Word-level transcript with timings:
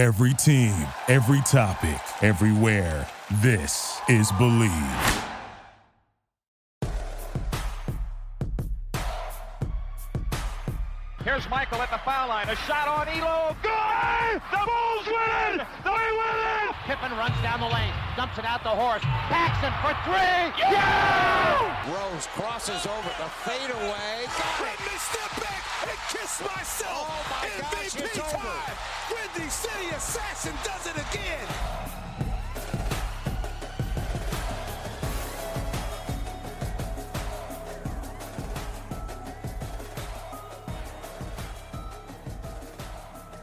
Every 0.00 0.32
team, 0.32 0.72
every 1.08 1.42
topic, 1.42 2.00
everywhere. 2.22 3.06
This 3.42 4.00
is 4.08 4.32
Bleav. 4.40 5.26
Here's 11.22 11.46
Michael 11.50 11.82
at 11.82 11.90
the 11.90 11.98
foul 11.98 12.30
line. 12.30 12.48
A 12.48 12.56
shot 12.56 12.88
on 12.88 13.08
Ehlo. 13.08 13.54
Good! 13.60 14.40
The 14.50 14.64
Bulls 14.64 15.06
win 15.06 15.60
it! 15.60 15.66
They 15.84 15.90
win 15.90 16.38
it! 16.64 16.74
Pippen 16.86 17.12
runs 17.18 17.36
down 17.42 17.60
the 17.60 17.68
lane, 17.68 17.92
dumps 18.16 18.38
it 18.38 18.46
out 18.46 18.62
the 18.62 18.70
horse. 18.70 19.02
Paxson 19.04 19.70
for 19.84 19.92
three. 20.08 20.64
Yeah! 20.72 21.92
Rose 21.92 22.26
crosses 22.28 22.86
over 22.86 23.10
the 23.20 23.28
fadeaway. 23.44 24.24
Got 24.24 24.60
Let 24.62 24.80
me 24.80 24.96
step 24.96 25.44
back 25.44 25.59
and 25.88 25.98
kiss 26.08 26.40
myself. 26.40 27.06
Oh 27.08 27.26
my 27.30 27.48
gosh, 27.60 27.94
MVP 27.94 28.04
it's 28.04 28.18
over. 28.18 28.36
time. 28.36 28.76
Windy 29.10 29.50
City 29.50 29.88
Assassin 29.94 30.54
does 30.64 30.86
it 30.86 30.96
again. 30.96 31.48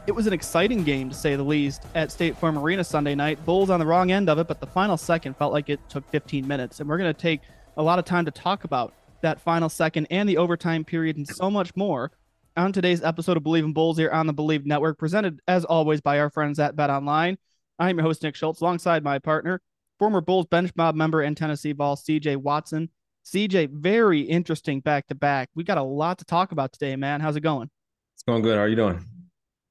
It 0.06 0.14
was 0.14 0.26
an 0.26 0.32
exciting 0.32 0.84
game, 0.84 1.10
to 1.10 1.14
say 1.14 1.36
the 1.36 1.42
least, 1.42 1.82
at 1.94 2.10
State 2.10 2.34
Farm 2.38 2.56
Arena 2.56 2.82
Sunday 2.82 3.14
night. 3.14 3.44
Bulls 3.44 3.68
on 3.68 3.78
the 3.78 3.84
wrong 3.84 4.10
end 4.10 4.30
of 4.30 4.38
it, 4.38 4.48
but 4.48 4.58
the 4.58 4.66
final 4.66 4.96
second 4.96 5.36
felt 5.36 5.52
like 5.52 5.68
it 5.68 5.80
took 5.90 6.08
15 6.10 6.48
minutes. 6.48 6.80
And 6.80 6.88
we're 6.88 6.96
going 6.96 7.12
to 7.12 7.20
take 7.20 7.42
a 7.76 7.82
lot 7.82 7.98
of 7.98 8.06
time 8.06 8.24
to 8.24 8.30
talk 8.30 8.64
about 8.64 8.94
that 9.20 9.38
final 9.38 9.68
second 9.68 10.06
and 10.10 10.26
the 10.26 10.38
overtime 10.38 10.82
period 10.82 11.18
and 11.18 11.28
so 11.28 11.50
much 11.50 11.76
more 11.76 12.10
on 12.58 12.72
today's 12.72 13.02
episode 13.02 13.36
of 13.36 13.44
Bleav 13.44 13.64
in 13.64 13.72
Bulls 13.72 13.96
here 13.96 14.10
on 14.10 14.26
the 14.26 14.34
Bleav 14.34 14.66
Network, 14.66 14.98
presented 14.98 15.40
as 15.46 15.64
always 15.64 16.00
by 16.00 16.18
our 16.18 16.28
friends 16.28 16.58
at 16.58 16.74
Bet 16.74 16.90
Online. 16.90 17.38
I'm 17.78 17.96
your 17.96 18.04
host, 18.04 18.22
Nick 18.24 18.34
Schultz, 18.34 18.60
alongside 18.60 19.04
my 19.04 19.20
partner, 19.20 19.62
former 19.98 20.20
Bulls 20.20 20.46
bench 20.46 20.72
mob 20.74 20.96
member 20.96 21.22
and 21.22 21.36
Tennessee 21.36 21.72
Vol, 21.72 21.96
CJ 21.96 22.36
Watson. 22.36 22.90
CJ, 23.24 23.70
very 23.70 24.22
interesting 24.22 24.80
back 24.80 25.06
to 25.06 25.14
back. 25.14 25.50
We 25.54 25.62
got 25.62 25.78
a 25.78 25.82
lot 25.82 26.18
to 26.18 26.24
talk 26.24 26.50
about 26.50 26.72
today, 26.72 26.96
man. 26.96 27.20
How's 27.20 27.36
it 27.36 27.42
going? 27.42 27.70
It's 28.14 28.24
going 28.24 28.42
good. 28.42 28.56
How 28.56 28.62
are 28.64 28.68
you 28.68 28.76
doing? 28.76 29.04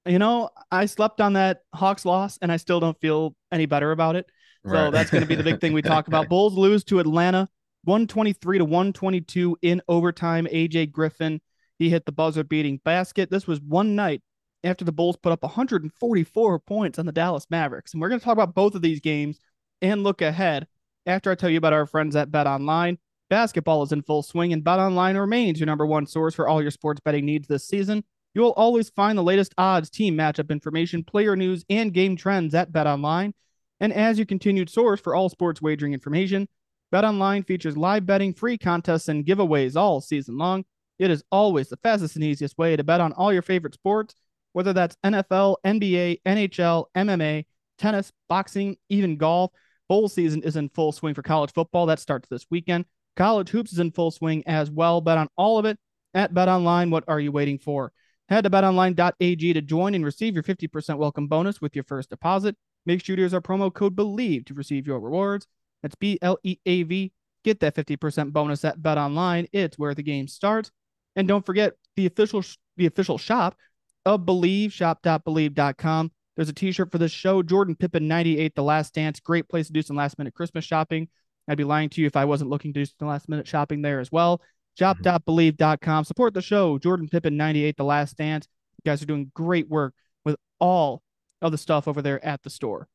you 0.06 0.20
know, 0.20 0.50
I 0.72 0.86
slept 0.86 1.20
on 1.20 1.34
that 1.34 1.64
Hawks 1.74 2.06
loss 2.06 2.38
and 2.42 2.50
I 2.50 2.56
still 2.56 2.80
don't 2.80 2.98
feel 3.02 3.36
any 3.52 3.66
better 3.66 3.92
about 3.92 4.16
it. 4.16 4.26
So 4.66 4.72
Right. 4.72 4.90
that's 4.94 5.10
going 5.10 5.22
to 5.22 5.28
be 5.28 5.36
the 5.36 5.44
big 5.44 5.60
thing 5.60 5.74
we 5.74 5.82
talk 5.82 6.08
about. 6.08 6.30
Bulls 6.30 6.54
lose 6.54 6.86
to 6.86 7.00
Atlanta 7.00 7.50
123 7.84 8.60
to 8.60 8.64
122 8.64 9.58
in 9.62 9.82
overtime. 9.90 10.48
AJ 10.50 10.94
Griffin, 10.94 11.42
he 11.80 11.90
hit 11.90 12.06
the 12.06 12.12
buzzer 12.12 12.44
beating 12.44 12.80
basket. 12.84 13.30
This 13.30 13.48
was 13.48 13.62
one 13.62 13.96
night 13.96 14.22
after 14.64 14.86
the 14.86 14.92
Bulls 14.92 15.18
put 15.18 15.32
up 15.32 15.44
144 15.44 16.60
points 16.60 17.00
on 17.00 17.06
the 17.06 17.12
Dallas 17.12 17.48
Mavericks. 17.50 17.94
And 17.94 18.02
we're 18.02 18.10
going 18.10 18.20
to 18.20 18.24
talk 18.26 18.34
about 18.34 18.56
both 18.56 18.76
of 18.76 18.82
these 18.82 19.00
games 19.00 19.40
and 19.82 20.04
look 20.04 20.22
ahead 20.22 20.68
after 21.06 21.32
I 21.32 21.36
tell 21.36 21.50
you 21.50 21.58
about 21.58 21.74
our 21.74 21.86
friends 21.86 22.16
at 22.16 22.32
Bet 22.32 22.48
Online. 22.48 22.98
Basketball 23.30 23.84
is 23.84 23.92
in 23.92 24.02
full 24.04 24.24
swing, 24.24 24.54
and 24.54 24.64
Bet 24.64 24.80
Online 24.80 25.18
remains 25.18 25.60
your 25.60 25.68
number 25.68 25.86
one 25.86 26.08
source 26.08 26.34
for 26.34 26.48
all 26.48 26.62
your 26.62 26.72
sports 26.72 27.02
betting 27.04 27.26
needs 27.26 27.48
this 27.48 27.68
season. 27.68 28.04
You 28.34 28.42
will 28.42 28.54
always 28.54 28.90
find 28.90 29.18
the 29.18 29.24
latest 29.24 29.54
odds, 29.58 29.90
team 29.90 30.16
matchup 30.16 30.50
information, 30.50 31.04
player 31.04 31.36
news, 31.36 31.66
and 31.70 31.94
game 31.94 32.16
trends 32.16 32.54
at 32.54 32.72
BetOnline. 32.72 33.34
And 33.80 33.92
as 33.94 34.18
your 34.18 34.26
continued 34.26 34.70
source 34.70 35.00
for 35.00 35.16
all 35.16 35.30
sports 35.30 35.62
wagering 35.62 35.94
information, 35.94 36.48
BetOnline 36.94 37.46
features 37.46 37.76
live 37.76 38.06
betting, 38.06 38.34
free 38.34 38.58
contests, 38.58 39.10
and 39.10 39.26
giveaways 39.26 39.76
all 39.76 40.02
season 40.02 40.38
long. 40.38 40.66
It 41.00 41.12
is 41.12 41.24
always 41.32 41.70
the 41.70 41.78
fastest 41.78 42.16
and 42.16 42.24
easiest 42.24 42.58
way 42.58 42.76
to 42.76 42.84
bet 42.84 43.02
on 43.02 43.14
all 43.14 43.32
your 43.32 43.42
favorite 43.42 43.74
sports, 43.74 44.16
whether 44.54 44.74
that's 44.74 44.98
NFL, 45.04 45.58
NBA, 45.66 46.22
NHL, 46.26 46.86
MMA, 46.96 47.46
tennis, 47.78 48.12
boxing, 48.28 48.78
even 48.90 49.18
golf. 49.18 49.52
Bowl 49.88 50.10
season 50.10 50.44
is 50.44 50.56
in 50.56 50.70
full 50.70 50.92
swing 50.92 51.14
for 51.14 51.22
college 51.22 51.54
football. 51.54 51.86
That 51.86 52.00
starts 52.00 52.28
this 52.30 52.46
weekend. 52.50 52.86
College 53.16 53.50
hoops 53.50 53.72
is 53.72 53.80
in 53.80 53.92
full 53.92 54.12
swing 54.12 54.44
as 54.48 54.70
well. 54.70 55.02
Bet 55.02 55.18
on 55.18 55.30
all 55.38 55.58
of 55.58 55.66
it 55.66 55.78
at 56.14 56.34
BetOnline. 56.34 56.92
What 56.92 57.06
are 57.08 57.20
you 57.20 57.32
waiting 57.32 57.58
for? 57.58 57.92
Head 58.30 58.44
to 58.44 58.50
betonline.ag 58.50 59.54
to 59.54 59.62
join 59.62 59.96
and 59.96 60.04
receive 60.04 60.34
your 60.34 60.44
50% 60.44 60.98
welcome 60.98 61.28
bonus 61.28 61.62
with 61.62 61.76
your 61.76 61.86
first 61.86 62.10
deposit. 62.10 62.58
Make 62.86 63.04
sure 63.04 63.16
to 63.16 63.22
use 63.22 63.34
our 63.34 63.42
promo 63.42 63.74
code 63.74 63.96
BLEAV 63.96 64.46
to 64.48 64.54
receive 64.54 64.86
your 64.86 65.00
rewards. 65.00 65.48
That's 65.82 65.96
B 65.96 66.20
L 66.22 66.38
E 66.44 66.58
A 66.66 66.84
V. 66.84 67.14
Get 67.44 67.62
that 67.62 67.76
50% 67.76 68.34
bonus 68.34 68.66
at 68.66 68.80
BetOnline. 68.80 69.48
It's 69.54 69.80
where 69.80 69.96
the 69.96 70.04
game 70.04 70.28
starts. 70.28 70.72
And 71.18 71.28
don't 71.28 71.46
forget 71.46 71.74
the 71.98 72.06
official 72.06 72.44
the 72.78 72.86
official 72.86 73.18
shop 73.18 73.58
of 74.06 74.22
Bleav, 74.22 74.72
shop.bleav.com. 74.72 76.12
There's 76.36 76.50
a 76.50 76.54
t-shirt 76.54 76.92
for 76.92 77.00
this 77.00 77.12
show. 77.12 77.42
Jordan 77.42 77.76
Pippen 77.76 78.08
98, 78.08 78.54
The 78.56 78.64
Last 78.64 78.94
Dance. 78.94 79.20
Great 79.20 79.50
place 79.50 79.68
to 79.68 79.74
do 79.74 79.82
some 79.82 79.98
last 79.98 80.20
minute 80.20 80.36
Christmas 80.36 80.64
shopping. 80.64 81.10
I'd 81.48 81.58
be 81.58 81.64
lying 81.64 81.90
to 81.90 82.02
you 82.02 82.08
if 82.08 82.16
I 82.16 82.26
wasn't 82.26 82.52
looking 82.52 82.72
to 82.74 82.82
do 82.82 82.86
some 82.86 83.08
last 83.08 83.28
minute 83.28 83.48
shopping 83.48 83.82
there 83.82 84.00
as 84.00 84.12
well. 84.12 84.38
Mm-hmm. 84.38 85.04
Shop.bleav.com. 85.04 86.04
Support 86.04 86.36
the 86.36 86.42
show. 86.42 86.78
Jordan 86.78 87.10
Pippen 87.10 87.36
98, 87.36 87.78
The 87.78 87.84
Last 87.84 88.16
Dance. 88.16 88.48
You 88.78 88.92
guys 88.92 89.02
are 89.02 89.08
doing 89.08 89.32
great 89.34 89.68
work 89.68 89.96
with 90.24 90.36
all 90.60 91.02
of 91.42 91.52
the 91.52 91.58
stuff 91.58 91.88
over 91.88 92.04
there 92.04 92.24
at 92.24 92.44
the 92.44 92.52
store. 92.52 92.88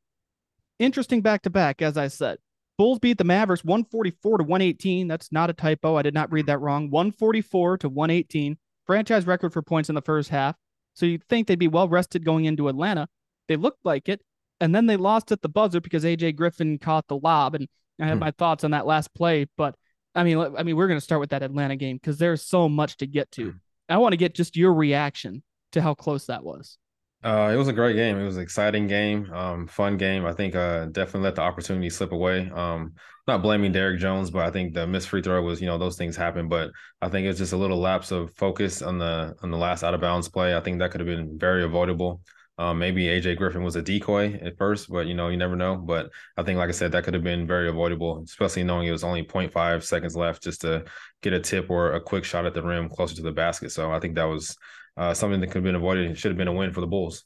Interesting 0.78 1.20
back 1.20 1.42
to 1.42 1.50
back, 1.50 1.82
as 1.82 1.96
I 1.96 2.06
said. 2.06 2.38
Bulls 2.78 2.98
beat 2.98 3.18
the 3.18 3.24
Mavericks 3.24 3.64
144 3.64 4.38
to 4.38 4.44
118. 4.44 5.08
That's 5.08 5.30
not 5.30 5.50
a 5.50 5.52
typo. 5.52 5.96
I 5.96 6.02
did 6.02 6.14
not 6.14 6.32
read 6.32 6.46
that 6.46 6.60
wrong. 6.60 6.90
144 6.90 7.78
to 7.78 7.88
118. 7.88 8.56
Franchise 8.86 9.26
record 9.26 9.52
for 9.52 9.62
points 9.62 9.88
in 9.88 9.94
the 9.94 10.02
first 10.02 10.30
half. 10.30 10.56
So 10.94 11.06
you'd 11.06 11.24
think 11.28 11.46
they'd 11.46 11.58
be 11.58 11.68
well 11.68 11.88
rested 11.88 12.24
going 12.24 12.44
into 12.46 12.68
Atlanta. 12.68 13.08
They 13.48 13.56
looked 13.56 13.84
like 13.84 14.08
it. 14.08 14.22
And 14.60 14.74
then 14.74 14.86
they 14.86 14.96
lost 14.96 15.32
at 15.32 15.42
the 15.42 15.48
buzzer 15.48 15.80
because 15.80 16.04
AJ 16.04 16.36
Griffin 16.36 16.78
caught 16.78 17.08
the 17.08 17.16
lob. 17.16 17.54
And 17.54 17.68
I 18.00 18.06
have 18.06 18.18
Hmm. 18.18 18.24
my 18.24 18.30
thoughts 18.32 18.64
on 18.64 18.70
that 18.72 18.86
last 18.86 19.12
play. 19.14 19.46
But 19.56 19.74
I 20.14 20.24
mean, 20.24 20.38
I 20.38 20.62
mean, 20.62 20.76
we're 20.76 20.88
going 20.88 20.98
to 20.98 21.04
start 21.04 21.20
with 21.20 21.30
that 21.30 21.42
Atlanta 21.42 21.76
game 21.76 21.96
because 21.96 22.18
there's 22.18 22.42
so 22.42 22.68
much 22.68 22.96
to 22.98 23.06
get 23.06 23.30
to. 23.32 23.54
I 23.88 23.96
want 23.98 24.12
to 24.12 24.16
get 24.18 24.34
just 24.34 24.56
your 24.56 24.72
reaction 24.74 25.42
to 25.72 25.82
how 25.82 25.94
close 25.94 26.26
that 26.26 26.44
was. 26.44 26.78
Uh, 27.24 27.50
it 27.52 27.56
was 27.56 27.68
a 27.68 27.72
great 27.72 27.94
game. 27.94 28.18
It 28.18 28.24
was 28.24 28.36
an 28.36 28.42
exciting 28.42 28.88
game, 28.88 29.30
um, 29.32 29.68
fun 29.68 29.96
game. 29.96 30.26
I 30.26 30.32
think 30.32 30.56
uh, 30.56 30.86
definitely 30.86 31.20
let 31.20 31.36
the 31.36 31.42
opportunity 31.42 31.88
slip 31.88 32.10
away. 32.10 32.50
Um, 32.52 32.94
not 33.28 33.42
blaming 33.42 33.70
Derrick 33.70 34.00
Jones, 34.00 34.30
but 34.30 34.44
I 34.44 34.50
think 34.50 34.74
the 34.74 34.88
missed 34.88 35.08
free 35.08 35.22
throw 35.22 35.40
was, 35.40 35.60
you 35.60 35.68
know, 35.68 35.78
those 35.78 35.96
things 35.96 36.16
happen. 36.16 36.48
But 36.48 36.70
I 37.00 37.08
think 37.08 37.28
it's 37.28 37.38
just 37.38 37.52
a 37.52 37.56
little 37.56 37.78
lapse 37.78 38.10
of 38.10 38.34
focus 38.34 38.82
on 38.82 38.98
the 38.98 39.36
on 39.40 39.52
the 39.52 39.56
last 39.56 39.84
out 39.84 39.94
of 39.94 40.00
bounds 40.00 40.28
play. 40.28 40.56
I 40.56 40.60
think 40.60 40.80
that 40.80 40.90
could 40.90 41.00
have 41.00 41.06
been 41.06 41.38
very 41.38 41.62
avoidable. 41.62 42.22
Um, 42.62 42.78
maybe 42.78 43.06
AJ 43.06 43.38
Griffin 43.38 43.64
was 43.64 43.74
a 43.74 43.82
decoy 43.82 44.34
at 44.40 44.56
first, 44.56 44.88
but 44.88 45.08
you 45.08 45.14
know, 45.14 45.28
you 45.28 45.36
never 45.36 45.56
know. 45.56 45.74
But 45.74 46.10
I 46.36 46.44
think, 46.44 46.58
like 46.58 46.68
I 46.68 46.72
said, 46.72 46.92
that 46.92 47.02
could 47.02 47.14
have 47.14 47.24
been 47.24 47.44
very 47.44 47.68
avoidable, 47.68 48.22
especially 48.24 48.62
knowing 48.62 48.86
it 48.86 48.92
was 48.92 49.02
only 49.02 49.24
0.5 49.24 49.82
seconds 49.82 50.14
left 50.14 50.44
just 50.44 50.60
to 50.60 50.84
get 51.22 51.32
a 51.32 51.40
tip 51.40 51.70
or 51.70 51.94
a 51.94 52.00
quick 52.00 52.24
shot 52.24 52.46
at 52.46 52.54
the 52.54 52.62
rim 52.62 52.88
closer 52.88 53.16
to 53.16 53.22
the 53.22 53.32
basket. 53.32 53.72
So 53.72 53.90
I 53.90 53.98
think 53.98 54.14
that 54.14 54.24
was 54.24 54.56
uh, 54.96 55.12
something 55.12 55.40
that 55.40 55.48
could 55.48 55.56
have 55.56 55.64
been 55.64 55.74
avoided. 55.74 56.08
It 56.12 56.18
should 56.18 56.30
have 56.30 56.38
been 56.38 56.46
a 56.46 56.52
win 56.52 56.72
for 56.72 56.80
the 56.80 56.86
Bulls. 56.86 57.24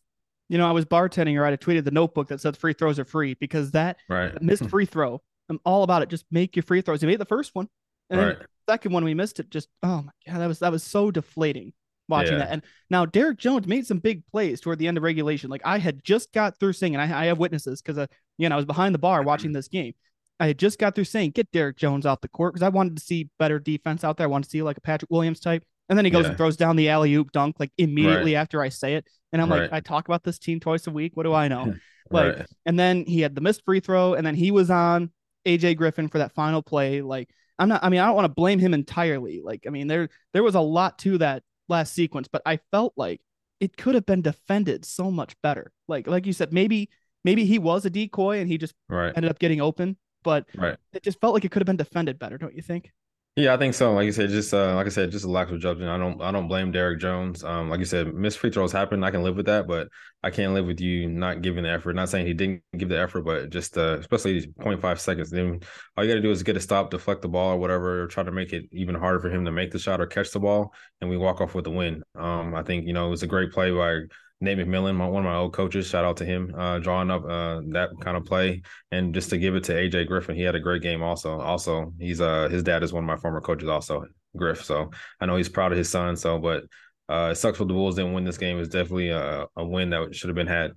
You 0.49 0.57
know, 0.57 0.67
I 0.67 0.73
was 0.73 0.87
bartending, 0.87 1.39
right? 1.39 1.53
I 1.53 1.57
tweeted 1.59 1.85
the 1.85 1.91
notebook 1.91 2.29
that 2.29 2.41
said 2.41 2.57
free 2.57 2.73
throws 2.73 2.99
are 2.99 3.05
free 3.05 3.35
because 3.35 3.73
that 3.73 3.99
Right. 4.09 4.41
missed 4.41 4.65
free 4.71 4.87
throw. 4.87 5.21
I'm 5.51 5.61
all 5.67 5.83
about 5.83 6.01
it. 6.01 6.09
Just 6.09 6.25
make 6.31 6.57
your 6.57 6.63
free 6.63 6.81
throws. 6.81 7.03
He 7.03 7.07
made 7.07 7.19
the 7.21 7.27
first 7.27 7.55
one, 7.55 7.69
and 8.09 8.19
then 8.19 8.29
Right. 8.29 8.39
the 8.39 8.73
second 8.73 8.93
one 8.93 9.05
we 9.05 9.13
missed 9.13 9.39
it. 9.39 9.51
Just 9.51 9.69
oh 9.83 10.03
my 10.03 10.13
god, 10.27 10.41
that 10.41 10.47
was 10.47 10.61
that 10.61 10.73
was 10.73 10.83
so 10.83 11.11
deflating 11.11 11.75
watching 12.09 12.33
Yeah. 12.35 12.39
that. 12.39 12.51
And 12.53 12.63
now 12.91 13.05
Derrick 13.07 13.39
Jones 13.39 13.67
made 13.67 13.87
some 13.87 13.99
big 13.99 14.25
plays 14.27 14.61
toward 14.61 14.79
the 14.79 14.89
end 14.89 14.97
of 14.97 15.03
regulation. 15.03 15.51
Like 15.51 15.63
I 15.65 15.79
had 15.79 16.03
just 16.05 16.33
got 16.33 16.59
through 16.59 16.73
saying, 16.75 16.95
and 16.95 17.03
I, 17.03 17.23
I 17.23 17.27
have 17.27 17.39
witnesses 17.39 17.83
because 17.83 17.99
uh, 17.99 18.07
you 18.39 18.49
know 18.49 18.55
I 18.55 18.57
was 18.57 18.65
behind 18.67 18.95
the 18.95 18.99
bar 18.99 19.23
watching 19.23 19.53
this 19.53 19.69
game. 19.69 19.95
I 20.39 20.49
had 20.49 20.59
just 20.59 20.79
got 20.79 20.95
through 20.95 21.05
saying, 21.05 21.31
get 21.31 21.51
Derrick 21.51 21.77
Jones 21.77 22.05
off 22.05 22.21
the 22.21 22.29
court 22.29 22.53
because 22.53 22.63
I 22.65 22.69
wanted 22.69 22.97
to 22.99 23.03
see 23.03 23.31
better 23.39 23.59
defense 23.59 24.05
out 24.05 24.19
there. 24.19 24.27
I 24.27 24.29
wanted 24.29 24.45
to 24.45 24.51
see 24.51 24.63
like 24.63 24.77
a 24.77 24.83
Patrick 24.83 25.11
Williams 25.11 25.41
type. 25.41 25.65
And 25.89 25.97
then 25.97 26.05
he 26.05 26.11
goes 26.11 26.25
Yeah. 26.25 26.31
and 26.31 26.37
throws 26.37 26.57
down 26.57 26.77
the 26.77 26.91
alley 26.91 27.15
oop 27.15 27.33
dunk 27.33 27.57
like 27.59 27.71
immediately 27.79 28.37
after 28.37 28.61
I 28.61 28.69
say 28.69 28.97
it. 28.97 29.07
And 29.33 29.41
I'm 29.41 29.49
like, 29.49 29.73
I 29.73 29.81
talk 29.81 30.07
about 30.09 30.25
this 30.25 30.39
team 30.39 30.61
twice 30.61 30.87
a 30.87 30.91
week. 30.91 31.13
What 31.17 31.23
do 31.25 31.33
I 31.33 31.49
know? 31.49 31.75
Like, 32.09 32.37
right. 32.37 32.47
and 32.65 32.79
then 32.79 33.05
he 33.05 33.21
had 33.21 33.35
the 33.35 33.41
missed 33.41 33.65
free 33.65 33.81
throw, 33.81 34.15
and 34.15 34.25
then 34.25 34.37
he 34.37 34.53
was 34.53 34.71
on 34.71 35.11
AJ 35.45 35.77
Griffin 35.77 36.07
for 36.09 36.19
that 36.19 36.33
final 36.35 36.63
play. 36.63 37.03
Like, 37.03 37.29
I'm 37.59 37.69
not. 37.69 37.83
I 37.83 37.89
mean, 37.89 37.99
I 37.99 38.07
don't 38.07 38.15
want 38.15 38.27
to 38.27 38.33
blame 38.33 38.61
him 38.61 38.75
entirely. 38.75 39.41
Like, 39.45 39.65
I 39.67 39.71
mean, 39.71 39.89
there 39.89 40.09
there 40.33 40.45
was 40.45 40.55
a 40.55 40.61
lot 40.61 41.01
to 41.01 41.19
that 41.19 41.43
last 41.69 41.95
sequence, 41.95 42.29
but 42.29 42.43
I 42.47 42.59
felt 42.71 42.93
like 42.97 43.21
it 43.61 43.77
could 43.77 43.95
have 43.95 44.07
been 44.07 44.23
defended 44.23 44.85
so 44.85 45.11
much 45.11 45.35
better. 45.43 45.73
Like, 45.89 46.07
like 46.07 46.27
you 46.27 46.33
said, 46.33 46.53
maybe 46.53 46.91
maybe 47.25 47.45
he 47.45 47.59
was 47.59 47.85
a 47.85 47.91
decoy 47.91 48.39
and 48.41 48.49
he 48.49 48.59
just 48.59 48.75
Right. 48.89 49.13
ended 49.17 49.31
up 49.31 49.39
getting 49.39 49.61
open, 49.61 49.97
but 50.23 50.47
Right. 50.57 50.77
it 50.93 51.03
just 51.03 51.21
felt 51.21 51.35
like 51.35 51.45
it 51.45 51.51
could 51.51 51.63
have 51.63 51.67
been 51.67 51.77
defended 51.77 52.19
better, 52.19 52.39
don't 52.39 52.55
you 52.55 52.63
think? 52.63 52.93
Yeah, 53.39 53.53
I 53.53 53.59
think 53.59 53.75
so. 53.75 53.93
Like 53.93 54.07
you 54.07 54.13
said, 54.13 54.31
just 54.31 54.55
uh, 54.55 54.75
like 54.77 54.87
I 54.87 54.89
said, 54.89 55.11
just 55.11 55.27
a 55.27 55.31
lack 55.31 55.51
of 55.51 55.61
judgment. 55.61 55.91
I 55.91 55.99
don't 55.99 56.23
I 56.23 56.31
don't 56.33 56.49
blame 56.49 56.73
Derrick 56.73 56.99
Jones. 57.01 57.45
Um, 57.45 57.69
like 57.69 57.81
you 57.81 57.85
said, 57.85 58.15
missed 58.15 58.39
free 58.39 58.51
throws 58.51 58.73
happen. 58.73 59.05
I 59.05 59.11
can 59.11 59.23
live 59.23 59.37
with 59.37 59.45
that, 59.45 59.67
but 59.67 59.89
I 60.23 60.31
can't 60.31 60.55
live 60.55 60.65
with 60.65 60.81
you 60.81 61.07
not 61.11 61.43
giving 61.43 61.63
the 61.65 61.69
effort. 61.71 61.93
Not 61.97 62.09
saying 62.09 62.27
he 62.27 62.33
didn't 62.33 62.63
give 62.79 62.89
the 62.89 62.99
effort, 62.99 63.23
but 63.27 63.51
just 63.51 63.77
uh, 63.77 63.99
especially 63.99 64.41
0.5 64.41 64.99
seconds. 65.01 65.29
Then 65.29 65.61
all 65.97 66.05
you 66.05 66.11
got 66.11 66.15
to 66.17 66.23
do 66.23 66.31
is 66.31 66.43
get 66.45 66.57
a 66.57 66.61
stop, 66.61 66.89
deflect 66.91 67.21
the 67.21 67.29
ball 67.29 67.53
or 67.53 67.59
whatever, 67.59 68.05
or 68.05 68.07
try 68.07 68.23
to 68.23 68.33
make 68.33 68.55
it 68.55 68.65
even 68.73 68.95
harder 68.95 69.21
for 69.21 69.29
him 69.29 69.45
to 69.45 69.53
make 69.53 69.71
the 69.71 69.79
shot 69.79 70.01
or 70.01 70.07
catch 70.07 70.31
the 70.31 70.41
ball, 70.41 70.73
and 71.03 71.11
we 71.11 71.19
walk 71.19 71.43
off 71.43 71.55
with 71.55 71.65
the 71.65 71.71
win. 71.71 72.03
Um, 72.15 72.55
I 72.55 72.63
think 72.63 72.87
you 72.87 72.95
know 72.95 73.07
it 73.07 73.11
was 73.11 73.23
a 73.23 73.27
great 73.27 73.53
play 73.53 73.71
by 73.71 74.01
Nate 74.41 74.59
McMillan, 74.59 74.95
my, 74.95 75.07
one 75.07 75.25
of 75.25 75.31
my 75.31 75.39
old 75.39 75.55
coaches. 75.55 75.87
Shout 75.87 76.05
out 76.05 76.19
to 76.19 76.25
him, 76.25 76.55
uh, 76.57 76.79
drawing 76.79 77.11
up 77.11 77.25
uh, 77.25 77.61
that 77.69 77.91
kind 78.01 78.17
of 78.17 78.25
play, 78.25 78.63
and 78.91 79.15
just 79.15 79.31
to 79.31 79.39
give 79.39 79.55
it 79.55 79.65
to 79.65 79.73
AJ 79.73 80.09
Griffin, 80.09 80.37
he 80.37 80.43
had 80.43 80.55
a 80.55 80.61
great 80.61 80.83
game. 80.83 81.03
Also, 81.03 81.41
also 81.41 81.93
he's 81.99 82.21
uh 82.21 82.49
his 82.49 82.63
dad 82.63 82.83
is 82.83 82.93
one 82.93 83.03
of 83.03 83.09
my 83.09 83.17
former 83.17 83.41
coaches, 83.41 83.69
also 83.69 84.05
Griff. 84.37 84.65
So 84.65 84.91
I 85.21 85.27
know 85.27 85.37
he's 85.37 85.49
proud 85.49 85.73
of 85.73 85.79
his 85.79 85.91
son. 85.91 86.17
So, 86.17 86.39
but 86.39 86.65
uh, 87.09 87.31
it 87.33 87.37
sucks 87.37 87.59
for 87.59 87.65
the 87.65 87.73
Bulls 87.73 87.97
didn't 87.97 88.13
win 88.13 88.25
this 88.25 88.39
game. 88.39 88.59
It's 88.59 88.69
definitely 88.69 89.11
a, 89.11 89.47
a 89.57 89.65
win 89.65 89.91
that 89.91 90.15
should 90.15 90.29
have 90.29 90.37
been 90.37 90.47
had. 90.47 90.73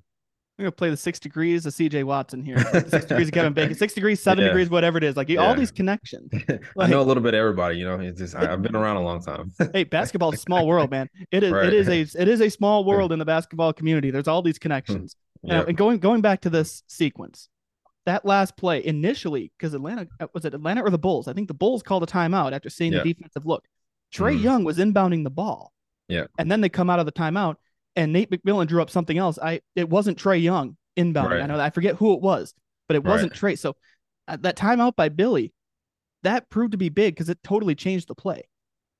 I'm 0.60 0.66
gonna 0.66 0.72
play 0.74 0.90
the 0.90 0.98
six 0.98 1.22
degrees 1.22 1.66
of 1.66 1.74
CJ 1.74 2.04
Watson 2.04 2.44
here. 2.44 2.60
six 2.90 3.06
degrees 3.06 3.30
of 3.30 3.34
Kevin 3.34 3.54
Bacon, 3.54 3.76
six 3.76 3.94
degrees, 3.96 4.22
seven 4.22 4.44
yeah. 4.44 4.50
degrees, 4.50 4.70
whatever 4.70 4.98
it 4.98 5.06
is. 5.06 5.16
Like 5.16 5.34
all 5.40 5.56
these 5.56 5.72
connections. 5.72 6.30
Like, 6.76 6.90
I 6.90 6.92
know 6.92 7.02
a 7.02 7.04
little 7.04 7.24
bit 7.24 7.34
of 7.34 7.40
everybody. 7.40 7.78
You 7.78 7.86
know, 7.86 8.00
it's 8.00 8.20
just 8.20 8.36
I, 8.36 8.42
have 8.42 8.62
been 8.62 8.76
around 8.76 8.98
a 8.98 9.02
long 9.02 9.22
time. 9.22 9.52
hey, 9.74 9.84
basketball 9.84 10.32
is 10.34 10.40
a 10.40 10.42
small 10.42 10.68
world, 10.68 10.92
man. 10.92 11.10
It 11.32 11.44
is. 11.44 11.52
Right. 11.52 11.68
It 11.68 11.74
is 11.74 11.88
a. 11.88 12.22
It 12.22 12.28
is 12.28 12.42
a 12.42 12.50
small 12.50 12.84
world 12.84 13.12
in 13.12 13.20
the 13.20 13.26
basketball 13.26 13.72
community. 13.72 14.12
There's 14.12 14.28
all 14.28 14.42
these 14.42 14.60
connections. 14.60 15.16
Yep. 15.44 15.52
Now, 15.52 15.64
and 15.66 15.78
going 15.78 16.00
going 16.00 16.22
back 16.22 16.42
to 16.42 16.50
this 16.50 16.84
sequence, 16.88 17.48
that 18.06 18.26
last 18.26 18.58
play 18.58 18.86
initially, 18.86 19.52
because 19.58 19.74
Atlanta 19.74 20.08
uh, 20.20 20.28
was 20.34 20.44
it 20.44 20.54
Atlanta 20.54 20.84
or 20.84 20.90
the 20.90 21.00
Bulls? 21.00 21.28
I 21.28 21.34
think 21.34 21.48
the 21.48 21.54
Bulls 21.54 21.82
called 21.82 22.04
a 22.04 22.08
timeout 22.08 22.52
after 22.52 22.70
seeing 22.70 22.92
the 22.92 23.04
defensive 23.04 23.46
look. 23.46 23.66
Trae 24.14 24.38
mm. 24.38 24.42
Young 24.42 24.64
was 24.64 24.78
inbounding 24.78 25.24
the 25.24 25.30
ball. 25.30 25.72
Yeah. 26.08 26.26
And 26.38 26.52
then 26.52 26.62
they 26.62 26.70
come 26.70 26.90
out 26.90 27.00
of 27.00 27.06
the 27.06 27.12
timeout, 27.12 27.56
and 27.96 28.14
Nate 28.14 28.30
McMillan 28.30 28.68
drew 28.68 28.82
up 28.82 28.90
something 28.90 29.18
else. 29.18 29.40
I 29.40 29.62
it 29.76 29.90
wasn't 29.90 30.18
Trae 30.18 30.42
Young 30.42 30.78
inbounding. 30.98 31.32
Right. 31.32 31.42
I 31.42 31.46
know 31.48 31.58
that. 31.58 31.66
I 31.66 31.70
forget 31.70 31.96
who 31.96 32.14
it 32.14 32.22
was, 32.22 32.54
but 32.88 32.96
it 32.96 33.04
wasn't. 33.04 33.34
Trae. 33.34 33.58
So 33.58 33.76
uh, 34.28 34.38
that 34.42 34.56
timeout 34.58 34.96
by 34.96 35.10
Billy, 35.10 35.54
that 36.24 36.50
proved 36.50 36.72
to 36.72 36.78
be 36.78 36.90
big 36.90 37.16
because 37.16 37.30
it 37.30 37.40
totally 37.44 37.76
changed 37.76 38.08
the 38.08 38.16
play. 38.16 38.48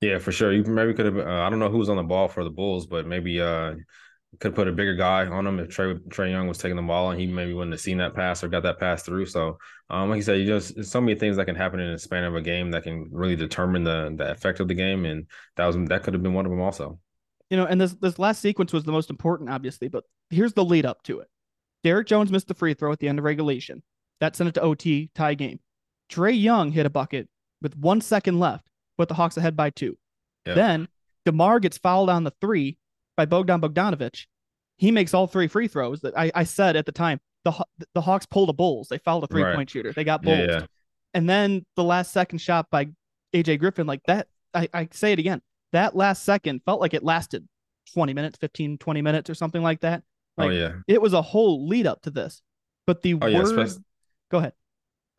Yeah, 0.02 0.20
for 0.20 0.32
sure. 0.32 0.54
You 0.54 0.64
maybe 0.64 0.94
could 0.94 1.06
have. 1.06 1.18
Uh, 1.18 1.42
I 1.42 1.50
don't 1.50 1.60
know 1.60 1.70
who 1.70 1.78
was 1.78 1.90
on 1.90 1.98
the 1.98 2.04
ball 2.04 2.28
for 2.28 2.44
the 2.44 2.50
Bulls, 2.50 2.88
but 2.88 3.06
maybe 3.06 3.42
uh 3.42 3.76
could 4.40 4.54
put 4.54 4.68
a 4.68 4.72
bigger 4.72 4.96
guy 4.96 5.26
on 5.26 5.48
him 5.48 5.60
if 5.60 5.70
Trey 5.70 5.96
Trae 5.96 6.30
Young 6.30 6.48
was 6.48 6.60
taking 6.60 6.76
the 6.76 6.84
ball 6.84 7.10
and 7.10 7.20
he 7.20 7.26
maybe 7.26 7.54
wouldn't 7.54 7.74
have 7.74 7.82
seen 7.82 7.98
that 7.98 8.14
pass 8.14 8.44
or 8.44 8.48
got 8.48 8.62
that 8.64 8.80
pass 8.80 9.02
through. 9.02 9.26
So, 9.26 9.58
um, 9.90 10.10
like 10.10 10.18
you 10.18 10.22
said, 10.22 10.40
you 10.40 10.46
just 10.46 10.84
so 10.86 11.02
many 11.02 11.18
things 11.18 11.36
that 11.38 11.46
can 11.46 11.56
happen 11.56 11.80
in 11.80 11.92
the 11.92 12.00
span 12.00 12.24
of 12.24 12.36
a 12.36 12.42
game 12.42 12.70
that 12.72 12.84
can 12.84 13.08
really 13.12 13.36
determine 13.36 13.84
the 13.84 14.14
the 14.16 14.30
effect 14.30 14.60
of 14.60 14.68
the 14.68 14.76
game, 14.76 15.06
and 15.06 15.26
that 15.56 15.66
was 15.66 15.76
that 15.90 16.04
could 16.04 16.14
have 16.14 16.22
been 16.22 16.34
one 16.34 16.46
of 16.46 16.52
them 16.52 16.62
also. 16.62 17.00
You 17.50 17.58
know, 17.58 17.66
and 17.66 17.82
this 17.82 17.94
this 17.94 18.20
last 18.20 18.42
sequence 18.42 18.72
was 18.74 18.84
the 18.84 18.92
most 18.92 19.10
important, 19.10 19.50
obviously, 19.50 19.88
but 19.88 20.04
here's 20.30 20.54
the 20.54 20.64
lead 20.64 20.86
up 20.86 21.04
to 21.04 21.20
it. 21.20 21.28
Derrick 21.84 22.08
Jones 22.08 22.32
missed 22.32 22.48
the 22.48 22.54
free 22.54 22.74
throw 22.74 22.92
at 22.92 23.00
the 23.00 23.08
end 23.08 23.20
of 23.20 23.26
regulation. 23.26 23.82
That 24.20 24.36
sent 24.36 24.50
it 24.50 24.54
to 24.56 24.62
OT, 24.62 25.10
tie 25.16 25.34
game. 25.34 25.60
Trae 26.12 26.40
Young 26.40 26.72
hit 26.72 26.86
a 26.86 26.90
bucket 26.90 27.30
with 27.62 27.78
one 27.78 28.02
second 28.02 28.40
left, 28.40 28.68
put 28.98 29.08
the 29.08 29.14
Hawks 29.14 29.38
ahead 29.38 29.56
by 29.56 29.70
two. 29.70 29.98
Yeah. 30.46 30.56
Then 30.56 30.88
DeMar 31.26 31.60
gets 31.60 31.78
fouled 31.78 32.10
on 32.10 32.24
the 32.24 32.34
three 32.42 32.78
by 33.16 33.26
Bogdan 33.26 33.62
Bogdanovic. 33.62 34.26
He 34.78 34.92
makes 34.92 35.14
all 35.14 35.28
three 35.28 35.48
free 35.48 35.68
throws. 35.68 36.02
That 36.02 36.18
I, 36.18 36.32
I 36.36 36.44
said 36.44 36.76
at 36.76 36.86
the 36.86 36.92
time, 36.92 37.20
the 37.46 37.54
the 37.94 38.02
Hawks 38.02 38.26
pulled 38.26 38.50
a 38.50 38.54
Bulls. 38.54 38.90
They 38.90 38.98
fouled 38.98 39.24
a 39.24 39.28
three 39.28 39.44
right. 39.44 39.56
point 39.56 39.70
shooter. 39.70 39.94
They 39.94 40.04
got 40.04 40.22
Bulls. 40.22 40.40
Yeah, 40.40 40.60
yeah. 40.60 40.66
And 41.14 41.30
then 41.30 41.66
the 41.76 41.84
last 41.84 42.12
second 42.12 42.40
shot 42.40 42.68
by 42.70 42.90
AJ 43.34 43.60
Griffin, 43.60 43.88
like 43.88 44.02
that, 44.08 44.28
I, 44.54 44.70
I 44.74 44.90
say 44.92 45.12
it 45.12 45.20
again. 45.20 45.42
That 45.72 45.96
last 45.96 46.24
second 46.24 46.62
felt 46.66 46.82
like 46.82 46.94
it 46.94 47.04
lasted 47.04 47.48
20 47.94 48.14
minutes, 48.14 48.38
15, 48.40 48.78
20 48.78 49.02
minutes 49.02 49.30
or 49.30 49.36
something 49.36 49.62
like 49.62 49.82
that. 49.82 50.04
Oh, 50.38 50.44
like, 50.44 50.52
oh 50.52 50.54
yeah. 50.54 50.72
It 50.88 51.02
was 51.02 51.14
a 51.14 51.22
whole 51.22 51.68
lead 51.68 51.88
up 51.88 52.02
to 52.04 52.12
this. 52.12 52.42
But 52.88 53.02
the 53.02 53.16
oh, 53.16 53.18
word 53.18 53.58
yeah, 53.58 53.68
go 54.32 54.38
ahead. 54.40 54.54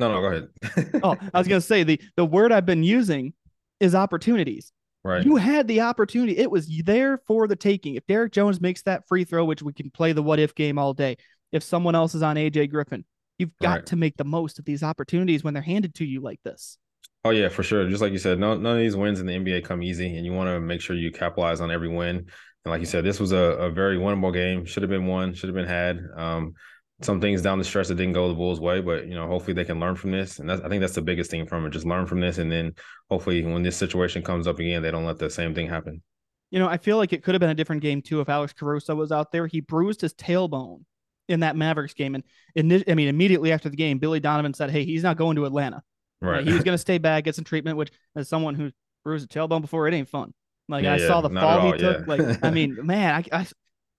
No, 0.01 0.13
no, 0.13 0.21
go 0.21 0.27
ahead. 0.27 1.01
oh, 1.03 1.17
I 1.33 1.39
was 1.39 1.47
gonna 1.47 1.61
say 1.61 1.85
the 1.85 2.01
the 2.17 2.25
word 2.25 2.53
I've 2.53 2.67
been 2.67 2.83
using 2.83 3.35
is 3.79 3.95
opportunities. 3.95 4.73
Right. 5.05 5.25
You 5.25 5.37
had 5.37 5.69
the 5.69 5.83
opportunity. 5.83 6.37
It 6.37 6.51
was 6.51 6.69
there 6.85 7.19
for 7.27 7.47
the 7.47 7.57
taking. 7.57 7.95
If 7.95 8.07
Derrick 8.07 8.33
Jones 8.33 8.61
makes 8.61 8.83
that 8.83 9.07
free 9.09 9.25
throw, 9.25 9.45
which 9.45 9.63
we 9.63 9.73
can 9.73 9.91
play 9.91 10.13
the 10.13 10.23
what 10.23 10.39
if 10.39 10.55
game 10.55 10.79
all 10.79 10.93
day, 10.93 11.17
if 11.53 11.63
someone 11.63 11.95
else 11.95 12.15
is 12.15 12.23
on 12.23 12.37
AJ 12.37 12.71
Griffin, 12.71 13.05
you've 13.39 13.57
got 13.63 13.71
right. 13.71 13.87
to 13.87 13.97
make 13.97 14.17
the 14.17 14.25
most 14.25 14.59
of 14.59 14.65
these 14.65 14.83
opportunities 14.83 15.43
when 15.43 15.55
they're 15.55 15.63
handed 15.63 15.95
to 15.97 16.05
you 16.05 16.21
like 16.21 16.41
this. 16.45 16.77
Oh 17.25 17.31
yeah, 17.31 17.49
for 17.49 17.63
sure. 17.63 17.89
Just 17.89 18.01
like 18.01 18.13
you 18.13 18.19
said, 18.19 18.39
no, 18.39 18.57
none 18.57 18.77
of 18.77 18.79
these 18.79 18.97
wins 18.97 19.21
in 19.21 19.27
the 19.27 19.35
NBA 19.35 19.65
come 19.65 19.83
easy, 19.83 20.17
and 20.17 20.25
you 20.25 20.33
want 20.33 20.49
to 20.49 20.59
make 20.59 20.81
sure 20.81 20.97
you 20.97 21.13
capitalize 21.13 21.61
on 21.61 21.71
every 21.71 21.89
win. 21.89 22.17
And 22.17 22.71
like 22.71 22.81
you 22.81 22.87
said, 22.87 23.05
this 23.05 23.21
was 23.21 23.33
a, 23.33 23.37
a 23.37 23.71
very 23.71 23.99
winnable 23.99 24.33
game. 24.33 24.65
Should 24.65 24.83
have 24.83 24.91
been 24.91 25.07
won. 25.07 25.35
Should 25.35 25.49
have 25.49 25.57
been 25.57 25.67
had. 25.67 26.01
Um, 26.17 26.55
some 27.03 27.21
things 27.21 27.41
down 27.41 27.59
the 27.59 27.65
stretch 27.65 27.89
that 27.89 27.95
didn't 27.95 28.13
go 28.13 28.29
the 28.29 28.35
Bulls' 28.35 28.61
way, 28.61 28.81
but 28.81 29.07
you 29.07 29.15
know, 29.15 29.27
hopefully 29.27 29.55
they 29.55 29.65
can 29.65 29.81
learn 29.81 29.97
from 29.97 30.13
this. 30.13 30.39
And 30.39 30.51
I 30.51 30.69
think 30.69 30.81
that's 30.81 30.95
the 30.95 31.03
biggest 31.03 31.31
thing 31.31 31.47
from 31.47 31.65
it. 31.67 31.71
Just 31.71 31.87
learn 31.87 32.07
from 32.07 32.21
this, 32.21 32.39
and 32.39 32.51
then 32.51 32.75
hopefully 33.11 33.43
when 33.45 33.63
this 33.63 33.77
situation 33.77 34.23
comes 34.23 34.47
up 34.47 34.59
again, 34.59 34.83
they 34.83 34.91
don't 34.91 35.07
let 35.07 35.19
the 35.19 35.31
same 35.31 35.55
thing 35.55 35.69
happen. 35.69 36.03
You 36.51 36.59
know, 36.59 36.69
I 36.69 36.79
feel 36.79 36.97
like 36.97 37.13
it 37.13 37.23
could 37.23 37.35
have 37.35 37.41
been 37.41 37.51
a 37.51 37.55
different 37.55 37.83
game 37.83 38.03
too 38.03 38.21
if 38.21 38.29
Alex 38.29 38.53
Caruso 38.53 38.95
was 38.95 39.13
out 39.13 39.31
there. 39.31 39.47
He 39.47 39.61
bruised 39.61 40.01
his 40.01 40.15
tailbone 40.15 40.85
in 41.29 41.41
that 41.41 41.57
Mavericks 41.57 41.95
game, 41.95 42.15
and 42.15 42.25
in, 42.55 42.85
I 42.89 42.95
mean, 42.95 43.09
immediately 43.09 43.53
after 43.53 43.69
the 43.69 43.77
game, 43.77 43.99
Billy 43.99 44.21
Donovan 44.21 44.55
said, 44.55 44.71
"Hey, 44.71 44.85
he's 44.85 45.03
not 45.03 45.17
going 45.17 45.37
to 45.37 45.47
Atlanta. 45.47 45.83
Right, 46.21 46.47
he 46.47 46.53
was 46.53 46.63
going 46.63 46.75
to 46.75 46.79
stay 46.79 46.99
back, 46.99 47.25
get 47.25 47.35
some 47.35 47.45
treatment." 47.45 47.77
Which, 47.77 47.91
as 48.15 48.29
someone 48.29 48.55
who 48.55 48.71
bruised 49.05 49.25
a 49.25 49.29
tailbone 49.29 49.63
before, 49.63 49.89
it 49.89 49.95
ain't 49.95 50.09
fun. 50.09 50.33
Like 50.69 50.85
yeah, 50.85 50.95
I 50.95 50.97
yeah, 50.97 51.07
saw 51.07 51.21
the 51.21 51.31
fall 51.31 51.61
all, 51.61 51.73
he 51.73 51.79
took. 51.79 52.01
Yeah. 52.01 52.05
like 52.07 52.45
I 52.45 52.51
mean, 52.53 52.79
man, 52.85 53.15
I, 53.15 53.39
I 53.39 53.47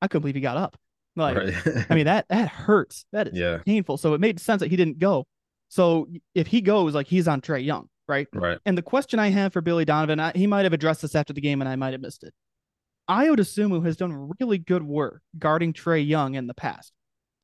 I 0.02 0.08
couldn't 0.08 0.22
believe 0.22 0.36
he 0.36 0.42
got 0.42 0.58
up. 0.58 0.78
Like 1.16 1.38
right. 1.38 1.86
I 1.90 1.96
mean 1.96 2.06
that 2.06 2.26
that 2.30 2.48
hurts. 2.48 3.06
That 3.12 3.28
is 3.28 3.38
yeah. 3.38 3.60
painful. 3.66 3.98
So 3.98 4.14
it 4.14 4.22
made 4.22 4.40
sense 4.40 4.62
that 4.62 4.70
he 4.70 4.78
didn't 4.78 5.00
go. 5.00 5.26
So 5.68 6.08
if 6.34 6.48
he 6.48 6.62
goes, 6.62 6.96
like 6.96 7.08
he's 7.08 7.28
on 7.28 7.42
Trae 7.42 7.64
Young, 7.64 7.88
right? 8.08 8.28
Right. 8.34 8.60
And 8.66 8.78
the 8.78 8.82
question 8.82 9.20
I 9.20 9.30
have 9.30 9.54
for 9.54 9.62
Billy 9.62 9.86
Donovan, 9.86 10.20
I, 10.20 10.32
he 10.34 10.48
might 10.48 10.64
have 10.64 10.74
addressed 10.74 11.02
this 11.02 11.16
after 11.16 11.34
the 11.34 11.42
game, 11.42 11.62
and 11.62 11.70
I 11.70 11.76
might 11.76 11.94
have 11.94 12.02
missed 12.02 12.24
it. 12.24 12.34
Ayo 13.10 13.36
Dosunmu 13.36 13.84
has 13.86 13.98
done 13.98 14.32
really 14.40 14.58
good 14.58 14.84
work 14.84 15.22
guarding 15.38 15.74
Trae 15.74 16.06
Young 16.06 16.36
in 16.36 16.48
the 16.48 16.54
past. 16.54 16.94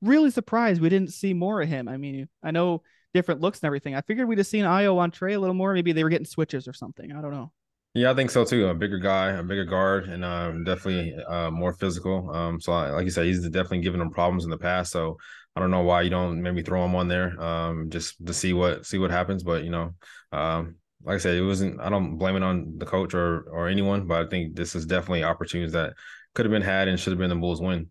Really 0.02 0.32
surprised 0.32 0.82
we 0.82 0.90
didn't 0.90 1.14
see 1.14 1.34
more 1.34 1.62
of 1.62 1.68
him. 1.68 1.88
I 1.88 1.98
mean, 1.98 2.30
I 2.44 2.52
know 2.52 2.84
different 3.18 3.42
looks 3.42 3.60
and 3.60 3.68
everything. 3.68 3.96
I 3.96 4.02
figured 4.02 4.28
we'd 4.28 4.38
have 4.38 4.48
seen 4.48 4.64
Ayo 4.64 4.98
on 4.98 5.10
Trae 5.12 5.36
a 5.36 5.40
little 5.40 5.56
more. 5.56 5.74
Maybe 5.74 5.92
they 5.92 6.04
were 6.04 6.10
getting 6.10 6.26
switches 6.26 6.68
or 6.68 6.74
something. 6.74 7.12
I 7.12 7.22
don't 7.22 7.32
know. 7.32 7.52
Yeah, 7.94 8.12
I 8.12 8.14
think 8.14 8.30
so 8.30 8.46
too. 8.46 8.68
A 8.68 8.76
bigger 8.76 9.00
guy, 9.00 9.32
a 9.32 9.42
bigger 9.42 9.66
guard, 9.66 10.08
and 10.08 10.24
um, 10.24 10.64
definitely 10.64 11.16
uh, 11.28 11.50
more 11.50 11.74
physical. 11.74 12.30
Um, 12.30 12.62
so 12.62 12.72
like 12.72 13.06
you 13.06 13.10
said, 13.10 13.26
he's 13.26 13.42
definitely 13.50 13.82
given 13.82 14.00
them 14.00 14.12
problems 14.12 14.44
in 14.44 14.52
the 14.52 14.58
past. 14.58 14.92
So 14.92 15.18
I 15.56 15.60
don't 15.60 15.72
know 15.72 15.82
why 15.82 16.04
you 16.04 16.12
don't 16.12 16.44
maybe 16.44 16.62
throw 16.62 16.86
him 16.86 16.96
on 16.96 17.08
there, 17.08 17.42
um, 17.42 17.90
just 17.90 18.24
to 18.24 18.34
see 18.34 18.54
what 18.54 18.86
see 18.86 19.00
what 19.00 19.10
happens. 19.10 19.42
But 19.42 19.64
you 19.64 19.72
know, 19.72 19.96
um, 20.32 20.76
like 21.04 21.16
I 21.16 21.18
said, 21.18 21.38
it 21.38 21.42
wasn't. 21.42 21.82
I 21.82 21.90
don't 21.90 22.18
blame 22.18 22.36
it 22.36 22.44
on 22.44 22.76
the 22.78 22.86
coach 22.86 23.16
or 23.16 23.42
or 23.50 23.68
anyone, 23.68 24.06
but 24.06 24.28
I 24.28 24.30
think 24.30 24.56
this 24.56 24.76
is 24.76 24.86
definitely 24.86 25.24
opportunities 25.24 25.74
that 25.74 25.94
could 26.36 26.46
have 26.46 26.52
been 26.52 26.62
had 26.62 26.88
and 26.88 27.00
should 27.00 27.14
have 27.14 27.20
been 27.20 27.32
the 27.32 27.36
Bulls' 27.36 27.62
win. 27.62 27.90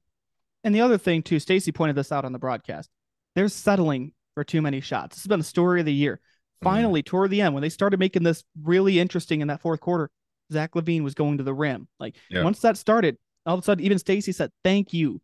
And 0.62 0.72
the 0.72 0.82
other 0.82 0.98
thing 0.98 1.24
too, 1.24 1.40
Stacey 1.40 1.72
pointed 1.72 1.96
this 1.96 2.12
out 2.12 2.24
on 2.24 2.32
the 2.32 2.38
broadcast. 2.38 2.90
They're 3.34 3.48
settling 3.48 4.12
for 4.36 4.44
too 4.44 4.62
many 4.62 4.80
shots. 4.80 5.16
This 5.16 5.24
has 5.24 5.28
been 5.28 5.40
the 5.40 5.44
story 5.44 5.80
of 5.80 5.86
the 5.86 5.92
year. 5.92 6.16
Mm-hmm. 6.16 6.64
Finally, 6.64 7.02
mm. 7.02 7.06
toward 7.06 7.30
the 7.30 7.40
end, 7.40 7.54
when 7.54 7.62
they 7.62 7.70
started 7.70 7.98
making 7.98 8.22
this 8.22 8.44
really 8.62 9.00
interesting 9.00 9.40
in 9.40 9.48
that 9.48 9.62
fourth 9.62 9.80
quarter, 9.80 10.10
Zach 10.52 10.72
LaVine 10.74 11.02
was 11.02 11.14
going 11.14 11.38
to 11.38 11.42
the 11.42 11.54
rim. 11.54 11.88
Like 11.98 12.16
yeah. 12.30 12.44
once 12.44 12.60
that 12.60 12.76
started, 12.76 13.16
all 13.46 13.54
of 13.54 13.60
a 13.60 13.64
sudden, 13.64 13.84
even 13.84 13.98
Stacey 13.98 14.32
said, 14.32 14.50
"Thank 14.62 14.92
you. 14.92 15.20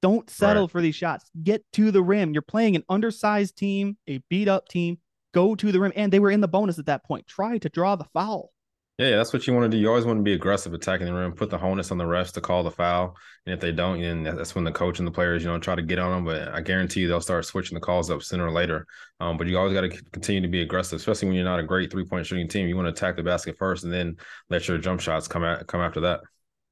Don't 0.00 0.28
settle 0.28 0.64
right. 0.64 0.70
for 0.70 0.80
these 0.80 0.96
shots. 0.96 1.30
Get 1.42 1.62
to 1.74 1.90
the 1.90 2.02
rim. 2.02 2.32
You're 2.32 2.42
playing 2.42 2.74
an 2.74 2.84
undersized 2.88 3.56
team, 3.56 3.98
a 4.08 4.20
beat 4.30 4.48
up 4.48 4.68
team. 4.68 4.98
Go 5.34 5.54
to 5.54 5.70
the 5.70 5.78
rim." 5.78 5.92
And 5.94 6.10
they 6.10 6.18
were 6.18 6.30
in 6.30 6.40
the 6.40 6.48
bonus 6.48 6.78
at 6.78 6.86
that 6.86 7.04
point. 7.04 7.26
Try 7.26 7.58
to 7.58 7.68
draw 7.68 7.96
the 7.96 8.06
foul. 8.14 8.50
Yeah, 8.98 9.08
yeah, 9.08 9.16
that's 9.16 9.32
what 9.32 9.44
you 9.44 9.52
want 9.52 9.64
to 9.64 9.68
do. 9.68 9.76
You 9.76 9.88
always 9.88 10.04
want 10.04 10.20
to 10.20 10.22
be 10.22 10.34
aggressive 10.34 10.72
attacking 10.72 11.06
the 11.06 11.12
rim, 11.12 11.32
put 11.32 11.50
the 11.50 11.60
onus 11.60 11.90
on 11.90 11.98
the 11.98 12.04
refs 12.04 12.30
to 12.34 12.40
call 12.40 12.62
the 12.62 12.70
foul. 12.70 13.16
And 13.44 13.52
if 13.52 13.58
they 13.58 13.72
don't, 13.72 14.00
then 14.00 14.22
that's 14.22 14.54
when 14.54 14.62
the 14.62 14.70
coach 14.70 15.00
and 15.00 15.06
the 15.06 15.10
players, 15.10 15.42
you 15.42 15.50
know, 15.50 15.58
try 15.58 15.74
to 15.74 15.82
get 15.82 15.98
on 15.98 16.12
them. 16.12 16.24
But 16.24 16.54
I 16.54 16.60
guarantee 16.60 17.00
you 17.00 17.08
they'll 17.08 17.20
start 17.20 17.44
switching 17.44 17.74
the 17.74 17.80
calls 17.80 18.08
up 18.08 18.22
sooner 18.22 18.46
or 18.46 18.52
later. 18.52 18.86
Um, 19.18 19.36
but 19.36 19.48
you 19.48 19.58
always 19.58 19.74
got 19.74 19.80
to 19.80 19.88
continue 20.12 20.42
to 20.42 20.48
be 20.48 20.62
aggressive, 20.62 21.00
especially 21.00 21.26
when 21.26 21.34
you're 21.34 21.44
not 21.44 21.58
a 21.58 21.64
great 21.64 21.90
three 21.90 22.04
point 22.04 22.24
shooting 22.24 22.46
team. 22.46 22.68
You 22.68 22.76
want 22.76 22.86
to 22.86 22.92
attack 22.92 23.16
the 23.16 23.24
basket 23.24 23.56
first 23.58 23.82
and 23.82 23.92
then 23.92 24.16
let 24.48 24.68
your 24.68 24.78
jump 24.78 25.00
shots 25.00 25.26
come 25.26 25.42
out 25.42 25.66
come 25.66 25.80
after 25.80 26.00
that. 26.02 26.20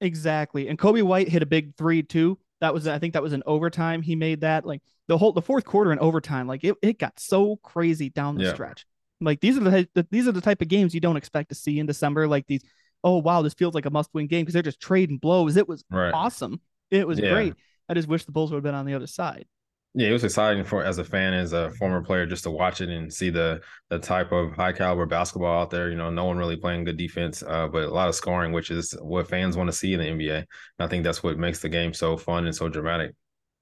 Exactly. 0.01 0.69
And 0.69 0.79
Coby 0.79 1.03
White 1.03 1.29
hit 1.29 1.43
a 1.43 1.47
big 1.47 1.75
three 1.77 2.05
too. 2.05 2.39
That 2.61 2.73
was 2.73 2.87
I 2.87 3.01
think 3.01 3.15
that 3.15 3.23
was 3.23 3.33
in 3.33 3.43
overtime. 3.47 4.01
He 4.01 4.15
made 4.15 4.43
that 4.43 4.65
like 4.65 4.83
the 5.09 5.19
whole 5.19 5.33
the 5.33 5.43
fourth 5.43 5.65
quarter 5.65 5.91
in 5.91 5.99
overtime. 5.99 6.47
Like 6.47 6.63
it, 6.63 6.77
it 6.83 7.01
got 7.01 7.19
so 7.19 7.57
crazy 7.57 8.11
down 8.11 8.37
the 8.37 8.45
yeah. 8.45 8.55
stretch. 8.55 8.87
Like 9.25 9.41
these 9.41 9.57
are 9.57 9.61
the 9.61 10.07
these 10.11 10.27
are 10.27 10.33
the 10.33 10.41
type 10.41 10.63
of 10.63 10.69
games 10.69 10.95
you 10.95 11.01
don't 11.01 11.17
expect 11.17 11.49
to 11.51 11.55
see 11.55 11.79
in 11.79 11.87
December. 11.87 12.29
Like 12.29 12.47
these 12.47 12.63
oh 13.05 13.19
wow, 13.19 13.43
this 13.43 13.55
feels 13.55 13.75
like 13.75 13.87
a 13.87 13.91
must-win 13.91 14.27
game 14.27 14.43
because 14.43 14.55
they're 14.55 14.63
just 14.63 14.81
trading 14.81 15.19
blows. 15.19 15.57
It 15.57 15.69
was 15.69 15.85
right. 15.91 16.13
awesome. 16.13 16.61
It 16.91 17.07
was 17.07 17.19
yeah. 17.19 17.31
great. 17.31 17.55
I 17.89 17.95
just 17.95 18.09
wish 18.09 18.25
the 18.25 18.33
Bulls 18.33 18.51
would 18.51 18.59
have 18.59 18.65
been 18.65 18.75
on 18.75 18.87
the 18.87 18.95
other 18.95 19.07
side. 19.07 19.47
Yeah, 19.95 20.09
it 20.09 20.13
was 20.13 20.25
exciting 20.25 20.65
for 20.65 20.83
as 20.83 20.97
a 20.97 21.05
fan, 21.05 21.35
as 21.35 21.53
a 21.53 21.71
former 21.73 22.03
player, 22.03 22.25
just 22.25 22.45
to 22.45 22.51
watch 22.51 22.81
it 22.81 22.89
and 22.89 23.13
see 23.13 23.29
the 23.29 23.61
the 23.91 23.99
type 23.99 24.33
of 24.33 24.53
high 24.53 24.73
caliber 24.73 25.05
basketball 25.05 25.61
out 25.61 25.71
there. 25.71 25.91
You 25.91 25.97
know, 25.97 26.09
no 26.09 26.25
one 26.25 26.39
really 26.39 26.57
playing 26.57 26.85
good 26.85 26.97
defense, 26.97 27.43
uh, 27.43 27.69
but 27.69 27.85
a 27.85 27.91
lot 27.91 28.09
of 28.09 28.15
scoring, 28.15 28.53
which 28.53 28.71
is 28.71 28.93
what 29.03 29.29
fans 29.29 29.55
want 29.57 29.69
to 29.69 29.77
see 29.77 29.93
in 29.93 30.01
the 30.01 30.07
NBA. 30.07 30.37
And 30.37 30.47
I 30.79 30.87
think 30.87 31.05
that's 31.05 31.23
what 31.23 31.39
makes 31.39 31.61
the 31.61 31.69
game 31.69 31.93
so 31.93 32.17
fun 32.17 32.47
and 32.47 32.55
so 32.55 32.71
dramatic. 32.71 33.15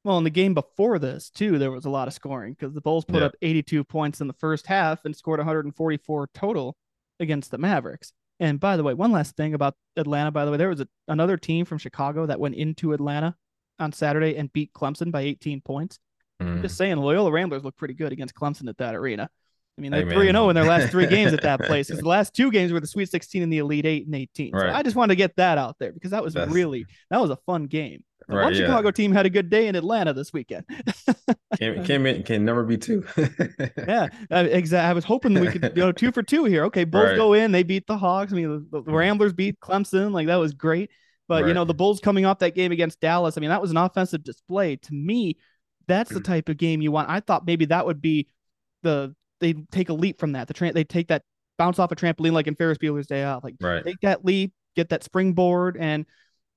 Well, 0.05 0.19
in 0.19 0.25
the 0.25 0.31
game 0.31 0.55
before 0.55 0.99
this, 0.99 1.29
too, 1.29 1.59
there 1.59 1.71
was 1.71 1.85
a 1.85 1.91
lot 1.91 2.09
of 2.09 2.15
scoring 2.15 2.55
because 2.59 2.75
the 2.75 2.81
Bulls 2.81 3.05
put 3.05 3.21
yeah. 3.21 3.27
up 3.27 3.35
82 3.43 3.85
points 3.85 4.21
in 4.21 4.29
the 4.29 4.35
first 4.35 4.67
half 4.67 5.05
and 5.05 5.15
scored 5.15 5.41
144 5.41 6.31
total 6.33 6.77
against 7.19 7.51
the 7.51 7.59
Mavericks. 7.59 8.13
And 8.39 8.59
by 8.59 8.79
the 8.79 8.83
way, 8.83 8.95
one 8.95 9.13
last 9.13 9.37
thing 9.37 9.53
about 9.53 9.75
Atlanta, 9.97 10.31
by 10.31 10.47
the 10.47 10.51
way, 10.51 10.57
there 10.57 10.71
was 10.71 10.81
a, 10.81 10.89
another 11.09 11.37
team 11.37 11.67
from 11.67 11.77
Chicago 11.77 12.25
that 12.27 12.41
went 12.41 12.55
into 12.55 12.95
Atlanta 12.95 13.37
on 13.79 13.93
Saturday 13.93 14.37
and 14.37 14.51
beat 14.53 14.73
Clemson 14.73 15.13
by 15.13 15.21
18 15.21 15.61
points. 15.61 15.99
Mm. 16.41 16.63
Just 16.63 16.79
saying, 16.79 16.97
Loyola 16.97 17.31
Ramblers 17.31 17.63
look 17.63 17.77
pretty 17.77 17.93
good 17.93 18.13
against 18.13 18.35
Clemson 18.35 18.69
at 18.69 18.79
that 18.79 18.95
arena. 18.95 19.29
I 19.77 19.81
mean, 19.81 19.93
they're 19.93 20.11
three 20.11 20.29
and 20.29 20.37
zero 20.37 20.49
in 20.49 20.55
their 20.55 20.65
last 20.65 20.91
three 20.91 21.07
games 21.07 21.33
at 21.33 21.43
that 21.43 21.61
place. 21.67 21.89
Because 21.89 22.03
the 22.03 22.09
last 22.09 22.35
two 22.35 22.51
games 22.51 22.73
were 22.73 22.81
the 22.81 22.87
Sweet 22.87 23.11
16 23.11 23.43
and 23.43 23.53
the 23.53 23.59
Elite 23.59 23.87
Eight 23.87 24.07
and 24.07 24.15
18. 24.15 24.53
So 24.53 24.71
I 24.71 24.83
just 24.83 24.97
wanted 24.97 25.13
to 25.13 25.17
get 25.17 25.37
that 25.37 25.59
out 25.59 25.77
there 25.79 25.93
because 25.93 26.11
that 26.11 26.23
was 26.23 26.35
really 26.35 26.85
that 27.11 27.21
was 27.21 27.31
a 27.31 27.37
fun 27.47 27.67
game. 27.67 28.05
The 28.31 28.37
Right, 28.37 28.45
one 28.45 28.55
yeah. 28.55 28.61
Chicago 28.61 28.91
team 28.93 29.13
had 29.13 29.27
a 29.27 29.31
good 29.31 29.51
day 29.51 29.67
in 29.67 29.75
Atlanta 29.77 30.13
this 30.13 30.33
weekend. 30.33 30.65
Can 31.59 31.85
can 31.85 32.23
can 32.23 32.45
never 32.45 32.63
be 32.63 32.77
two. 32.79 33.05
yeah, 33.77 34.07
exactly. 34.31 34.79
I 34.89 34.93
was 34.93 35.05
hoping 35.05 35.35
we 35.39 35.49
could 35.49 35.75
go 35.75 35.91
two 35.93 36.13
for 36.13 36.23
two 36.23 36.45
here. 36.45 36.65
Okay, 36.67 36.85
Bulls 36.85 37.07
Right. 37.11 37.17
go 37.17 37.33
in, 37.33 37.51
they 37.53 37.63
beat 37.65 37.87
the 37.87 37.99
Hawks. 37.99 38.33
I 38.33 38.37
mean, 38.37 38.67
the, 38.71 38.83
the 38.83 38.93
Ramblers 38.93 39.33
beat 39.33 39.59
Clemson. 39.61 40.13
Like 40.13 40.29
that 40.29 40.37
was 40.37 40.55
great. 40.55 40.91
But 41.29 41.47
you 41.47 41.55
know, 41.55 41.65
the 41.65 41.75
Bulls 41.75 42.01
coming 42.01 42.25
off 42.25 42.39
that 42.41 42.55
game 42.55 42.73
against 42.73 43.01
Dallas. 43.01 43.37
I 43.37 43.41
mean, 43.41 43.51
that 43.51 43.61
was 43.63 43.71
an 43.71 43.77
offensive 43.77 44.23
display. 44.25 44.77
To 44.77 44.95
me, 44.95 45.37
that's 45.89 46.11
Mm. 46.11 46.15
the 46.15 46.21
type 46.21 46.49
of 46.49 46.57
game 46.57 46.81
you 46.83 46.93
want. 46.93 47.09
I 47.11 47.21
thought 47.21 47.47
maybe 47.47 47.65
that 47.67 47.85
would 47.87 48.01
be 48.01 48.29
the 48.83 49.15
they 49.41 49.55
take 49.73 49.89
a 49.89 49.95
leap 49.95 50.21
from 50.21 50.33
that. 50.33 50.47
The 50.49 50.55
tra- 50.55 50.73
they 50.73 50.85
take 50.85 51.09
that 51.09 51.23
bounce 51.59 51.79
off 51.79 51.93
a 51.93 51.97
trampoline 51.97 52.33
like 52.33 52.47
in 52.47 52.55
Ferris 52.55 52.79
Bueller's 52.79 53.07
Day 53.07 53.25
Off. 53.25 53.43
Like 53.45 53.55
right. 53.61 53.85
take 53.85 54.01
that 54.03 54.25
leap, 54.25 54.53
get 54.77 54.89
that 54.91 55.03
springboard, 55.05 55.77
and 55.79 56.07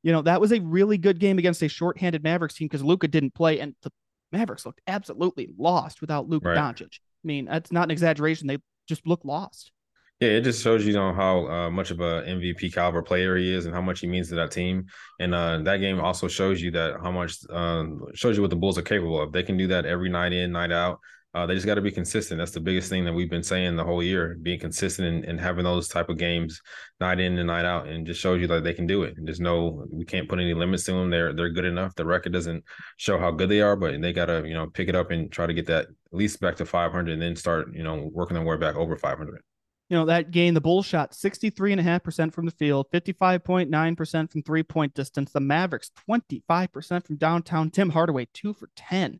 you 0.04 0.12
know 0.12 0.22
that 0.22 0.40
was 0.40 0.52
a 0.52 0.60
really 0.62 0.98
good 0.98 1.20
game 1.20 1.40
against 1.40 1.64
a 1.64 1.68
shorthanded 1.68 2.24
Mavericks 2.24 2.56
team 2.56 2.68
because 2.68 2.84
Luka 2.84 3.08
didn't 3.08 3.34
play, 3.34 3.60
and 3.60 3.74
the 3.82 3.92
Mavericks 4.32 4.66
looked 4.66 4.82
absolutely 4.88 5.50
lost 5.58 6.02
without 6.02 6.28
Luka 6.30 6.50
Right. 6.50 6.58
Doncic. 6.58 7.00
I 7.24 7.28
mean, 7.28 7.46
that's 7.46 7.72
not 7.72 7.86
an 7.86 7.92
exaggeration. 7.92 8.48
They 8.48 8.58
just 8.88 9.08
look 9.08 9.22
lost. 9.24 9.72
Yeah, 10.20 10.30
it 10.30 10.42
just 10.42 10.64
shows 10.64 10.86
you 10.86 10.94
know 10.94 11.14
how 11.14 11.48
uh, 11.48 11.70
much 11.70 11.92
of 11.92 12.00
a 12.00 12.24
MVP 12.24 12.74
caliber 12.74 13.02
player 13.02 13.36
he 13.36 13.54
is 13.54 13.66
and 13.66 13.74
how 13.74 13.82
much 13.82 14.00
he 14.00 14.08
means 14.08 14.30
to 14.30 14.36
that 14.36 14.52
team. 14.52 14.86
And 15.20 15.34
uh, 15.34 15.60
that 15.64 15.78
game 15.78 16.00
also 16.00 16.28
shows 16.28 16.62
you 16.62 16.72
that 16.72 16.96
how 17.02 17.12
much 17.12 17.38
um, 17.50 18.02
shows 18.14 18.38
you 18.38 18.42
what 18.42 18.50
the 18.50 18.56
Bulls 18.56 18.78
are 18.78 18.84
capable 18.84 19.22
of. 19.22 19.32
They 19.32 19.44
can 19.44 19.58
do 19.58 19.68
that 19.68 19.86
every 19.86 20.10
night 20.10 20.32
in, 20.32 20.52
night 20.52 20.72
out. 20.72 21.00
Uh, 21.34 21.48
they 21.48 21.56
just 21.56 21.66
got 21.66 21.75
to 21.75 21.82
be 21.82 21.92
consistent. 21.92 22.38
That's 22.38 22.52
the 22.52 22.60
biggest 22.60 22.90
thing 22.90 23.06
that 23.06 23.13
we've 23.13 23.30
been 23.30 23.44
saying 23.44 23.75
the 23.75 23.84
whole 23.84 24.04
year: 24.04 24.38
being 24.42 24.60
consistent 24.60 25.08
and, 25.08 25.25
and 25.25 25.40
having 25.40 25.63
those 25.63 25.88
type 25.88 26.10
of 26.10 26.18
games 26.18 26.62
night 27.00 27.20
in 27.20 27.38
and 27.40 27.48
night 27.48 27.66
out, 27.66 27.88
and 27.88 28.06
just 28.06 28.22
shows 28.22 28.40
you 28.40 28.48
that 28.48 28.63
they 28.63 28.74
can 28.74 28.86
do 28.86 29.04
it. 29.04 29.18
And 29.18 29.28
there's 29.28 29.40
no, 29.40 29.86
we 29.92 30.06
can't 30.06 30.30
put 30.30 30.40
any 30.40 30.54
limits 30.54 30.84
to 30.86 30.92
them. 30.92 31.10
They're 31.10 31.34
they're 31.34 31.50
good 31.50 31.66
enough. 31.66 31.96
The 31.96 32.06
record 32.06 32.34
doesn't 32.34 32.63
show 32.98 33.18
how 33.18 33.32
good 33.32 33.50
they 33.50 33.62
are, 33.62 33.75
but 33.75 34.00
they 34.00 34.13
got 34.13 34.28
to 34.28 34.44
you 34.46 34.54
know 34.54 34.68
pick 34.68 34.90
it 34.90 34.96
up 34.96 35.10
and 35.10 35.32
try 35.32 35.48
to 35.48 35.54
get 35.54 35.66
that 35.68 35.86
at 35.86 35.94
least 36.12 36.40
back 36.40 36.58
to 36.58 36.66
500, 36.66 37.12
and 37.12 37.22
then 37.22 37.36
start 37.36 37.74
you 37.74 37.84
know 37.84 38.10
working 38.13 38.36
their 38.36 38.46
way 38.46 38.58
back 38.58 38.75
over 38.75 38.96
500. 38.96 39.42
You 39.90 39.98
know, 39.98 40.06
that 40.06 40.32
game, 40.32 40.54
the 40.54 40.62
Bulls 40.62 40.86
shot 40.86 41.12
63.5% 41.12 42.34
from 42.34 42.46
the 42.46 42.52
field, 42.52 42.88
55.9% 42.92 44.32
from 44.32 44.42
three 44.42 44.63
point 44.63 44.94
distance. 44.94 45.32
The 45.32 45.40
Mavericks, 45.40 45.92
25% 46.10 47.06
from 47.06 47.18
downtown. 47.18 47.70
Tim 47.70 47.90
Hardaway, 47.90 48.28
two 48.34 48.54
for 48.54 48.70
10. 48.75 49.20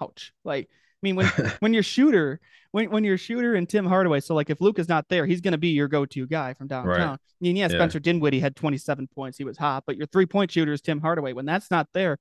Ouch. 0.00 0.32
Like, 0.44 0.70
I 1.02 1.06
mean, 1.06 1.16
when 1.16 1.26
when 1.60 1.72
your 1.74 1.82
shooter, 1.82 2.40
when 2.72 2.90
when 2.90 3.04
your 3.04 3.16
shooter 3.18 3.54
and 3.54 3.68
Tim 3.68 3.86
Hardaway, 3.86 4.20
so 4.20 4.34
like 4.34 4.50
if 4.50 4.60
Luke 4.60 4.78
is 4.78 4.88
not 4.88 5.08
there, 5.08 5.26
he's 5.26 5.40
going 5.40 5.52
to 5.52 5.58
be 5.58 5.68
your 5.68 5.88
go-to 5.88 6.26
guy 6.26 6.54
from 6.54 6.66
downtown. 6.66 6.94
I 7.14 7.18
mean, 7.40 7.56
yeah, 7.56 7.64
Yeah. 7.68 7.76
Spencer 7.76 8.00
Dinwiddie 8.00 8.40
had 8.40 8.56
27 8.56 9.08
points. 9.14 9.38
He 9.38 9.44
was 9.44 9.56
hot, 9.58 9.84
but 9.86 9.96
your 9.96 10.06
three-point 10.06 10.50
shooter 10.50 10.72
is 10.72 10.80
Tim 10.80 11.00
Hardaway. 11.00 11.32
When 11.32 11.46
that's 11.46 11.70
not 11.70 11.88
there, 11.94 12.18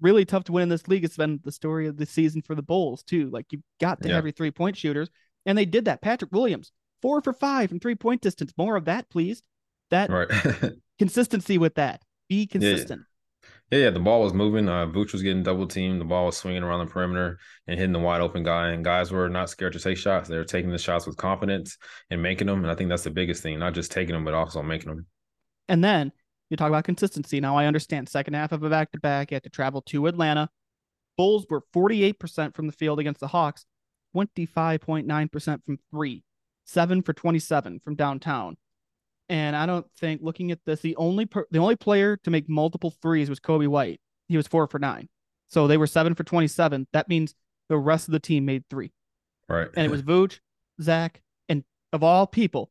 really 0.00 0.24
tough 0.24 0.44
to 0.44 0.52
win 0.52 0.64
in 0.64 0.68
this 0.68 0.88
league. 0.88 1.04
It's 1.04 1.16
been 1.16 1.40
the 1.44 1.52
story 1.52 1.86
of 1.86 1.96
the 1.96 2.06
season 2.06 2.42
for 2.42 2.54
the 2.54 2.62
Bulls 2.62 3.02
too. 3.02 3.30
Like 3.30 3.46
you've 3.50 3.62
got 3.80 4.02
to 4.02 4.08
Yeah. 4.08 4.16
have 4.16 4.24
your 4.24 4.32
three-point 4.32 4.76
shooters, 4.76 5.08
and 5.46 5.56
they 5.56 5.64
did 5.64 5.86
that. 5.86 6.02
Patrick 6.02 6.32
Williams, 6.32 6.70
four 7.00 7.20
for 7.22 7.32
five 7.32 7.70
from 7.70 7.80
three-point 7.80 8.20
distance. 8.20 8.52
More 8.58 8.76
of 8.76 8.84
that, 8.86 9.08
please. 9.10 9.42
That 9.90 10.10
Right. 10.10 10.28
consistency 10.98 11.58
with 11.58 11.74
that. 11.76 12.02
Be 12.28 12.46
consistent. 12.46 13.00
Yeah, 13.00 13.06
yeah, 13.78 13.90
the 13.90 14.00
ball 14.00 14.20
was 14.20 14.34
moving. 14.34 14.68
Uh, 14.68 14.86
Vooch 14.86 15.12
was 15.12 15.22
getting 15.22 15.42
double 15.42 15.66
teamed. 15.66 16.00
The 16.00 16.04
ball 16.04 16.26
was 16.26 16.36
swinging 16.36 16.62
around 16.62 16.86
the 16.86 16.92
perimeter 16.92 17.38
and 17.66 17.78
hitting 17.78 17.92
the 17.92 17.98
wide 17.98 18.20
open 18.20 18.42
guy. 18.42 18.68
And 18.68 18.84
guys 18.84 19.10
were 19.10 19.30
not 19.30 19.48
scared 19.48 19.72
to 19.72 19.78
take 19.78 19.96
shots. 19.96 20.28
They 20.28 20.36
were 20.36 20.44
taking 20.44 20.70
the 20.70 20.78
shots 20.78 21.06
with 21.06 21.16
confidence 21.16 21.78
and 22.10 22.22
making 22.22 22.48
them. 22.48 22.62
And 22.62 22.70
I 22.70 22.74
think 22.74 22.90
that's 22.90 23.04
the 23.04 23.10
biggest 23.10 23.42
thing, 23.42 23.58
not 23.58 23.72
just 23.72 23.90
taking 23.90 24.14
them, 24.14 24.26
but 24.26 24.34
also 24.34 24.62
making 24.62 24.90
them. 24.90 25.06
And 25.68 25.82
then 25.82 26.12
you 26.50 26.56
talk 26.58 26.68
about 26.68 26.84
consistency. 26.84 27.40
Now 27.40 27.56
I 27.56 27.64
understand 27.64 28.10
second 28.10 28.34
half 28.34 28.52
of 28.52 28.62
a 28.62 28.68
back 28.68 28.92
to 28.92 29.00
back, 29.00 29.30
you 29.30 29.36
have 29.36 29.42
to 29.44 29.48
travel 29.48 29.80
to 29.86 30.06
Atlanta. 30.06 30.50
Bulls 31.16 31.46
were 31.48 31.62
48% 31.74 32.54
from 32.54 32.66
the 32.66 32.72
field 32.74 32.98
against 32.98 33.20
the 33.20 33.28
Hawks, 33.28 33.64
25.9% 34.14 35.64
from 35.64 35.78
three, 35.90 36.24
seven 36.66 37.00
for 37.00 37.14
27 37.14 37.80
from 37.80 37.94
downtown. 37.94 38.58
And 39.32 39.56
I 39.56 39.64
don't 39.64 39.86
think 39.98 40.20
looking 40.22 40.50
at 40.50 40.58
this, 40.66 40.80
the 40.80 40.94
only 40.96 41.24
per, 41.24 41.46
the 41.50 41.58
only 41.58 41.74
player 41.74 42.18
to 42.18 42.30
make 42.30 42.50
multiple 42.50 42.90
threes 43.00 43.30
was 43.30 43.40
Coby 43.40 43.66
White. 43.66 43.98
He 44.28 44.36
was 44.36 44.46
four 44.46 44.66
for 44.66 44.78
nine. 44.78 45.08
So 45.48 45.66
they 45.66 45.78
were 45.78 45.86
seven 45.86 46.14
for 46.14 46.22
27. 46.22 46.86
That 46.92 47.08
means 47.08 47.34
the 47.70 47.78
rest 47.78 48.08
of 48.08 48.12
the 48.12 48.20
team 48.20 48.44
made 48.44 48.64
three. 48.68 48.92
Right. 49.48 49.68
And 49.74 49.86
it 49.86 49.90
was 49.90 50.02
Vooch, 50.02 50.40
Zach, 50.82 51.22
and 51.48 51.64
of 51.94 52.02
all 52.02 52.26
people, 52.26 52.70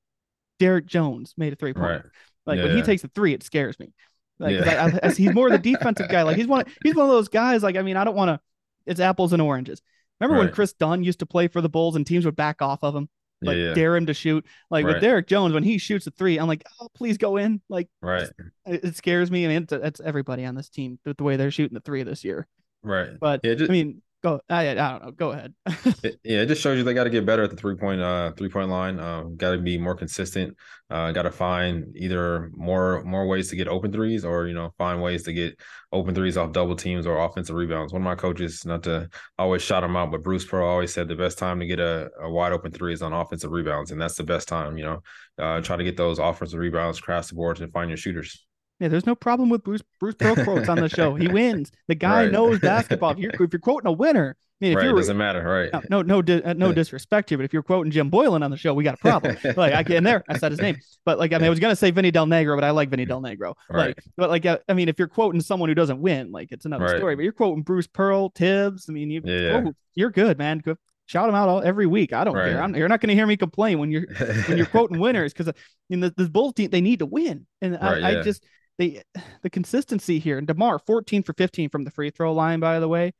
Derrick 0.59 0.85
Jones 0.85 1.33
made 1.35 1.51
a 1.51 1.55
three 1.55 1.73
point. 1.73 1.85
right. 1.85 2.01
Like 2.45 2.59
when 2.59 2.75
he 2.75 2.83
takes 2.83 3.03
a 3.03 3.07
three, 3.07 3.33
it 3.33 3.41
scares 3.41 3.79
me. 3.79 3.91
Like 4.37 4.53
Yeah. 4.53 4.91
I, 5.03 5.07
I, 5.07 5.11
he's 5.11 5.33
more 5.33 5.47
of 5.47 5.53
the 5.53 5.57
defensive 5.73 6.09
guy. 6.09 6.21
Like 6.21 6.37
he's 6.37 6.47
one. 6.47 6.65
He's 6.83 6.93
one 6.93 7.07
of 7.07 7.11
those 7.11 7.27
guys. 7.27 7.63
Like 7.63 7.75
I 7.75 7.81
mean, 7.81 7.97
I 7.97 8.03
don't 8.03 8.15
want 8.15 8.29
to. 8.29 8.39
It's 8.85 8.99
apples 8.99 9.33
and 9.33 9.41
oranges. 9.41 9.81
Remember 10.19 10.43
when 10.43 10.53
Kris 10.53 10.73
Dunn 10.73 11.03
used 11.03 11.19
to 11.19 11.25
play 11.25 11.47
for 11.47 11.59
the 11.59 11.69
Bulls 11.69 11.95
and 11.95 12.05
teams 12.05 12.25
would 12.25 12.35
back 12.35 12.61
off 12.61 12.83
of 12.83 12.95
him, 12.95 13.09
like 13.41 13.57
yeah, 13.57 13.63
yeah. 13.69 13.73
dare 13.73 13.95
him 13.95 14.05
to 14.05 14.13
shoot. 14.13 14.45
Like 14.69 14.85
with 14.85 15.01
Derrick 15.01 15.27
Jones, 15.27 15.53
when 15.53 15.63
he 15.63 15.77
shoots 15.77 16.05
a 16.07 16.11
three, 16.11 16.37
I'm 16.37 16.47
like, 16.47 16.63
oh, 16.79 16.89
please 16.93 17.17
go 17.17 17.37
in. 17.37 17.61
Like 17.69 17.89
Right. 18.01 18.29
it, 18.65 18.83
it 18.83 18.95
scares 18.95 19.31
me. 19.31 19.45
I 19.45 19.47
mean, 19.47 19.63
it's, 19.63 19.73
it's 19.73 20.01
everybody 20.01 20.45
on 20.45 20.55
this 20.55 20.69
team 20.69 20.99
with 21.05 21.17
the 21.17 21.23
way 21.23 21.37
they're 21.37 21.51
shooting 21.51 21.73
the 21.73 21.81
three 21.81 22.03
this 22.03 22.23
year. 22.23 22.47
Right. 22.83 23.09
But 23.19 23.41
Yeah, 23.43 23.55
just, 23.55 23.69
I 23.69 23.73
mean, 23.73 24.01
go. 24.21 24.41
I, 24.49 24.69
I 24.69 24.73
don't 24.73 25.05
know. 25.05 25.11
Go 25.11 25.31
ahead. 25.31 25.53
It, 26.03 26.19
yeah, 26.23 26.41
it 26.41 26.47
just 26.47 26.61
shows 26.61 26.77
you 26.77 26.83
they 26.83 26.93
got 26.93 27.03
to 27.03 27.09
get 27.09 27.25
better 27.25 27.43
at 27.43 27.51
the 27.51 27.55
three 27.55 27.75
point 27.75 28.01
uh 28.01 28.31
three 28.33 28.49
point 28.49 28.69
line. 28.69 28.99
Um, 28.99 29.35
got 29.35 29.51
to 29.51 29.57
be 29.57 29.77
more 29.77 29.95
consistent. 29.95 30.57
Uh, 30.89 31.11
got 31.11 31.23
to 31.23 31.31
find 31.31 31.95
either 31.95 32.49
more 32.53 33.03
more 33.03 33.27
ways 33.27 33.49
to 33.49 33.55
get 33.55 33.67
open 33.67 33.91
threes, 33.91 34.25
or 34.25 34.47
you 34.47 34.53
know 34.53 34.73
find 34.77 35.01
ways 35.01 35.23
to 35.23 35.33
get 35.33 35.59
open 35.91 36.15
threes 36.15 36.37
off 36.37 36.53
double 36.53 36.75
teams 36.75 37.05
or 37.05 37.19
offensive 37.19 37.55
rebounds. 37.55 37.93
One 37.93 38.01
of 38.01 38.05
my 38.05 38.15
coaches, 38.15 38.65
not 38.65 38.83
to 38.83 39.09
always 39.37 39.61
shout 39.61 39.83
him 39.83 39.95
out, 39.95 40.11
but 40.11 40.23
Bruce 40.23 40.45
Pearl 40.45 40.67
always 40.67 40.93
said 40.93 41.07
the 41.07 41.15
best 41.15 41.37
time 41.37 41.59
to 41.59 41.67
get 41.67 41.79
a, 41.79 42.09
a 42.19 42.29
wide 42.29 42.53
open 42.53 42.71
three 42.71 42.93
is 42.93 43.01
on 43.01 43.13
offensive 43.13 43.51
rebounds, 43.51 43.91
and 43.91 44.01
that's 44.01 44.15
the 44.15 44.23
best 44.23 44.47
time. 44.47 44.77
You 44.77 44.85
know, 44.85 45.01
uh, 45.37 45.61
try 45.61 45.77
to 45.77 45.83
get 45.83 45.97
those 45.97 46.19
offensive 46.19 46.59
rebounds, 46.59 46.99
crash 46.99 47.27
the 47.27 47.35
boards, 47.35 47.61
and 47.61 47.71
find 47.71 47.89
your 47.89 47.97
shooters. 47.97 48.45
Yeah, 48.81 48.87
there's 48.87 49.05
no 49.05 49.13
problem 49.13 49.49
with 49.49 49.63
Bruce 49.63 49.83
Bruce 49.99 50.15
Pearl 50.15 50.35
quotes 50.43 50.67
on 50.67 50.79
the 50.79 50.89
show. 50.89 51.13
He 51.15 51.27
wins. 51.27 51.71
The 51.87 51.93
guy 51.95 52.23
Right. 52.23 52.31
knows 52.31 52.59
basketball. 52.59 53.11
If 53.11 53.19
you're 53.19 53.31
if 53.39 53.53
you're 53.53 53.59
quoting 53.59 53.87
a 53.87 53.91
winner, 53.91 54.35
I 54.39 54.65
mean, 54.65 54.71
if 54.71 54.77
right, 54.77 54.85
you're 54.85 54.95
doesn't 54.95 55.17
matter. 55.17 55.43
Right. 55.71 55.89
no 55.91 56.01
no 56.01 56.21
no, 56.21 56.41
uh, 56.43 56.53
no 56.53 56.73
disrespect 56.73 57.29
here, 57.29 57.37
but 57.37 57.45
if 57.45 57.53
you're 57.53 57.61
quoting 57.61 57.91
Jim 57.91 58.09
Boylan 58.09 58.41
on 58.41 58.49
the 58.49 58.57
show, 58.57 58.73
we 58.73 58.83
got 58.83 58.95
a 58.95 58.97
problem. 58.97 59.37
like 59.55 59.73
I 59.73 59.83
can 59.83 60.03
there, 60.03 60.23
I 60.27 60.37
said 60.39 60.51
his 60.51 60.59
name, 60.59 60.77
but 61.05 61.19
like 61.19 61.31
I 61.31 61.37
mean, 61.37 61.45
I 61.45 61.49
was 61.51 61.59
gonna 61.59 61.75
say 61.75 61.91
Vinny 61.91 62.09
Del 62.09 62.25
Negro, 62.25 62.57
but 62.57 62.63
I 62.63 62.71
like 62.71 62.89
Vinny 62.89 63.05
Del 63.05 63.21
Negro. 63.21 63.53
Right. 63.69 63.87
Like, 63.95 64.03
but 64.17 64.29
like 64.31 64.45
uh, 64.47 64.57
I 64.67 64.73
mean, 64.73 64.89
if 64.89 64.97
you're 64.97 65.07
quoting 65.07 65.41
someone 65.41 65.69
who 65.69 65.75
doesn't 65.75 66.01
win, 66.01 66.31
like 66.31 66.47
it's 66.51 66.65
another 66.65 66.85
Right. 66.85 66.97
story. 66.97 67.15
But 67.15 67.21
you're 67.21 67.33
quoting 67.33 67.61
Bruce 67.61 67.87
Pearl, 67.87 68.31
Tibbs. 68.31 68.87
I 68.89 68.93
mean, 68.93 69.11
you 69.11 69.21
Yeah, 69.23 69.37
yeah. 69.39 69.63
oh, 69.67 69.73
you're 69.93 70.09
good, 70.09 70.39
man. 70.39 70.57
Go, 70.59 70.75
shout 71.05 71.27
them 71.27 71.35
out 71.35 71.49
all, 71.49 71.61
every 71.61 71.85
week. 71.85 72.13
I 72.13 72.23
don't 72.23 72.33
care. 72.33 72.61
I'm, 72.63 72.75
you're 72.75 72.87
not 72.89 72.99
gonna 73.01 73.13
hear 73.13 73.27
me 73.27 73.37
complain 73.37 73.77
when 73.77 73.91
you're 73.91 74.07
when 74.47 74.57
you're 74.57 74.65
quoting 74.65 74.99
winners 74.99 75.33
because 75.33 75.53
in 75.91 75.99
the 75.99 76.11
Bulls 76.31 76.53
team 76.55 76.71
they 76.71 76.81
need 76.81 76.99
to 76.99 77.05
win, 77.05 77.45
and 77.61 77.73
Right, 77.73 78.03
I, 78.03 78.19
I 78.19 78.23
just 78.23 78.43
they 78.81 79.03
the 79.41 79.49
consistency 79.49 80.19
here. 80.19 80.37
And 80.37 80.47
Demar 80.47 80.79
14 80.79 81.23
for 81.23 81.33
15 81.33 81.69
from 81.69 81.83
the 81.83 81.91
free 81.91 82.09
throw 82.09 82.33
line, 82.33 82.59
by 82.59 82.79
the 82.79 82.87
way, 82.87 83.13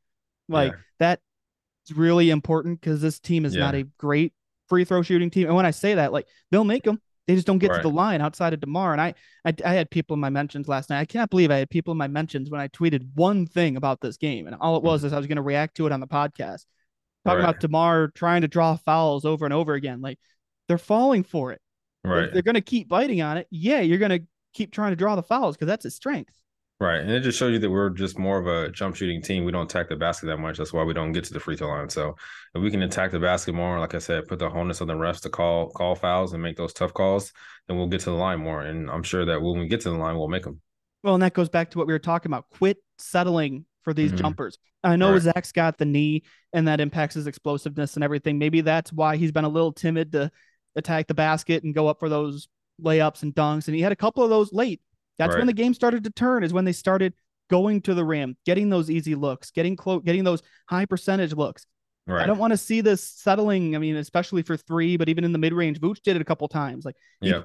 like 0.48 0.72
Yeah. 0.72 0.78
that 0.98 1.20
is 1.86 1.96
really 1.96 2.30
important 2.30 2.80
because 2.80 3.00
this 3.00 3.18
team 3.18 3.44
is 3.44 3.54
not 3.54 3.74
a 3.74 3.84
great 3.98 4.32
free 4.68 4.84
throw 4.84 5.02
shooting 5.02 5.30
team. 5.30 5.46
And 5.46 5.56
when 5.56 5.66
I 5.66 5.70
say 5.70 5.94
that, 5.94 6.12
like 6.12 6.26
they'll 6.50 6.64
make 6.64 6.84
them. 6.84 7.00
They 7.28 7.36
just 7.36 7.46
don't 7.46 7.58
get 7.58 7.70
Right. 7.70 7.76
to 7.76 7.82
the 7.82 7.94
line 7.94 8.20
outside 8.20 8.52
of 8.52 8.60
Demar. 8.60 8.92
And 8.92 9.00
I, 9.00 9.14
I, 9.44 9.54
I 9.64 9.74
had 9.74 9.90
people 9.90 10.14
in 10.14 10.20
my 10.20 10.30
mentions 10.30 10.66
last 10.66 10.90
night. 10.90 10.98
I 10.98 11.04
can't 11.04 11.30
believe 11.30 11.52
I 11.52 11.58
had 11.58 11.70
people 11.70 11.92
in 11.92 11.98
my 11.98 12.08
mentions 12.08 12.50
when 12.50 12.60
I 12.60 12.66
tweeted 12.66 13.08
one 13.14 13.46
thing 13.46 13.76
about 13.76 14.00
this 14.00 14.16
game, 14.16 14.48
and 14.48 14.56
all 14.60 14.76
it 14.76 14.82
was 14.82 15.00
mm-hmm. 15.00 15.06
is 15.06 15.12
I 15.12 15.18
was 15.18 15.28
going 15.28 15.36
to 15.36 15.42
react 15.42 15.76
to 15.76 15.86
it 15.86 15.92
on 15.92 16.00
the 16.00 16.08
podcast, 16.08 16.64
talking 17.24 17.38
Right. 17.38 17.48
about 17.48 17.60
Demar 17.60 18.08
trying 18.08 18.42
to 18.42 18.48
draw 18.48 18.74
fouls 18.74 19.24
over 19.24 19.44
and 19.44 19.54
over 19.54 19.74
again. 19.74 20.00
Like 20.00 20.18
they're 20.66 20.78
falling 20.78 21.22
for 21.22 21.52
it. 21.52 21.60
If 22.04 22.10
right. 22.10 22.32
they're 22.32 22.42
going 22.42 22.56
to 22.56 22.60
keep 22.60 22.88
biting 22.88 23.22
on 23.22 23.36
it. 23.36 23.46
Yeah, 23.50 23.80
you're 23.80 23.98
going 23.98 24.20
to 24.20 24.26
keep 24.52 24.72
trying 24.72 24.92
to 24.92 24.96
draw 24.96 25.16
the 25.16 25.22
fouls 25.22 25.56
because 25.56 25.66
that's 25.66 25.84
his 25.84 25.94
strength. 25.94 26.34
Right. 26.80 27.00
And 27.00 27.10
it 27.10 27.20
just 27.20 27.38
shows 27.38 27.52
you 27.52 27.60
that 27.60 27.70
we're 27.70 27.90
just 27.90 28.18
more 28.18 28.38
of 28.40 28.46
a 28.48 28.68
jump 28.72 28.96
shooting 28.96 29.22
team. 29.22 29.44
We 29.44 29.52
don't 29.52 29.70
attack 29.70 29.88
the 29.88 29.94
basket 29.94 30.26
that 30.26 30.38
much. 30.38 30.58
That's 30.58 30.72
why 30.72 30.82
we 30.82 30.92
don't 30.92 31.12
get 31.12 31.22
to 31.24 31.32
the 31.32 31.38
free 31.38 31.56
throw 31.56 31.68
line. 31.68 31.88
So 31.88 32.16
if 32.56 32.60
we 32.62 32.72
can 32.72 32.82
attack 32.82 33.12
the 33.12 33.20
basket 33.20 33.54
more, 33.54 33.78
like 33.78 33.94
I 33.94 33.98
said, 33.98 34.26
put 34.26 34.40
the 34.40 34.50
onus 34.50 34.80
on 34.80 34.88
the 34.88 34.94
refs 34.94 35.20
to 35.22 35.30
call 35.30 35.70
call 35.70 35.94
fouls 35.94 36.32
and 36.32 36.42
make 36.42 36.56
those 36.56 36.72
tough 36.72 36.92
calls, 36.92 37.32
then 37.68 37.76
we'll 37.76 37.86
get 37.86 38.00
to 38.00 38.10
the 38.10 38.16
line 38.16 38.40
more. 38.40 38.62
And 38.62 38.90
I'm 38.90 39.04
sure 39.04 39.24
that 39.26 39.40
when 39.40 39.60
we 39.60 39.68
get 39.68 39.80
to 39.82 39.90
the 39.90 39.96
line, 39.96 40.16
we'll 40.18 40.26
make 40.26 40.42
them. 40.42 40.60
Well, 41.04 41.14
and 41.14 41.22
that 41.22 41.34
goes 41.34 41.48
back 41.48 41.70
to 41.70 41.78
what 41.78 41.86
we 41.86 41.92
were 41.92 42.00
talking 42.00 42.30
about. 42.30 42.50
Quit 42.50 42.78
settling 42.98 43.64
for 43.82 43.94
these 43.94 44.12
Mhm. 44.12 44.16
jumpers. 44.18 44.58
I 44.82 44.96
know 44.96 45.12
Right. 45.12 45.22
Zach's 45.22 45.52
got 45.52 45.78
the 45.78 45.84
knee 45.84 46.24
and 46.52 46.66
that 46.66 46.80
impacts 46.80 47.14
his 47.14 47.28
explosiveness 47.28 47.94
and 47.94 48.02
everything. 48.02 48.38
Maybe 48.38 48.60
that's 48.60 48.92
why 48.92 49.16
he's 49.16 49.30
been 49.30 49.44
a 49.44 49.48
little 49.48 49.72
timid 49.72 50.10
to 50.12 50.32
attack 50.74 51.06
the 51.06 51.14
basket 51.14 51.62
and 51.62 51.72
go 51.74 51.86
up 51.86 52.00
for 52.00 52.08
those 52.08 52.48
layups 52.80 53.22
and 53.22 53.34
dunks. 53.34 53.66
And 53.66 53.74
he 53.74 53.82
had 53.82 53.92
a 53.92 53.96
couple 53.96 54.22
of 54.22 54.30
those 54.30 54.52
late. 54.52 54.80
That's 55.18 55.36
when 55.36 55.46
the 55.46 55.52
game 55.52 55.72
started 55.74 56.04
to 56.04 56.10
turn, 56.10 56.42
is 56.42 56.52
when 56.52 56.64
they 56.64 56.72
started 56.72 57.14
going 57.48 57.80
to 57.82 57.94
the 57.94 58.04
rim, 58.04 58.36
getting 58.46 58.70
those 58.70 58.90
easy 58.90 59.14
looks, 59.14 59.50
getting 59.50 59.76
close, 59.76 60.02
getting 60.04 60.24
those 60.24 60.42
high 60.68 60.86
percentage 60.86 61.32
looks. 61.32 61.66
Right. 62.06 62.22
I 62.22 62.26
don't 62.26 62.38
want 62.38 62.52
to 62.52 62.56
see 62.56 62.80
this 62.80 63.06
settling. 63.08 63.76
I 63.76 63.78
mean, 63.78 63.94
especially 63.96 64.42
for 64.42 64.56
three, 64.56 64.96
but 64.96 65.08
even 65.08 65.22
in 65.22 65.30
the 65.30 65.38
mid 65.38 65.52
range, 65.52 65.80
Vooch 65.80 66.02
did 66.02 66.16
it 66.16 66.22
a 66.22 66.24
couple 66.24 66.48
times. 66.48 66.84
Like, 66.84 66.96
he, 67.20 67.28
Yeah. 67.28 67.42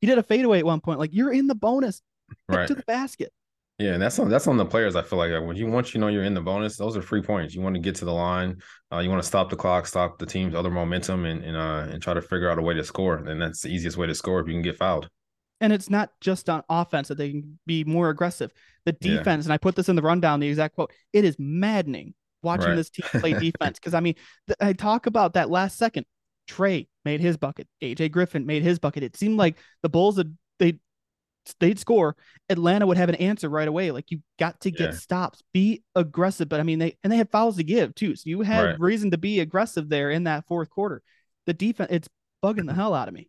he 0.00 0.06
did 0.06 0.16
a 0.16 0.22
fadeaway 0.22 0.60
at 0.60 0.64
one 0.64 0.80
point. 0.80 0.98
Like, 0.98 1.12
you're 1.12 1.32
in 1.32 1.46
the 1.48 1.54
bonus, 1.54 2.00
Right. 2.48 2.66
to 2.66 2.74
the 2.74 2.84
basket. 2.84 3.32
Yeah, 3.78 3.92
and 3.92 4.02
that's 4.02 4.18
on 4.18 4.28
that's 4.28 4.48
on 4.48 4.56
the 4.56 4.66
players. 4.66 4.96
I 4.96 5.02
feel 5.02 5.18
like 5.20 5.30
when 5.46 5.56
you 5.56 5.68
once 5.68 5.94
you 5.94 6.00
know 6.00 6.08
you're 6.08 6.24
in 6.24 6.34
the 6.34 6.40
bonus, 6.40 6.76
those 6.76 6.96
are 6.96 7.02
free 7.02 7.22
points. 7.22 7.54
You 7.54 7.60
want 7.60 7.76
to 7.76 7.80
get 7.80 7.94
to 7.96 8.04
the 8.04 8.12
line, 8.12 8.56
uh, 8.92 8.98
you 8.98 9.08
want 9.08 9.22
to 9.22 9.26
stop 9.26 9.50
the 9.50 9.56
clock, 9.56 9.86
stop 9.86 10.18
the 10.18 10.26
team's 10.26 10.54
other 10.56 10.70
momentum, 10.70 11.24
and 11.24 11.44
and 11.44 11.56
uh, 11.56 11.86
and 11.92 12.02
try 12.02 12.12
to 12.12 12.20
figure 12.20 12.50
out 12.50 12.58
a 12.58 12.62
way 12.62 12.74
to 12.74 12.82
score. 12.82 13.16
And 13.18 13.40
that's 13.40 13.62
the 13.62 13.68
easiest 13.68 13.96
way 13.96 14.08
to 14.08 14.14
score 14.16 14.40
if 14.40 14.48
you 14.48 14.54
can 14.54 14.62
get 14.62 14.76
fouled. 14.76 15.08
And 15.60 15.72
it's 15.72 15.90
not 15.90 16.10
just 16.20 16.48
on 16.50 16.62
offense 16.68 17.08
that 17.08 17.18
they 17.18 17.30
can 17.30 17.58
be 17.66 17.84
more 17.84 18.10
aggressive. 18.10 18.52
The 18.84 18.96
Yeah. 19.00 19.18
defense, 19.18 19.44
and 19.46 19.52
I 19.52 19.58
put 19.58 19.76
this 19.76 19.88
in 19.88 19.94
the 19.96 20.02
rundown, 20.02 20.40
the 20.40 20.48
exact 20.48 20.74
quote, 20.74 20.92
it 21.12 21.24
is 21.24 21.36
maddening 21.38 22.14
watching 22.42 22.68
Right. 22.70 22.76
this 22.76 22.90
team 22.90 23.06
play 23.20 23.32
defense. 23.52 23.78
Because 23.78 23.94
I 23.94 24.00
mean, 24.00 24.14
th- 24.48 24.56
I 24.60 24.72
talk 24.72 25.06
about 25.06 25.34
that 25.34 25.50
last 25.50 25.78
second. 25.78 26.04
Trae 26.48 26.88
made 27.04 27.20
his 27.20 27.36
bucket. 27.36 27.68
AJ 27.80 28.08
Griffin 28.10 28.44
made 28.46 28.62
his 28.64 28.78
bucket. 28.80 29.02
It 29.04 29.16
seemed 29.16 29.36
like 29.36 29.58
the 29.82 29.88
Bulls 29.88 30.16
had 30.16 30.36
they 30.58 30.78
they'd 31.60 31.78
score. 31.78 32.16
Atlanta 32.48 32.86
would 32.86 32.96
have 32.96 33.08
an 33.08 33.14
answer 33.16 33.48
right 33.48 33.68
away. 33.68 33.90
Like 33.90 34.10
you 34.10 34.20
got 34.38 34.60
to 34.62 34.70
get 34.70 34.92
Yeah. 34.92 34.92
stops, 34.94 35.42
be 35.52 35.82
aggressive. 35.94 36.48
But 36.48 36.60
I 36.60 36.62
mean, 36.62 36.78
they 36.78 36.96
and 37.02 37.12
they 37.12 37.16
had 37.16 37.30
fouls 37.30 37.56
to 37.56 37.64
give 37.64 37.94
too. 37.94 38.16
So 38.16 38.24
you 38.30 38.40
had 38.42 38.70
Right. 38.70 38.78
reason 38.78 39.10
to 39.12 39.18
be 39.18 39.40
aggressive 39.40 39.88
there 39.88 40.10
in 40.10 40.24
that 40.24 40.46
fourth 40.46 40.70
quarter. 40.70 41.02
The 41.46 41.54
defense, 41.54 41.90
it's 41.92 42.08
bugging 42.44 42.66
the 42.66 42.74
hell 42.74 42.94
out 42.94 43.08
of 43.08 43.14
me. 43.14 43.28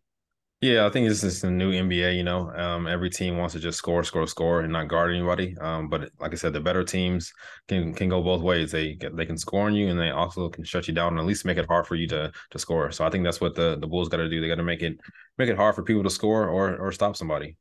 Yeah, 0.62 0.86
I 0.86 0.90
think 0.90 1.08
this 1.08 1.24
is 1.24 1.40
the 1.40 1.50
new 1.50 1.72
NBA. 1.72 2.10
You 2.10 2.22
know, 2.22 2.50
um, 2.50 2.86
every 2.86 3.08
team 3.08 3.38
wants 3.38 3.54
to 3.54 3.60
just 3.60 3.78
score, 3.78 4.04
score, 4.04 4.26
score, 4.26 4.60
and 4.60 4.70
not 4.72 4.88
guard 4.88 5.10
anybody. 5.14 5.56
Um, 5.58 5.88
but 5.88 6.10
like 6.20 6.32
I 6.32 6.34
said, 6.36 6.52
the 6.52 6.60
better 6.60 6.84
teams 6.84 7.32
can 7.66 7.94
can 7.94 8.10
go 8.10 8.22
both 8.22 8.42
ways. 8.42 8.70
They 8.70 8.98
they 9.14 9.24
can 9.24 9.38
score 9.38 9.66
on 9.66 9.74
you, 9.74 9.88
and 9.88 9.98
they 9.98 10.10
also 10.10 10.50
can 10.50 10.64
shut 10.64 10.86
you 10.86 10.92
down, 10.92 11.12
and 11.14 11.20
at 11.20 11.24
least 11.24 11.46
make 11.46 11.56
it 11.56 11.66
hard 11.66 11.86
for 11.86 11.94
you 11.94 12.06
to 12.08 12.30
to 12.50 12.58
score. 12.58 12.90
So 12.92 13.06
I 13.06 13.10
think 13.10 13.24
that's 13.24 13.40
what 13.40 13.54
the 13.54 13.78
the 13.80 13.86
Bulls 13.86 14.10
got 14.10 14.18
to 14.18 14.28
do. 14.28 14.40
They 14.42 14.48
got 14.48 14.56
to 14.56 14.62
make 14.62 14.82
it 14.82 14.98
make 15.38 15.48
it 15.48 15.56
hard 15.56 15.74
for 15.76 15.82
people 15.82 16.02
to 16.02 16.10
score 16.10 16.46
or 16.48 16.76
or 16.76 16.92
stop 16.92 17.16
somebody. 17.16 17.56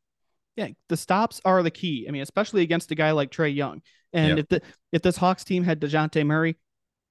Yeah, 0.55 0.69
the 0.89 0.97
stops 0.97 1.39
are 1.45 1.63
the 1.63 1.71
key. 1.71 2.05
I 2.07 2.11
mean, 2.11 2.21
especially 2.21 2.61
against 2.63 2.91
a 2.91 2.95
guy 2.95 3.11
like 3.11 3.31
Trae 3.31 3.53
Young. 3.55 3.81
And 4.13 4.37
Yeah. 4.37 4.39
if 4.41 4.47
the 4.49 4.61
if 4.91 5.01
this 5.01 5.17
Hawks 5.17 5.43
team 5.43 5.63
had 5.63 5.79
Dejounte 5.79 6.25
Murray, 6.25 6.57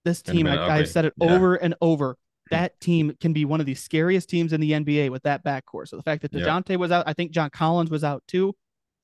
this 0.04 0.22
team, 0.22 0.46
I, 0.46 0.58
I've 0.78 0.88
said 0.88 1.04
it 1.06 1.14
Yeah. 1.16 1.32
over 1.34 1.54
and 1.54 1.74
over. 1.80 2.16
That 2.50 2.80
team 2.80 3.14
can 3.20 3.32
be 3.34 3.44
one 3.44 3.60
of 3.60 3.66
the 3.66 3.74
scariest 3.74 4.28
teams 4.30 4.52
in 4.54 4.60
the 4.60 4.72
NBA 4.72 5.10
with 5.10 5.22
that 5.24 5.44
backcourt. 5.44 5.88
So 5.88 5.96
the 5.96 6.02
fact 6.02 6.22
that 6.22 6.32
Yeah. 6.32 6.46
Dejounte 6.46 6.76
was 6.78 6.90
out, 6.90 7.04
I 7.06 7.12
think 7.12 7.30
John 7.30 7.50
Collins 7.50 7.90
was 7.90 8.04
out 8.04 8.22
too. 8.26 8.54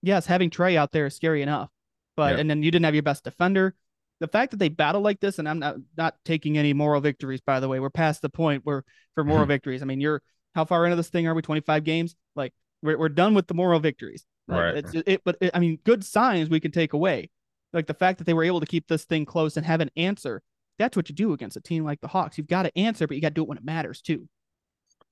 Yes, 0.03 0.27
having 0.27 0.51
Trae 0.51 0.77
out 0.77 0.93
there 0.93 1.07
is 1.07 1.15
scary 1.15 1.43
enough. 1.43 1.71
But 2.17 2.39
and 2.39 2.49
then 2.49 2.63
you 2.63 2.71
didn't 2.71 2.85
have 2.85 2.95
your 2.95 3.03
best 3.03 3.25
defender. 3.25 3.75
The 4.21 4.29
fact 4.29 4.53
that 4.53 4.59
they 4.59 4.69
battle 4.69 5.01
like 5.01 5.21
this, 5.21 5.39
and 5.39 5.49
I'm 5.49 5.59
not 5.59 5.77
not 5.97 6.17
taking 6.25 6.57
any 6.57 6.73
moral 6.73 7.01
victories, 7.01 7.41
by 7.41 7.61
the 7.61 7.69
way. 7.69 7.81
We're 7.81 7.91
past 7.91 8.23
the 8.23 8.29
point 8.29 8.65
where 8.65 8.85
for 9.15 9.25
moral 9.25 9.47
victories. 9.47 9.83
I 9.83 9.85
mean, 9.87 10.01
you're 10.01 10.23
how 10.55 10.65
far 10.65 10.85
into 10.87 10.97
this 10.97 11.09
thing 11.09 11.27
are 11.27 11.35
we? 11.35 11.43
25 11.43 11.83
games? 11.85 12.15
Like 12.37 12.53
we're 12.85 12.99
we're 12.99 13.09
done 13.09 13.35
with 13.35 13.49
the 13.49 13.55
moral 13.55 13.81
victories. 13.81 14.25
Right. 14.47 14.77
It's, 14.77 14.93
it, 14.95 15.23
but 15.25 15.37
it, 15.41 15.51
I 15.55 15.59
mean, 15.59 15.79
good 15.85 16.05
signs 16.05 16.51
we 16.51 16.61
can 16.61 16.71
take 16.71 16.93
away. 16.93 17.31
Like 17.73 17.87
the 17.87 17.95
fact 17.95 18.19
that 18.19 18.25
they 18.25 18.35
were 18.35 18.45
able 18.45 18.61
to 18.61 18.67
keep 18.67 18.87
this 18.87 19.05
thing 19.05 19.25
close 19.25 19.57
and 19.57 19.67
have 19.67 19.81
an 19.81 19.91
answer. 19.97 20.43
That's 20.79 20.97
what 20.97 21.09
you 21.09 21.15
do 21.15 21.33
against 21.33 21.57
a 21.57 21.61
team 21.61 21.85
like 21.85 22.01
the 22.01 22.09
Hawks. 22.09 22.37
You've 22.37 22.49
got 22.49 22.65
to 22.65 22.79
answer, 22.79 23.07
but 23.07 23.17
you 23.17 23.23
got 23.23 23.31
to 23.31 23.35
do 23.35 23.43
it 23.43 23.49
when 23.49 23.59
it 23.59 23.65
matters 23.65 24.01
too. 24.01 24.29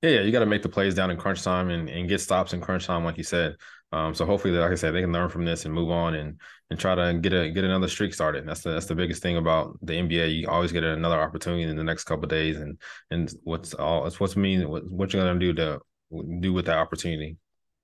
Yeah, 0.03 0.11
yeah, 0.11 0.21
you 0.23 0.33
got 0.33 0.41
to 0.41 0.47
make 0.47 0.63
the 0.63 0.69
plays 0.69 0.95
down 0.95 1.13
in 1.13 1.17
crunch 1.17 1.43
time 1.43 1.71
and, 1.71 1.89
and 1.89 2.09
get 2.09 2.21
stops 2.21 2.53
in 2.53 2.61
crunch 2.61 2.87
time, 2.87 3.05
like 3.05 3.17
you 3.17 3.23
said. 3.23 3.55
Um, 3.93 4.15
so 4.15 4.27
hopefully, 4.27 4.55
like 4.55 4.73
I 4.73 4.75
said, 4.75 4.95
they 4.95 5.01
can 5.01 5.13
learn 5.13 5.29
from 5.29 5.45
this 5.45 5.65
and 5.65 5.73
move 5.73 5.91
on 5.91 6.15
and 6.15 6.41
and 6.71 6.79
try 6.79 6.95
to 6.95 7.19
get 7.21 7.33
a 7.33 7.51
get 7.51 7.63
another 7.63 7.89
streak 7.89 8.13
started. 8.13 8.49
That's 8.49 8.63
the 8.63 8.71
that's 8.71 8.87
the 8.87 8.95
biggest 8.95 9.23
thing 9.23 9.37
about 9.37 9.79
the 9.83 9.93
NBA. 9.93 10.35
You 10.35 10.49
always 10.49 10.73
get 10.73 10.83
another 10.83 11.21
opportunity 11.21 11.63
in 11.63 11.77
the 11.77 11.85
next 11.85 12.05
couple 12.05 12.25
of 12.25 12.31
days, 12.31 12.59
and 12.59 12.81
and 13.11 13.33
what's 13.45 13.75
all 13.75 14.07
it's 14.07 14.19
what's 14.19 14.35
mean 14.35 14.69
what, 14.69 14.91
what 14.91 15.13
you're 15.13 15.23
gonna 15.23 15.39
do 15.39 15.53
to 15.55 15.81
do 16.41 16.53
with 16.53 16.67
that 16.67 16.79
opportunity. 16.79 17.37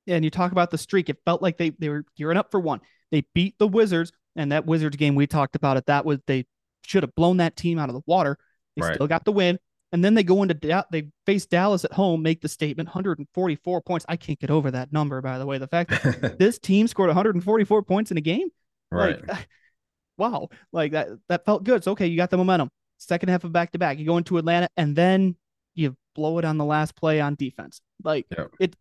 And 0.09 0.25
you 0.25 0.31
talk 0.31 0.53
about 0.53 0.71
the 0.71 0.79
streak. 0.79 1.09
It 1.09 1.19
felt 1.25 1.43
like 1.43 1.57
they 1.59 1.71
they 1.71 1.89
were 1.89 2.05
gearing 2.17 2.37
up 2.39 2.51
for 2.51 2.59
one. 2.61 2.81
They 3.11 3.25
beat 3.35 3.59
the 3.59 3.69
Wizards, 3.69 4.11
and 4.37 4.53
that 4.53 4.67
Wizards 4.67 4.97
game 4.97 5.15
we 5.15 5.27
talked 5.27 5.55
about 5.57 5.77
it. 5.77 5.87
That 5.87 6.05
was 6.05 6.19
they 6.27 6.47
should 6.85 7.03
have 7.03 7.15
blown 7.15 7.37
that 7.39 7.57
team 7.57 7.79
out 7.79 7.89
of 7.89 7.95
the 7.95 8.03
water. 8.07 8.39
They 8.77 8.83
Right. 8.83 8.95
still 8.95 9.07
got 9.07 9.25
the 9.25 9.33
win. 9.33 9.59
And 9.91 10.05
then 10.05 10.13
they 10.15 10.23
go 10.23 10.43
into 10.43 10.53
Da- 10.55 10.85
they 10.93 11.09
face 11.25 11.47
Dallas 11.47 11.85
at 11.85 11.93
home, 11.95 12.23
make 12.23 12.43
the 12.43 12.49
statement 12.49 12.89
144 12.89 13.81
points. 13.81 14.05
I 14.09 14.17
can't 14.17 14.39
get 14.39 14.51
over 14.51 14.71
that 14.71 14.93
number, 14.93 15.21
by 15.23 15.39
the 15.39 15.47
way. 15.47 15.57
The 15.59 15.67
fact 15.67 15.91
that 15.91 16.39
this 16.39 16.59
team 16.59 16.87
scored 16.89 17.09
144 17.09 17.83
points 17.85 18.11
in 18.11 18.17
a 18.19 18.21
game, 18.21 18.49
right. 18.93 19.27
Like, 19.27 19.49
wow, 20.19 20.49
like 20.73 20.93
that 20.93 21.09
that 21.29 21.45
felt 21.45 21.65
good. 21.65 21.85
So 21.85 21.93
okay, 21.93 22.07
you 22.07 22.17
got 22.17 22.31
the 22.31 22.37
momentum. 22.37 22.71
Second 22.99 23.29
half 23.31 23.45
of 23.45 23.53
back 23.53 23.73
to 23.73 23.79
back, 23.79 23.99
you 23.99 24.05
go 24.07 24.17
into 24.19 24.37
Atlanta, 24.39 24.69
and 24.77 24.95
then 24.95 25.37
you 25.75 25.97
blow 26.15 26.39
it 26.39 26.45
on 26.45 26.59
the 26.59 26.65
last 26.65 26.95
play 26.97 27.21
on 27.21 27.35
defense. 27.37 27.81
Like 28.03 28.27
Yep. 28.37 28.51
it 28.61 28.77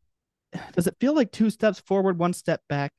does 0.74 0.88
it 0.88 0.98
feel 1.00 1.14
like 1.16 1.32
two 1.32 1.50
steps 1.50 1.80
forward, 1.80 2.18
one 2.20 2.34
step 2.34 2.62
back? 2.70 2.94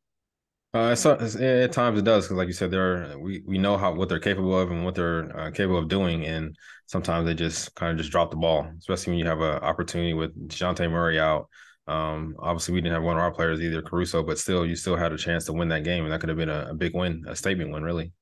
Uh, 0.74 0.92
it's- 0.92 1.36
at 1.36 1.72
times 1.72 1.98
it 1.98 2.04
does 2.04 2.24
because, 2.26 2.36
like 2.36 2.46
you 2.46 2.52
said, 2.52 2.70
they're 2.70 3.18
we 3.18 3.42
we 3.46 3.56
know 3.58 3.78
how 3.78 3.94
what 3.94 4.08
they're 4.08 4.20
capable 4.20 4.58
of 4.58 4.70
and 4.70 4.84
what 4.84 4.94
they're 4.94 5.34
uh, 5.38 5.50
capable 5.50 5.78
of 5.78 5.88
doing, 5.88 6.26
and 6.26 6.54
sometimes 6.86 7.24
they 7.26 7.32
just 7.34 7.74
kind 7.74 7.90
of 7.92 7.96
just 7.98 8.10
drop 8.12 8.30
the 8.30 8.36
ball, 8.36 8.70
especially 8.78 9.12
when 9.12 9.18
you 9.18 9.26
have 9.26 9.40
an 9.40 9.62
opportunity 9.62 10.12
with 10.12 10.36
Dejounte 10.48 10.90
Murray 10.90 11.18
out. 11.18 11.48
Um, 11.86 12.36
obviously, 12.38 12.74
we 12.74 12.82
didn't 12.82 12.94
have 12.94 13.02
one 13.02 13.16
of 13.16 13.22
our 13.22 13.32
players 13.32 13.60
either, 13.62 13.80
Caruso, 13.80 14.22
but 14.22 14.38
still, 14.38 14.66
you 14.66 14.76
still 14.76 14.96
had 14.96 15.12
a 15.12 15.18
chance 15.18 15.46
to 15.46 15.54
win 15.54 15.68
that 15.68 15.84
game, 15.84 16.04
and 16.04 16.12
that 16.12 16.20
could 16.20 16.28
have 16.28 16.38
been 16.38 16.50
a, 16.50 16.68
a 16.70 16.74
big 16.74 16.94
win, 16.94 17.24
a 17.26 17.34
statement 17.34 17.72
win, 17.72 17.82
really. 17.82 18.12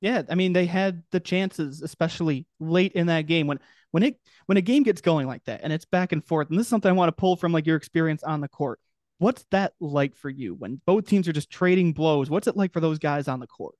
Yeah, 0.00 0.22
I 0.28 0.34
mean 0.36 0.52
they 0.52 0.66
had 0.66 1.02
the 1.10 1.20
chances, 1.20 1.82
especially 1.82 2.46
late 2.60 2.92
in 2.92 3.08
that 3.08 3.22
game 3.26 3.46
when 3.46 3.58
when 3.90 4.02
it 4.04 4.20
when 4.48 4.56
a 4.56 4.62
game 4.62 4.82
gets 4.82 5.02
going 5.02 5.26
like 5.26 5.44
that 5.44 5.60
and 5.62 5.74
it's 5.74 5.84
back 5.84 6.10
and 6.10 6.24
forth. 6.24 6.48
And 6.48 6.58
this 6.58 6.66
is 6.66 6.70
something 6.70 6.88
I 6.88 6.94
want 6.94 7.10
to 7.10 7.20
pull 7.20 7.36
from 7.36 7.52
like 7.52 7.66
your 7.66 7.76
experience 7.76 8.22
on 8.22 8.40
the 8.40 8.48
court. 8.48 8.80
What's 9.18 9.44
that 9.50 9.74
like 9.78 10.16
for 10.16 10.30
you 10.30 10.54
when 10.54 10.80
both 10.86 11.06
teams 11.06 11.28
are 11.28 11.34
just 11.34 11.50
trading 11.50 11.92
blows? 11.92 12.30
What's 12.30 12.46
it 12.46 12.56
like 12.56 12.72
for 12.72 12.80
those 12.80 12.98
guys 12.98 13.28
on 13.28 13.40
the 13.40 13.46
court? 13.46 13.74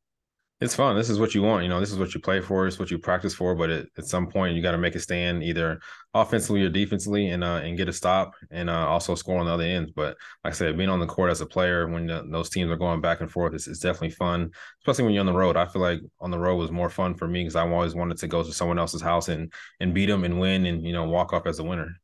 It's 0.60 0.74
fun. 0.74 0.96
This 0.96 1.08
is 1.08 1.20
what 1.20 1.36
you 1.36 1.42
want. 1.42 1.62
You 1.62 1.68
know, 1.68 1.78
this 1.78 1.92
is 1.92 1.98
what 1.98 2.14
you 2.14 2.20
play 2.20 2.40
for. 2.40 2.66
It's 2.66 2.80
what 2.80 2.90
you 2.90 2.98
practice 2.98 3.32
for. 3.32 3.54
But 3.54 3.70
it, 3.70 3.88
at 3.96 4.06
some 4.06 4.26
point, 4.26 4.56
you 4.56 4.62
got 4.62 4.72
to 4.72 4.78
make 4.78 4.96
a 4.96 5.00
stand, 5.00 5.44
either 5.44 5.78
offensively 6.14 6.62
or 6.64 6.68
defensively, 6.68 7.28
and 7.28 7.44
uh, 7.44 7.60
and 7.62 7.76
get 7.76 7.88
a 7.88 7.92
stop, 7.92 8.34
and 8.50 8.68
uh, 8.68 8.88
also 8.88 9.14
score 9.14 9.38
on 9.38 9.46
the 9.46 9.52
other 9.52 9.62
end. 9.62 9.92
But 9.94 10.16
like 10.42 10.54
I 10.54 10.56
said, 10.56 10.76
being 10.76 10.88
on 10.88 10.98
the 10.98 11.06
court 11.06 11.30
as 11.30 11.40
a 11.40 11.46
player 11.46 11.86
when 11.86 12.08
the, 12.08 12.26
those 12.28 12.50
teams 12.50 12.72
are 12.72 12.76
going 12.76 13.00
back 13.00 13.20
and 13.20 13.30
forth, 13.30 13.54
it's, 13.54 13.68
it's 13.68 13.78
definitely 13.78 14.10
fun. 14.10 14.50
Especially 14.80 15.04
when 15.04 15.14
you're 15.14 15.20
on 15.20 15.26
the 15.26 15.32
road. 15.32 15.56
I 15.56 15.66
feel 15.66 15.80
like 15.80 16.00
on 16.20 16.32
the 16.32 16.40
road 16.40 16.56
was 16.56 16.72
more 16.72 16.90
fun 16.90 17.14
for 17.14 17.28
me 17.28 17.42
because 17.42 17.54
I 17.54 17.68
always 17.68 17.94
wanted 17.94 18.18
to 18.18 18.26
go 18.26 18.42
to 18.42 18.52
someone 18.52 18.80
else's 18.80 19.02
house 19.02 19.28
and 19.28 19.52
and 19.78 19.94
beat 19.94 20.06
them 20.06 20.24
and 20.24 20.40
win 20.40 20.66
and 20.66 20.84
you 20.84 20.92
know 20.92 21.04
walk 21.04 21.32
off 21.32 21.46
as 21.46 21.60
a 21.60 21.64
winner. 21.64 22.00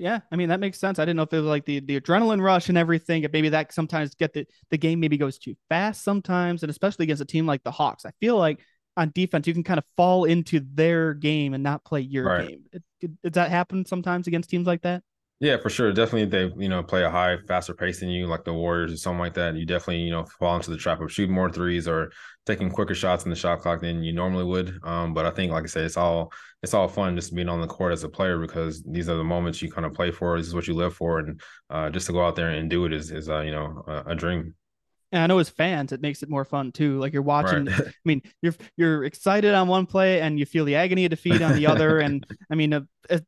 Yeah, 0.00 0.20
I 0.32 0.36
mean 0.36 0.48
that 0.48 0.60
makes 0.60 0.78
sense. 0.78 0.98
I 0.98 1.04
didn't 1.04 1.16
know 1.18 1.24
if 1.24 1.32
it 1.32 1.36
was 1.36 1.46
like 1.46 1.66
the 1.66 1.80
the 1.80 2.00
adrenaline 2.00 2.40
rush 2.42 2.70
and 2.70 2.78
everything. 2.78 3.22
and 3.24 3.32
Maybe 3.32 3.50
that 3.50 3.72
sometimes 3.72 4.14
get 4.14 4.32
the 4.32 4.46
the 4.70 4.78
game 4.78 4.98
maybe 4.98 5.18
goes 5.18 5.38
too 5.38 5.54
fast 5.68 6.02
sometimes, 6.02 6.62
and 6.62 6.70
especially 6.70 7.04
against 7.04 7.20
a 7.22 7.26
team 7.26 7.46
like 7.46 7.62
the 7.64 7.70
Hawks. 7.70 8.06
I 8.06 8.12
feel 8.18 8.38
like 8.38 8.60
on 8.96 9.12
defense 9.14 9.46
you 9.46 9.52
can 9.52 9.62
kind 9.62 9.78
of 9.78 9.84
fall 9.98 10.24
into 10.24 10.60
their 10.74 11.12
game 11.14 11.52
and 11.52 11.62
not 11.62 11.84
play 11.84 12.00
your 12.00 12.24
Right. 12.24 12.48
game. 12.48 12.64
It, 12.72 12.82
it- 13.02 13.22
does 13.22 13.32
that 13.32 13.50
happen 13.50 13.84
sometimes 13.84 14.26
against 14.26 14.48
teams 14.50 14.66
like 14.66 14.82
that? 14.82 15.02
Yeah, 15.40 15.56
for 15.56 15.70
sure. 15.70 15.90
Definitely, 15.90 16.26
they 16.26 16.62
you 16.62 16.68
know 16.68 16.82
play 16.82 17.02
a 17.02 17.10
high, 17.10 17.38
faster 17.48 17.72
pace 17.72 18.00
than 18.00 18.10
you, 18.10 18.26
like 18.26 18.44
the 18.44 18.52
Warriors 18.52 18.92
or 18.92 18.98
something 18.98 19.20
like 19.20 19.32
that. 19.34 19.56
You 19.56 19.64
definitely 19.64 20.02
you 20.02 20.10
know 20.10 20.24
fall 20.38 20.56
into 20.56 20.70
the 20.70 20.76
trap 20.76 21.00
of 21.00 21.10
shooting 21.10 21.34
more 21.34 21.50
threes 21.50 21.88
or 21.88 22.12
taking 22.44 22.70
quicker 22.70 22.94
shots 22.94 23.24
in 23.24 23.30
the 23.30 23.36
shot 23.36 23.60
clock 23.60 23.80
than 23.80 24.02
you 24.02 24.12
normally 24.12 24.44
would. 24.44 24.78
Um, 24.84 25.14
but 25.14 25.24
I 25.24 25.30
think, 25.30 25.50
like 25.50 25.64
I 25.64 25.66
said, 25.66 25.84
it's 25.84 25.96
all 25.96 26.30
it's 26.62 26.74
all 26.74 26.88
fun 26.88 27.16
just 27.16 27.34
being 27.34 27.48
on 27.48 27.62
the 27.62 27.66
court 27.66 27.94
as 27.94 28.04
a 28.04 28.08
player 28.08 28.38
because 28.38 28.82
these 28.82 29.08
are 29.08 29.16
the 29.16 29.24
moments 29.24 29.62
you 29.62 29.72
kind 29.72 29.86
of 29.86 29.94
play 29.94 30.10
for. 30.10 30.36
This 30.36 30.46
is 30.46 30.54
what 30.54 30.68
you 30.68 30.74
live 30.74 30.94
for, 30.94 31.20
and 31.20 31.40
uh, 31.70 31.88
just 31.88 32.06
to 32.08 32.12
go 32.12 32.22
out 32.22 32.36
there 32.36 32.50
and 32.50 32.68
do 32.68 32.84
it 32.84 32.92
is 32.92 33.10
is 33.10 33.30
uh, 33.30 33.40
you 33.40 33.50
know 33.50 33.82
a, 33.86 34.10
a 34.10 34.14
dream. 34.14 34.54
And 35.12 35.22
I 35.22 35.26
know 35.26 35.38
as 35.38 35.48
fans, 35.48 35.92
it 35.92 36.02
makes 36.02 36.22
it 36.22 36.28
more 36.28 36.44
fun 36.44 36.70
too. 36.70 36.98
Like 36.98 37.14
you're 37.14 37.22
watching. 37.22 37.64
Right. 37.64 37.80
I 37.86 37.92
mean, 38.04 38.20
you're 38.42 38.54
you're 38.76 39.04
excited 39.04 39.54
on 39.54 39.68
one 39.68 39.86
play 39.86 40.20
and 40.20 40.38
you 40.38 40.44
feel 40.44 40.66
the 40.66 40.76
agony 40.76 41.06
of 41.06 41.10
defeat 41.10 41.40
on 41.40 41.54
the 41.54 41.66
other. 41.66 41.98
And 42.10 42.26
I 42.50 42.54
mean, 42.56 42.74
uh, 42.74 42.82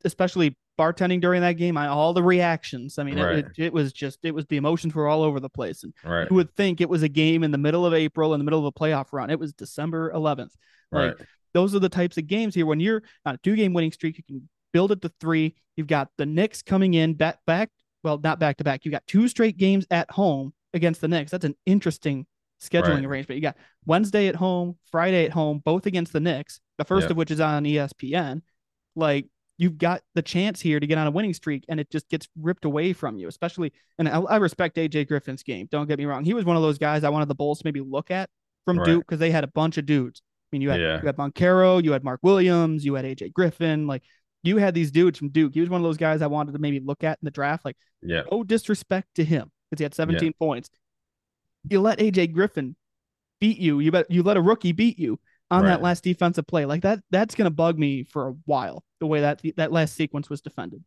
especially 0.05 0.59
bartending 0.79 1.21
during 1.21 1.43
that 1.43 1.53
game, 1.53 1.77
I, 1.77 1.89
all 1.89 2.13
the 2.15 2.23
reactions. 2.23 2.99
I 2.99 3.05
mean, 3.05 3.19
it- 3.19 3.23
Right. 3.23 3.39
it, 3.39 3.53
it 3.59 3.73
was 3.73 3.93
just 3.93 4.25
it 4.25 4.33
was 4.35 4.47
the 4.47 4.57
emotions 4.57 4.95
were 4.95 5.07
all 5.09 5.23
over 5.23 5.39
the 5.41 5.49
place. 5.51 5.83
And 5.85 5.93
right. 6.05 6.29
you 6.31 6.35
would 6.37 6.55
think 6.57 6.81
it 6.81 6.89
was 6.89 7.03
a 7.03 7.09
game 7.09 7.45
in 7.45 7.51
the 7.51 7.59
middle 7.59 7.85
of 7.87 7.95
April, 7.95 8.35
in 8.35 8.41
the 8.41 8.45
middle 8.45 8.59
of 8.59 8.65
a 8.65 8.73
playoff 8.73 9.13
run. 9.13 9.31
It 9.31 9.39
was 9.39 9.53
December 9.53 10.11
11th. 10.13 10.53
Like 10.91 11.19
Right. 11.19 11.27
those 11.55 11.75
are 11.75 11.79
the 11.79 11.89
types 11.89 12.17
of 12.19 12.27
games 12.27 12.55
here. 12.55 12.67
When 12.67 12.81
you're 12.81 13.03
on 13.27 13.35
a 13.35 13.39
two 13.39 13.57
game 13.57 13.73
winning 13.75 13.93
streak, 13.93 14.17
you 14.19 14.25
can 14.25 14.49
build 14.73 14.93
it 14.93 15.03
to 15.03 15.11
three. 15.21 15.55
You've 15.77 15.87
got 15.87 16.09
the 16.19 16.27
Knicks 16.27 16.63
coming 16.63 16.95
in 16.95 17.15
back 17.15 17.39
back. 17.47 17.71
Well, 18.03 18.19
not 18.23 18.39
back 18.41 18.57
to 18.59 18.65
back. 18.65 18.85
You 18.85 18.91
got 18.91 19.07
two 19.07 19.29
straight 19.29 19.57
games 19.59 19.87
at 19.91 20.11
home 20.11 20.53
against 20.75 21.01
the 21.01 21.09
Knicks. 21.09 21.31
That's 21.31 21.45
an 21.45 21.55
interesting 21.67 22.27
scheduling 22.61 22.97
Right. 22.97 23.05
arrangement. 23.05 23.37
You 23.37 23.43
got 23.43 23.57
Wednesday 23.87 24.29
at 24.29 24.35
home, 24.37 24.77
Friday 24.91 25.25
at 25.25 25.33
home, 25.33 25.61
both 25.65 25.87
against 25.87 26.13
the 26.13 26.21
Knicks. 26.21 26.61
The 26.79 26.85
first 26.85 27.11
of 27.11 27.17
which 27.17 27.31
is 27.31 27.41
on 27.41 27.65
ESPN. 27.65 28.43
Like 28.97 29.27
you've 29.59 29.79
got 29.79 30.03
the 30.15 30.23
chance 30.23 30.61
here 30.61 30.81
to 30.81 30.87
get 30.87 30.99
on 30.99 31.07
a 31.07 31.11
winning 31.11 31.35
streak, 31.35 31.65
and 31.69 31.79
it 31.79 31.91
just 31.91 32.09
gets 32.09 32.29
ripped 32.41 32.65
away 32.65 32.93
from 32.93 33.19
you. 33.19 33.29
Especially, 33.29 33.73
and 33.99 34.09
I, 34.09 34.21
I 34.21 34.37
respect 34.37 34.77
AJ 34.77 35.09
Griffin's 35.09 35.43
game. 35.43 35.69
Don't 35.71 35.87
get 35.89 35.99
me 35.99 36.05
wrong. 36.05 36.25
He 36.25 36.35
was 36.35 36.45
one 36.45 36.57
of 36.57 36.63
those 36.63 36.79
guys 36.79 37.05
I 37.05 37.09
wanted 37.11 37.29
the 37.29 37.35
Bulls 37.35 37.59
to 37.59 37.67
maybe 37.67 37.81
look 37.81 38.11
at 38.11 38.29
from 38.65 38.79
Right. 38.79 38.87
Duke 38.87 39.07
because 39.07 39.19
they 39.21 39.31
had 39.31 39.45
a 39.45 39.49
bunch 39.49 39.79
of 39.79 39.87
dudes. 39.87 40.23
I 40.25 40.57
mean, 40.57 40.63
you 40.63 40.71
had 40.71 40.81
Yeah. 40.81 41.01
you 41.01 41.07
had 41.07 41.17
Banchero, 41.17 41.83
you 41.83 41.93
had 41.93 42.05
Mark 42.05 42.21
Williams, 42.23 42.85
you 42.85 42.95
had 42.95 43.05
AJ 43.05 43.33
Griffin, 43.33 43.87
like 43.87 44.03
you 44.43 44.57
had 44.57 44.75
these 44.75 44.91
dudes 44.91 45.19
from 45.19 45.29
Duke. 45.31 45.55
He 45.55 45.61
was 45.61 45.71
one 45.71 45.81
of 45.81 45.85
those 45.85 45.97
guys 45.97 46.21
I 46.23 46.27
wanted 46.27 46.53
to 46.53 46.59
maybe 46.59 46.81
look 46.81 47.05
at 47.05 47.19
in 47.23 47.25
the 47.25 47.31
draft. 47.31 47.65
Like, 47.65 47.77
Yeah. 48.03 48.23
no 48.31 48.43
disrespect 48.45 49.09
to 49.15 49.25
him 49.25 49.51
because 49.71 49.81
he 49.81 49.85
had 49.85 49.95
17 49.95 50.33
points. 50.39 50.69
You 51.69 51.81
let 51.81 52.01
AJ 52.01 52.33
Griffin 52.33 52.75
beat 53.41 53.59
you. 53.59 53.81
You 53.81 53.93
bet 53.93 54.11
you 54.11 54.23
let 54.23 54.37
a 54.37 54.41
rookie 54.43 54.73
beat 54.73 54.99
you 54.99 55.19
on 55.51 55.65
that 55.65 55.83
last 55.83 56.03
defensive 56.03 56.47
play. 56.47 56.65
Like 56.65 56.83
that, 56.83 57.01
that's 57.11 57.35
gonna 57.35 57.51
bug 57.51 57.79
me 57.79 58.03
for 58.05 58.29
a 58.29 58.33
while. 58.47 58.83
The 59.03 59.07
way 59.09 59.21
that 59.23 59.43
that 59.57 59.73
last 59.73 59.97
sequence 59.97 60.31
was 60.31 60.41
defended. 60.41 60.85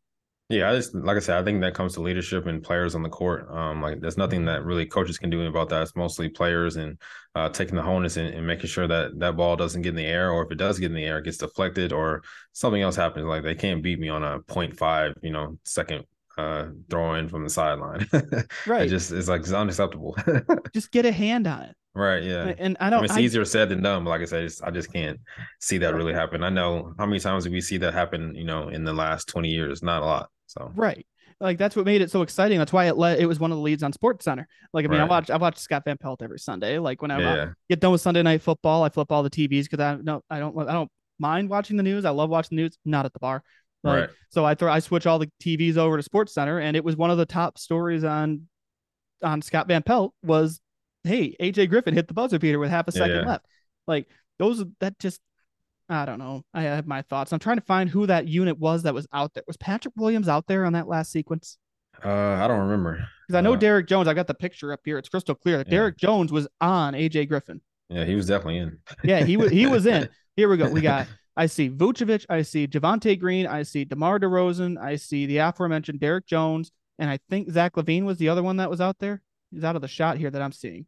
Yeah, 0.47 0.71
I 0.71 0.75
just 0.77 0.95
like 0.95 1.17
I 1.17 1.19
said, 1.19 1.37
I 1.37 1.43
think 1.43 1.59
that 1.59 1.73
comes 1.73 1.95
to 1.95 2.01
leadership 2.01 2.45
and 2.45 2.63
players 2.63 2.95
on 2.95 3.03
the 3.03 3.09
court. 3.09 3.51
Um, 3.51 3.81
like 3.81 3.99
there's 3.99 4.15
nothing 4.15 4.45
that 4.45 4.63
really 4.63 4.85
coaches 4.85 5.17
can 5.17 5.29
do 5.29 5.45
about 5.45 5.67
that. 5.67 5.81
It's 5.81 5.97
mostly 5.97 6.29
players 6.29 6.77
and 6.77 6.97
uh, 7.35 7.49
taking 7.49 7.75
the 7.75 7.81
honus 7.81 8.15
and, 8.15 8.33
and 8.33 8.47
making 8.47 8.67
sure 8.69 8.87
that 8.87 9.19
that 9.19 9.35
ball 9.35 9.57
doesn't 9.57 9.81
get 9.81 9.89
in 9.89 9.95
the 9.97 10.05
air, 10.05 10.31
or 10.31 10.45
if 10.45 10.51
it 10.53 10.57
does 10.57 10.79
get 10.79 10.91
in 10.91 10.95
the 10.95 11.03
air, 11.03 11.17
it 11.17 11.25
gets 11.25 11.39
deflected, 11.39 11.91
or 11.91 12.23
something 12.53 12.81
else 12.81 12.95
happens. 12.95 13.25
Like 13.25 13.43
they 13.43 13.53
can't 13.53 13.83
beat 13.83 13.99
me 13.99 14.07
on 14.07 14.23
a 14.23 14.39
0.5, 14.39 15.15
you 15.21 15.31
know, 15.31 15.57
second 15.65 16.05
uh 16.37 16.67
throw 16.89 17.15
in 17.15 17.27
from 17.27 17.43
the 17.43 17.49
sideline. 17.49 18.07
Right. 18.65 18.85
It 18.85 18.89
just 18.91 19.11
it's 19.11 19.27
like 19.27 19.41
it's 19.41 19.51
unacceptable. 19.51 20.15
Just 20.73 20.91
get 20.91 21.05
a 21.05 21.11
hand 21.11 21.47
on 21.47 21.63
it. 21.63 21.75
Right. 21.95 22.21
Yeah. 22.23 22.53
And 22.57 22.77
I 22.79 22.87
I 22.87 22.89
don't. 22.89 22.99
mean, 23.01 23.05
it's 23.05 23.13
I- 23.15 23.21
easier 23.21 23.45
said 23.45 23.69
than 23.69 23.81
done, 23.81 24.03
but 24.03 24.09
like 24.11 24.21
I 24.21 24.25
said, 24.25 24.43
it's, 24.43 24.61
I 24.61 24.69
just 24.71 24.91
can't 24.93 25.19
see 25.59 25.77
that 25.79 25.95
really 25.95 26.13
happen. 26.13 26.43
I 26.43 26.49
know 26.49 26.93
how 26.99 27.05
many 27.05 27.19
times 27.19 27.47
we 27.47 27.61
see 27.61 27.77
that 27.77 27.93
happen, 27.93 28.35
you 28.35 28.43
know, 28.45 28.69
in 28.69 28.83
the 28.83 28.93
last 28.93 29.27
20 29.29 29.49
years? 29.49 29.81
Not 29.81 30.01
a 30.03 30.05
lot. 30.05 30.29
So 30.47 30.71
Right. 30.75 31.05
Like 31.41 31.57
that's 31.57 31.75
what 31.75 31.85
made 31.85 32.01
it 32.01 32.09
so 32.11 32.21
exciting. 32.21 32.57
That's 32.59 32.71
why 32.71 32.85
it 32.85 32.95
led, 32.97 33.19
it 33.19 33.25
was 33.25 33.39
one 33.39 33.51
of 33.51 33.57
the 33.57 33.61
leads 33.61 33.83
on 33.83 33.91
Sports 33.91 34.23
Center. 34.23 34.47
Like 34.73 34.85
I 34.85 34.87
mean, 34.87 34.99
I 34.99 35.03
Right. 35.03 35.09
watch 35.09 35.29
I 35.29 35.37
watch 35.37 35.57
Scott 35.57 35.83
Van 35.85 35.97
Pelt 35.97 36.21
every 36.21 36.39
Sunday. 36.39 36.79
Like 36.79 37.01
when 37.01 37.11
I 37.11 37.19
yeah, 37.19 37.49
get 37.69 37.81
done 37.81 37.91
with 37.91 37.99
Sunday 38.01 38.21
night 38.23 38.41
football, 38.41 38.83
I 38.83 38.89
flip 38.89 39.11
all 39.11 39.21
the 39.23 39.29
TVs 39.29 39.63
because 39.63 39.79
I 39.81 39.95
no 40.01 40.21
I 40.29 40.39
don't 40.39 40.57
I 40.57 40.71
don't 40.71 40.89
mind 41.19 41.49
watching 41.49 41.75
the 41.75 41.83
news. 41.83 42.05
I 42.05 42.11
love 42.11 42.29
watching 42.29 42.55
the 42.55 42.63
news, 42.63 42.77
not 42.85 43.05
at 43.05 43.11
the 43.13 43.19
bar. 43.19 43.43
Like, 43.83 43.99
Right. 44.01 44.09
So 44.29 44.45
I 44.45 44.55
throw 44.55 44.71
I 44.71 44.79
switch 44.79 45.05
all 45.05 45.19
the 45.19 45.29
TVs 45.43 45.75
over 45.77 45.97
to 45.97 46.03
Sports 46.03 46.33
Center, 46.33 46.59
and 46.59 46.77
it 46.77 46.83
was 46.85 46.95
one 46.95 47.11
of 47.11 47.17
the 47.17 47.25
top 47.25 47.57
stories 47.57 48.03
on 48.05 48.43
on 49.21 49.41
Scott 49.41 49.67
Van 49.67 49.81
Pelt 49.83 50.13
was, 50.23 50.59
hey, 51.05 51.35
AJ 51.39 51.69
Griffin 51.69 51.93
hit 51.93 52.07
the 52.07 52.13
buzzer 52.13 52.39
beater 52.39 52.59
with 52.59 52.69
half 52.69 52.87
a 52.87 52.91
second 52.91 53.17
yeah. 53.17 53.27
left. 53.27 53.45
Like 53.87 54.07
those 54.39 54.63
that 54.79 54.97
just 54.99 55.21
I 55.87 56.05
don't 56.05 56.19
know. 56.19 56.43
I 56.53 56.63
have 56.63 56.87
my 56.87 57.03
thoughts. 57.03 57.31
I'm 57.31 57.39
trying 57.39 57.57
to 57.57 57.65
find 57.65 57.89
who 57.89 58.07
that 58.07 58.27
unit 58.27 58.57
was 58.57 58.83
that 58.83 58.93
was 58.93 59.07
out 59.13 59.33
there. 59.33 59.43
Was 59.47 59.57
Patrick 59.57 59.93
Williams 59.95 60.27
out 60.27 60.47
there 60.47 60.65
on 60.65 60.73
that 60.73 60.87
last 60.87 61.11
sequence? 61.11 61.57
uh, 62.03 62.09
I 62.09 62.47
don't 62.47 62.59
remember. 62.61 63.07
Because 63.27 63.37
I 63.37 63.41
know 63.41 63.53
Uh, 63.53 63.57
Derrick 63.57 63.87
Jones. 63.87 64.07
I 64.07 64.13
got 64.13 64.27
the 64.27 64.33
picture 64.33 64.73
up 64.73 64.81
here. 64.83 64.97
It's 64.97 65.09
crystal 65.09 65.35
clear 65.35 65.57
that 65.59 65.67
Yeah. 65.67 65.71
Derrick 65.71 65.97
Jones 65.97 66.31
was 66.31 66.47
on 66.59 66.93
AJ 66.93 67.29
Griffin. 67.29 67.61
Yeah, 67.89 68.03
he 68.03 68.15
was 68.15 68.27
definitely 68.27 68.57
in. 68.57 68.79
Yeah, 69.03 69.23
he 69.23 69.37
was 69.37 69.51
he 69.51 69.67
was 69.67 69.85
in. 69.85 70.09
Here 70.35 70.49
we 70.49 70.57
go. 70.57 70.69
We 70.69 70.81
got 70.81 71.07
I 71.37 71.45
see 71.47 71.69
Vucevic, 71.69 72.25
I 72.29 72.41
see 72.41 72.67
Javonte 72.67 73.19
Green, 73.19 73.45
I 73.45 73.63
see 73.63 73.85
DeMar 73.85 74.19
DeRozan, 74.19 74.77
I 74.81 74.95
see 74.95 75.25
the 75.25 75.37
aforementioned 75.37 75.99
Derrick 75.99 76.25
Jones, 76.25 76.71
and 76.97 77.09
I 77.09 77.19
think 77.29 77.51
Zach 77.51 77.73
LaVine 77.73 78.03
was 78.03 78.17
the 78.17 78.29
other 78.29 78.41
one 78.41 78.57
that 78.57 78.69
was 78.69 78.81
out 78.81 78.99
there. 78.99 79.21
He's 79.51 79.63
out 79.63 79.75
of 79.75 79.81
the 79.81 79.87
shot 79.87 80.17
here 80.17 80.31
that 80.31 80.41
I'm 80.41 80.51
seeing. 80.51 80.85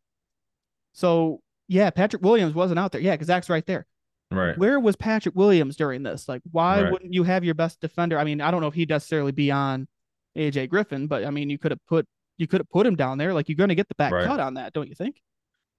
So 0.97 1.41
yeah, 1.67 1.91
Patrick 1.91 2.23
Williams 2.23 2.55
wasn't 2.55 2.79
out 2.79 2.91
there. 2.91 3.01
Yeah, 3.01 3.11
because 3.13 3.27
Zach's 3.27 3.49
right 3.49 3.65
there. 3.67 3.85
Right. 4.31 4.57
Where 4.57 4.79
was 4.79 4.95
Patrick 4.95 5.35
Williams 5.35 5.75
during 5.75 6.01
this? 6.03 6.27
Like, 6.27 6.41
why 6.51 6.81
Right. 6.81 6.91
wouldn't 6.91 7.13
you 7.13 7.23
have 7.23 7.43
your 7.43 7.53
best 7.55 7.79
defender? 7.79 8.17
I 8.17 8.23
mean, 8.23 8.41
I 8.41 8.49
don't 8.51 8.61
know 8.61 8.67
if 8.67 8.73
he'd 8.73 8.89
necessarily 8.89 9.31
be 9.31 9.51
on 9.51 9.87
AJ 10.35 10.67
Griffin, 10.69 11.05
but 11.07 11.23
I 11.23 11.29
mean, 11.29 11.49
you 11.49 11.57
could 11.59 11.71
have 11.71 11.85
put 11.87 12.05
you 12.37 12.47
could 12.47 12.59
have 12.61 12.69
put 12.69 12.85
him 12.85 12.95
down 12.95 13.17
there. 13.17 13.33
Like, 13.33 13.47
you're 13.47 13.55
going 13.55 13.69
to 13.69 13.75
get 13.75 13.87
the 13.89 13.95
back 13.95 14.11
Right. 14.11 14.25
cut 14.25 14.39
on 14.39 14.55
that, 14.55 14.73
don't 14.73 14.87
you 14.87 14.95
think? 14.95 15.21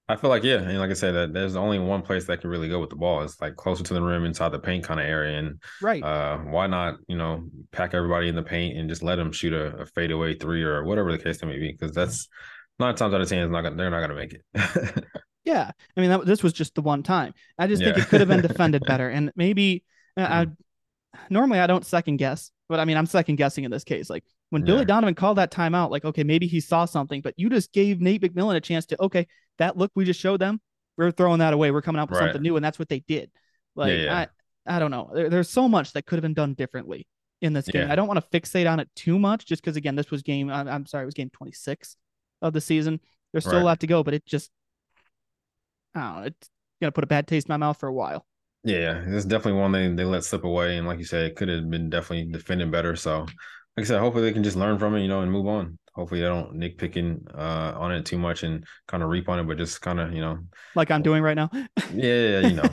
I 0.09 0.17
feel 0.17 0.31
like 0.31 0.43
yeah, 0.45 0.57
and 0.63 0.79
like 0.79 0.91
I 0.91 0.95
said, 0.95 1.13
that 1.13 1.33
there's 1.35 1.55
only 1.57 1.79
one 1.79 2.01
place 2.03 2.25
that 2.27 2.41
can 2.41 2.49
really 2.51 2.69
go 2.69 2.81
with 2.81 2.89
the 2.91 2.97
ball. 2.97 3.23
It's 3.23 3.41
like 3.41 3.57
closer 3.57 3.85
to 3.85 3.95
the 3.95 4.01
rim, 4.03 4.25
inside 4.25 4.51
the 4.51 4.59
paint 4.59 4.85
kind 4.85 4.99
of 5.01 5.05
area, 5.07 5.39
and 5.39 5.61
Right. 5.83 6.03
uh, 6.03 6.39
why 6.39 6.67
not 6.67 6.95
you 7.09 7.17
know 7.19 7.45
pack 7.73 7.93
everybody 7.93 8.29
in 8.29 8.35
the 8.35 8.43
paint 8.43 8.79
and 8.79 8.89
just 8.89 9.03
let 9.03 9.17
them 9.17 9.33
shoot 9.33 9.53
a, 9.53 9.77
a 9.83 9.87
fadeaway 9.87 10.35
three 10.35 10.63
or 10.63 10.83
whatever 10.85 11.13
the 11.13 11.19
case 11.23 11.43
may 11.45 11.59
be? 11.59 11.73
Because 11.73 11.93
that's 11.93 12.27
nine 12.81 12.95
times 12.95 13.15
out 13.15 13.21
of 13.21 13.29
ten, 13.29 13.39
it's 13.41 13.51
not 13.53 13.63
gonna, 13.63 13.77
they're 13.77 13.91
not 13.91 14.01
gonna 14.01 14.15
make 14.15 14.35
it. 14.35 15.05
Yeah, 15.45 15.71
I 15.97 16.01
mean 16.01 16.11
that 16.11 16.27
this 16.27 16.43
was 16.43 16.53
just 16.53 16.75
the 16.75 16.83
one 16.83 17.03
time. 17.03 17.33
I 17.59 17.67
just 17.69 17.83
think 17.83 17.97
it 17.97 18.07
could 18.09 18.21
have 18.21 18.29
been 18.29 18.43
defended 18.43 18.83
better, 18.87 19.09
and 19.09 19.33
maybe 19.35 19.83
uh, 20.17 20.27
I. 20.29 20.47
Normally, 21.31 21.59
I 21.59 21.67
don't 21.67 21.87
second 21.87 22.19
guess, 22.19 22.51
but 22.69 22.79
I 22.81 22.85
mean 22.85 22.99
I'm 22.99 23.07
second 23.07 23.37
guessing 23.37 23.65
in 23.65 23.71
this 23.71 23.83
case. 23.83 24.11
Like 24.11 24.25
when 24.51 24.63
Billy 24.63 24.81
Yeah. 24.81 24.85
Donovan 24.85 25.15
called 25.15 25.39
that 25.39 25.51
timeout, 25.51 25.91
like 25.91 26.05
okay, 26.05 26.23
maybe 26.23 26.47
he 26.47 26.61
saw 26.61 26.85
something, 26.85 27.23
but 27.23 27.33
you 27.39 27.49
just 27.49 27.73
gave 27.73 27.99
Nate 28.01 28.21
McMillan 28.21 28.57
a 28.57 28.61
chance 28.61 28.85
to 28.87 29.03
okay, 29.05 29.27
that 29.57 29.79
look 29.79 29.91
we 29.95 30.05
just 30.05 30.21
showed 30.21 30.39
them, 30.39 30.61
we're 30.99 31.11
throwing 31.11 31.39
that 31.39 31.55
away. 31.55 31.71
We're 31.71 31.81
coming 31.83 32.01
up 32.01 32.11
with 32.11 32.19
Right. 32.21 32.27
something 32.27 32.43
new, 32.43 32.57
and 32.57 32.65
that's 32.65 32.79
what 32.79 32.91
they 32.91 33.01
did. 33.01 33.31
Like 33.75 33.99
yeah. 33.99 34.27
I, 34.67 34.77
I 34.77 34.79
don't 34.79 34.91
know. 34.91 35.11
There, 35.15 35.31
there's 35.31 35.49
so 35.49 35.67
much 35.67 35.95
that 35.95 36.05
could 36.05 36.17
have 36.17 36.23
been 36.23 36.35
done 36.35 36.53
differently 36.53 37.07
in 37.41 37.55
this 37.55 37.67
game. 37.69 37.87
Yeah. 37.87 37.93
I 37.93 37.97
don't 37.97 38.07
want 38.07 38.21
to 38.23 38.39
fixate 38.41 38.71
on 38.71 38.81
it 38.81 38.91
too 38.95 39.19
much, 39.19 39.47
just 39.47 39.63
because 39.63 39.77
again, 39.77 39.97
this 39.97 40.11
was 40.11 40.23
game. 40.23 40.51
I'm, 40.51 40.69
I'm 40.69 40.85
sorry, 40.87 41.05
it 41.05 41.07
was 41.07 41.15
game 41.15 41.31
26 41.31 41.97
of 42.43 42.53
the 42.53 42.61
season. 42.61 43.01
There's 43.33 43.45
still 43.45 43.61
a 43.61 43.65
lot 43.65 43.81
to 43.81 43.87
go, 43.87 44.03
but 44.03 44.15
it 44.15 44.25
just, 44.27 44.51
I 45.95 46.01
don't 46.01 46.17
know. 46.17 46.23
It's 46.27 46.51
gonna 46.81 46.93
put 46.93 47.05
a 47.05 47.09
bad 47.09 47.27
taste 47.27 47.49
in 47.49 47.53
my 47.53 47.57
mouth 47.57 47.79
for 47.79 47.89
a 47.89 47.93
while. 47.93 48.25
Yeah, 48.65 49.03
it's 49.07 49.25
definitely 49.25 49.61
one 49.61 49.73
they, 49.73 49.89
they 49.89 50.05
let 50.05 50.25
slip 50.25 50.45
away. 50.45 50.77
And 50.77 50.87
like 50.87 50.99
you 50.99 51.05
said, 51.05 51.25
it 51.25 51.37
could 51.37 51.49
have 51.49 51.71
been 51.71 51.91
definitely 51.91 52.31
defended 52.31 52.71
better. 52.71 52.97
So, 52.97 53.21
like 53.21 53.29
I 53.79 53.83
said, 53.85 54.01
hopefully 54.01 54.25
they 54.25 54.33
can 54.33 54.43
just 54.45 54.57
learn 54.57 54.79
from 54.79 54.95
it, 54.97 55.03
you 55.03 55.09
know, 55.09 55.21
and 55.21 55.31
move 55.31 55.47
on. 55.47 55.79
Hopefully 55.95 56.21
they 56.21 56.27
don't 56.27 56.55
nitpicking 56.55 57.35
uh, 57.37 57.75
on 57.79 57.93
it 57.93 58.05
too 58.07 58.19
much 58.19 58.45
and 58.45 58.65
kind 58.87 59.03
of 59.03 59.09
reap 59.09 59.29
on 59.29 59.41
it, 59.41 59.45
but 59.45 59.59
just 59.59 59.81
kind 59.81 59.99
of, 59.99 60.13
you 60.13 60.21
know, 60.21 60.39
Like 60.75 60.91
I'm 60.91 61.03
doing 61.03 61.23
right 61.23 61.35
now. 61.37 61.51
yeah, 61.93 62.41
you 62.41 62.55
know. 62.55 62.69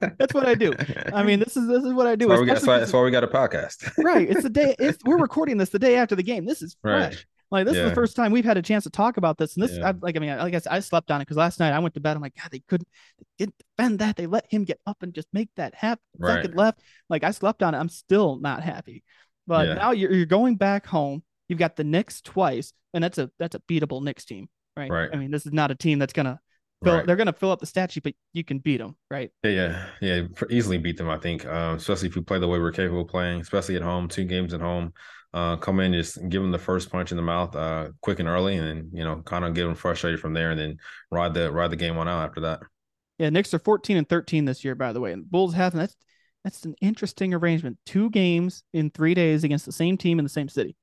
That's 0.18 0.34
what 0.34 0.46
I 0.46 0.54
do. 0.54 0.72
I 1.12 1.22
mean, 1.22 1.38
this 1.38 1.56
is 1.56 1.66
this 1.68 1.84
is 1.84 1.92
what 1.92 2.06
I 2.06 2.16
do. 2.16 2.28
that's 2.28 2.38
why, 2.38 2.40
we 2.40 2.46
got, 2.46 2.54
that's, 2.54 2.66
why, 2.66 2.78
that's 2.78 2.92
why 2.92 3.02
we 3.02 3.10
got 3.10 3.24
a 3.24 3.28
podcast. 3.28 3.90
right. 3.98 4.28
It's 4.28 4.42
the 4.42 4.50
day. 4.50 4.74
It's 4.80 4.98
we're 5.04 5.18
recording 5.18 5.56
this 5.56 5.70
the 5.70 5.78
day 5.78 5.96
after 5.96 6.14
the 6.14 6.22
game. 6.22 6.44
This 6.44 6.62
is 6.62 6.76
Right. 6.82 7.16
Like 7.50 7.66
this 7.66 7.76
is 7.76 7.88
the 7.88 7.94
first 7.94 8.14
time 8.14 8.30
we've 8.30 8.44
had 8.44 8.56
a 8.56 8.62
chance 8.62 8.84
to 8.84 8.90
talk 8.90 9.16
about 9.16 9.36
this. 9.38 9.56
And 9.56 9.64
this, 9.64 9.76
Yeah. 9.76 9.88
I, 9.88 9.94
like, 10.00 10.16
I 10.16 10.20
mean, 10.20 10.36
like 10.38 10.54
I 10.54 10.58
said, 10.58 10.72
I 10.72 10.80
slept 10.80 11.10
on 11.10 11.20
it 11.20 11.24
because 11.24 11.36
last 11.36 11.58
night 11.58 11.72
I 11.72 11.78
went 11.80 11.94
to 11.94 12.00
bed. 12.00 12.16
I'm 12.16 12.22
like, 12.22 12.36
God, 12.40 12.50
they 12.52 12.62
couldn't, 12.68 12.88
they 13.18 13.24
didn't 13.38 13.56
defend 13.76 13.98
that. 13.98 14.16
They 14.16 14.26
let 14.26 14.46
him 14.48 14.64
get 14.64 14.78
up 14.86 15.02
and 15.02 15.12
just 15.12 15.26
make 15.32 15.48
that 15.56 15.74
happen. 15.74 16.02
Right. 16.18 16.42
Second 16.42 16.56
left. 16.56 16.80
Like 17.08 17.24
I 17.24 17.32
slept 17.32 17.62
on 17.62 17.74
it. 17.74 17.78
I'm 17.78 17.88
still 17.88 18.38
not 18.38 18.62
happy. 18.62 19.02
But 19.46 19.66
Yeah. 19.66 19.74
now 19.74 19.90
you're 19.90 20.12
you're 20.12 20.26
going 20.26 20.56
back 20.56 20.86
home. 20.86 21.24
You've 21.48 21.58
got 21.58 21.74
the 21.74 21.82
Knicks 21.82 22.20
twice, 22.20 22.72
and 22.94 23.02
that's 23.02 23.18
a 23.18 23.30
that's 23.40 23.56
a 23.56 23.60
beatable 23.60 24.00
Knicks 24.02 24.24
team, 24.24 24.48
right? 24.76 24.88
Right. 24.90 25.10
I 25.12 25.16
mean, 25.16 25.32
this 25.32 25.44
is 25.44 25.52
not 25.52 25.72
a 25.72 25.74
team 25.74 25.98
that's 25.98 26.12
gonna 26.12 26.38
fill. 26.84 26.98
Right. 26.98 27.06
They're 27.06 27.16
gonna 27.16 27.32
fill 27.32 27.50
up 27.50 27.58
the 27.58 27.66
statue, 27.66 28.00
but 28.00 28.14
you 28.32 28.44
can 28.44 28.60
beat 28.60 28.76
them, 28.76 28.96
right? 29.10 29.32
Yeah, 29.42 29.50
yeah, 29.50 29.86
yeah. 30.00 30.22
Easily 30.50 30.78
beat 30.78 30.96
them, 30.98 31.08
I 31.10 31.16
think. 31.18 31.44
Um, 31.46 31.74
especially 31.78 32.08
if 32.08 32.14
you 32.14 32.22
play 32.22 32.38
the 32.38 32.46
way 32.46 32.60
we're 32.60 32.70
capable 32.70 33.00
of 33.00 33.08
playing, 33.08 33.40
especially 33.40 33.74
at 33.74 33.82
home, 33.82 34.06
two 34.06 34.24
games 34.24 34.54
at 34.54 34.60
home. 34.60 34.92
Uh, 35.32 35.56
come 35.56 35.78
in, 35.78 35.92
just 35.92 36.16
give 36.28 36.42
them 36.42 36.50
the 36.50 36.58
first 36.58 36.90
punch 36.90 37.12
in 37.12 37.16
the 37.16 37.22
mouth, 37.22 37.54
uh, 37.54 37.88
quick 38.00 38.18
and 38.18 38.28
early, 38.28 38.56
and 38.56 38.66
then 38.66 38.90
you 38.92 39.04
know, 39.04 39.22
kind 39.24 39.44
of 39.44 39.54
get 39.54 39.62
them 39.64 39.74
frustrated 39.76 40.18
from 40.18 40.34
there, 40.34 40.50
and 40.50 40.58
then 40.58 40.76
ride 41.12 41.34
the 41.34 41.50
ride 41.52 41.70
the 41.70 41.76
game 41.76 41.96
on 41.96 42.08
out 42.08 42.24
after 42.28 42.40
that. 42.40 42.60
Yeah, 43.18 43.30
Knicks 43.30 43.52
are 43.54 43.58
14 43.60 43.96
and 43.98 44.08
13 44.08 44.44
this 44.46 44.64
year, 44.64 44.74
by 44.74 44.92
the 44.92 45.00
way. 45.00 45.12
And 45.12 45.30
Bulls 45.30 45.54
have 45.54 45.72
that's 45.72 45.94
that's 46.42 46.64
an 46.64 46.74
interesting 46.80 47.32
arrangement. 47.34 47.78
Two 47.86 48.10
games 48.10 48.64
in 48.72 48.90
three 48.90 49.14
days 49.14 49.44
against 49.44 49.66
the 49.66 49.72
same 49.72 49.96
team 49.96 50.18
in 50.18 50.24
the 50.24 50.28
same 50.30 50.48
city. 50.48 50.74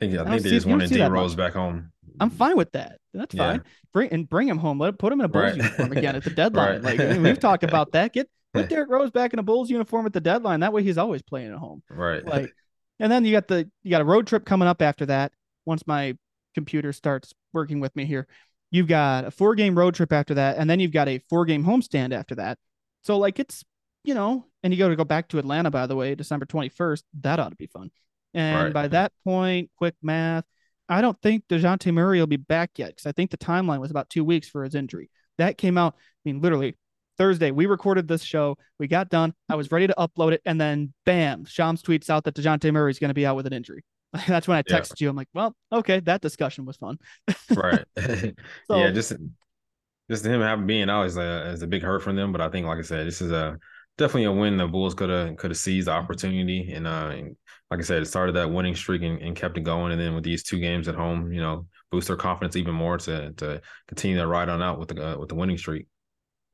I 0.00 0.06
think, 0.06 0.18
I 0.18 0.24
think 0.24 0.42
they 0.42 0.48
see- 0.50 0.56
just 0.56 0.66
wanted 0.66 0.90
D 0.90 1.00
Rose 1.02 1.34
back 1.36 1.52
home. 1.52 1.92
I'm 2.18 2.30
fine 2.30 2.56
with 2.56 2.72
that. 2.72 2.98
That's 3.14 3.34
Yeah. 3.34 3.50
fine. 3.52 3.62
Bring 3.92 4.10
and 4.10 4.28
bring 4.28 4.48
him 4.48 4.58
home. 4.58 4.78
Let 4.80 4.98
put 4.98 5.12
him 5.12 5.20
in 5.20 5.26
a 5.26 5.28
Bulls 5.28 5.44
Right. 5.44 5.56
uniform 5.56 5.92
again 5.92 6.16
at 6.16 6.24
the 6.24 6.30
deadline. 6.42 6.82
Right. 6.82 6.82
Like 6.82 7.00
I 7.00 7.12
mean, 7.12 7.22
we've 7.22 7.38
talked 7.38 7.62
about 7.62 7.92
that. 7.92 8.12
Get 8.14 8.28
put 8.54 8.68
Derrick 8.68 8.88
Rose 8.90 9.10
back 9.10 9.32
in 9.32 9.38
a 9.38 9.42
Bulls 9.44 9.70
uniform 9.70 10.06
at 10.06 10.12
the 10.12 10.20
deadline. 10.20 10.60
That 10.60 10.72
way 10.72 10.82
he's 10.82 10.98
always 10.98 11.22
playing 11.22 11.52
at 11.52 11.58
home. 11.58 11.82
Right. 11.90 12.24
Like, 12.26 12.52
and 13.00 13.10
then 13.10 13.24
you 13.24 13.32
got 13.32 13.48
the 13.48 13.70
you 13.82 13.90
got 13.90 14.00
a 14.00 14.04
road 14.04 14.26
trip 14.26 14.44
coming 14.44 14.68
up 14.68 14.82
after 14.82 15.06
that. 15.06 15.32
Once 15.64 15.86
my 15.86 16.16
computer 16.54 16.92
starts 16.92 17.34
working 17.52 17.80
with 17.80 17.94
me 17.96 18.04
here, 18.04 18.26
you've 18.70 18.88
got 18.88 19.24
a 19.24 19.30
four 19.30 19.54
game 19.54 19.76
road 19.76 19.94
trip 19.94 20.12
after 20.12 20.34
that, 20.34 20.56
and 20.58 20.68
then 20.68 20.80
you've 20.80 20.92
got 20.92 21.08
a 21.08 21.18
four 21.28 21.44
game 21.44 21.64
homestand 21.64 22.12
after 22.14 22.34
that. 22.36 22.58
So 23.02 23.18
like 23.18 23.38
it's 23.38 23.64
you 24.04 24.14
know, 24.14 24.46
and 24.62 24.72
you 24.72 24.78
got 24.78 24.88
to 24.88 24.96
go 24.96 25.04
back 25.04 25.28
to 25.28 25.38
Atlanta 25.38 25.70
by 25.70 25.86
the 25.86 25.96
way, 25.96 26.14
December 26.14 26.46
twenty 26.46 26.68
first. 26.68 27.04
That 27.20 27.40
ought 27.40 27.50
to 27.50 27.56
be 27.56 27.66
fun. 27.66 27.90
And 28.34 28.66
Right. 28.66 28.72
by 28.72 28.88
that 28.88 29.12
point, 29.24 29.70
quick 29.76 29.94
math, 30.02 30.44
I 30.88 31.00
don't 31.00 31.20
think 31.22 31.44
Dejounte 31.48 31.92
Murray 31.92 32.20
will 32.20 32.26
be 32.26 32.36
back 32.36 32.72
yet 32.76 32.88
because 32.88 33.06
I 33.06 33.12
think 33.12 33.30
the 33.30 33.38
timeline 33.38 33.80
was 33.80 33.90
about 33.90 34.10
two 34.10 34.24
weeks 34.24 34.48
for 34.48 34.62
his 34.62 34.74
injury. 34.74 35.10
That 35.38 35.58
came 35.58 35.76
out, 35.78 35.94
I 35.96 36.00
mean, 36.24 36.40
literally 36.40 36.76
Thursday. 37.18 37.50
We 37.50 37.66
recorded 37.66 38.08
this 38.08 38.22
show. 38.22 38.56
We 38.78 38.86
got 38.88 39.08
done. 39.08 39.34
I 39.48 39.54
was 39.54 39.70
ready 39.72 39.86
to 39.86 39.94
upload 39.98 40.32
it, 40.32 40.42
and 40.44 40.60
then 40.60 40.92
bam, 41.04 41.44
Shams 41.44 41.82
tweets 41.82 42.10
out 42.10 42.24
that 42.24 42.34
Dejounte 42.34 42.72
Murray 42.72 42.90
is 42.90 42.98
going 42.98 43.10
to 43.10 43.14
be 43.14 43.26
out 43.26 43.36
with 43.36 43.46
an 43.46 43.52
injury. 43.52 43.84
That's 44.28 44.46
when 44.48 44.56
I 44.58 44.62
Yeah. 44.66 44.78
texted 44.80 45.00
you. 45.00 45.08
I'm 45.08 45.16
like, 45.16 45.28
well, 45.34 45.54
okay, 45.72 46.00
that 46.00 46.20
discussion 46.20 46.64
was 46.64 46.76
fun. 46.76 46.98
right. 47.56 47.84
So- 48.68 48.78
yeah, 48.78 48.90
just 48.90 49.12
just 50.10 50.24
him 50.24 50.40
having 50.40 50.66
being 50.66 50.88
out 50.88 51.04
is 51.06 51.16
a 51.16 51.50
is 51.50 51.62
a 51.62 51.66
big 51.66 51.82
hurt 51.82 52.02
for 52.02 52.12
them. 52.12 52.32
But 52.32 52.40
I 52.40 52.48
think, 52.48 52.66
like 52.66 52.78
I 52.78 52.82
said, 52.82 53.06
this 53.06 53.20
is 53.20 53.32
a 53.32 53.58
definitely 53.98 54.24
a 54.24 54.32
win. 54.32 54.56
The 54.56 54.66
Bulls 54.68 54.94
could 54.94 55.10
have 55.10 55.36
could 55.36 55.50
have 55.50 55.58
seized 55.58 55.88
the 55.88 55.92
opportunity, 55.92 56.72
and 56.72 56.86
uh, 56.86 57.10
and 57.12 57.36
like 57.70 57.80
I 57.80 57.82
said, 57.82 58.02
it 58.02 58.06
started 58.06 58.36
that 58.36 58.50
winning 58.52 58.76
streak 58.76 59.02
and, 59.02 59.20
and 59.20 59.34
kept 59.34 59.58
it 59.58 59.64
going. 59.64 59.90
And 59.90 60.00
then 60.00 60.14
with 60.14 60.22
these 60.22 60.44
two 60.44 60.60
games 60.60 60.86
at 60.86 60.94
home, 60.94 61.32
you 61.32 61.40
know, 61.40 61.66
boost 61.90 62.06
their 62.06 62.16
confidence 62.16 62.54
even 62.54 62.74
more 62.74 62.98
to 62.98 63.32
to 63.32 63.60
continue 63.88 64.16
to 64.18 64.26
ride 64.28 64.48
on 64.48 64.62
out 64.62 64.78
with 64.78 64.90
the 64.90 65.14
uh, 65.14 65.18
with 65.18 65.28
the 65.28 65.34
winning 65.34 65.58
streak. 65.58 65.86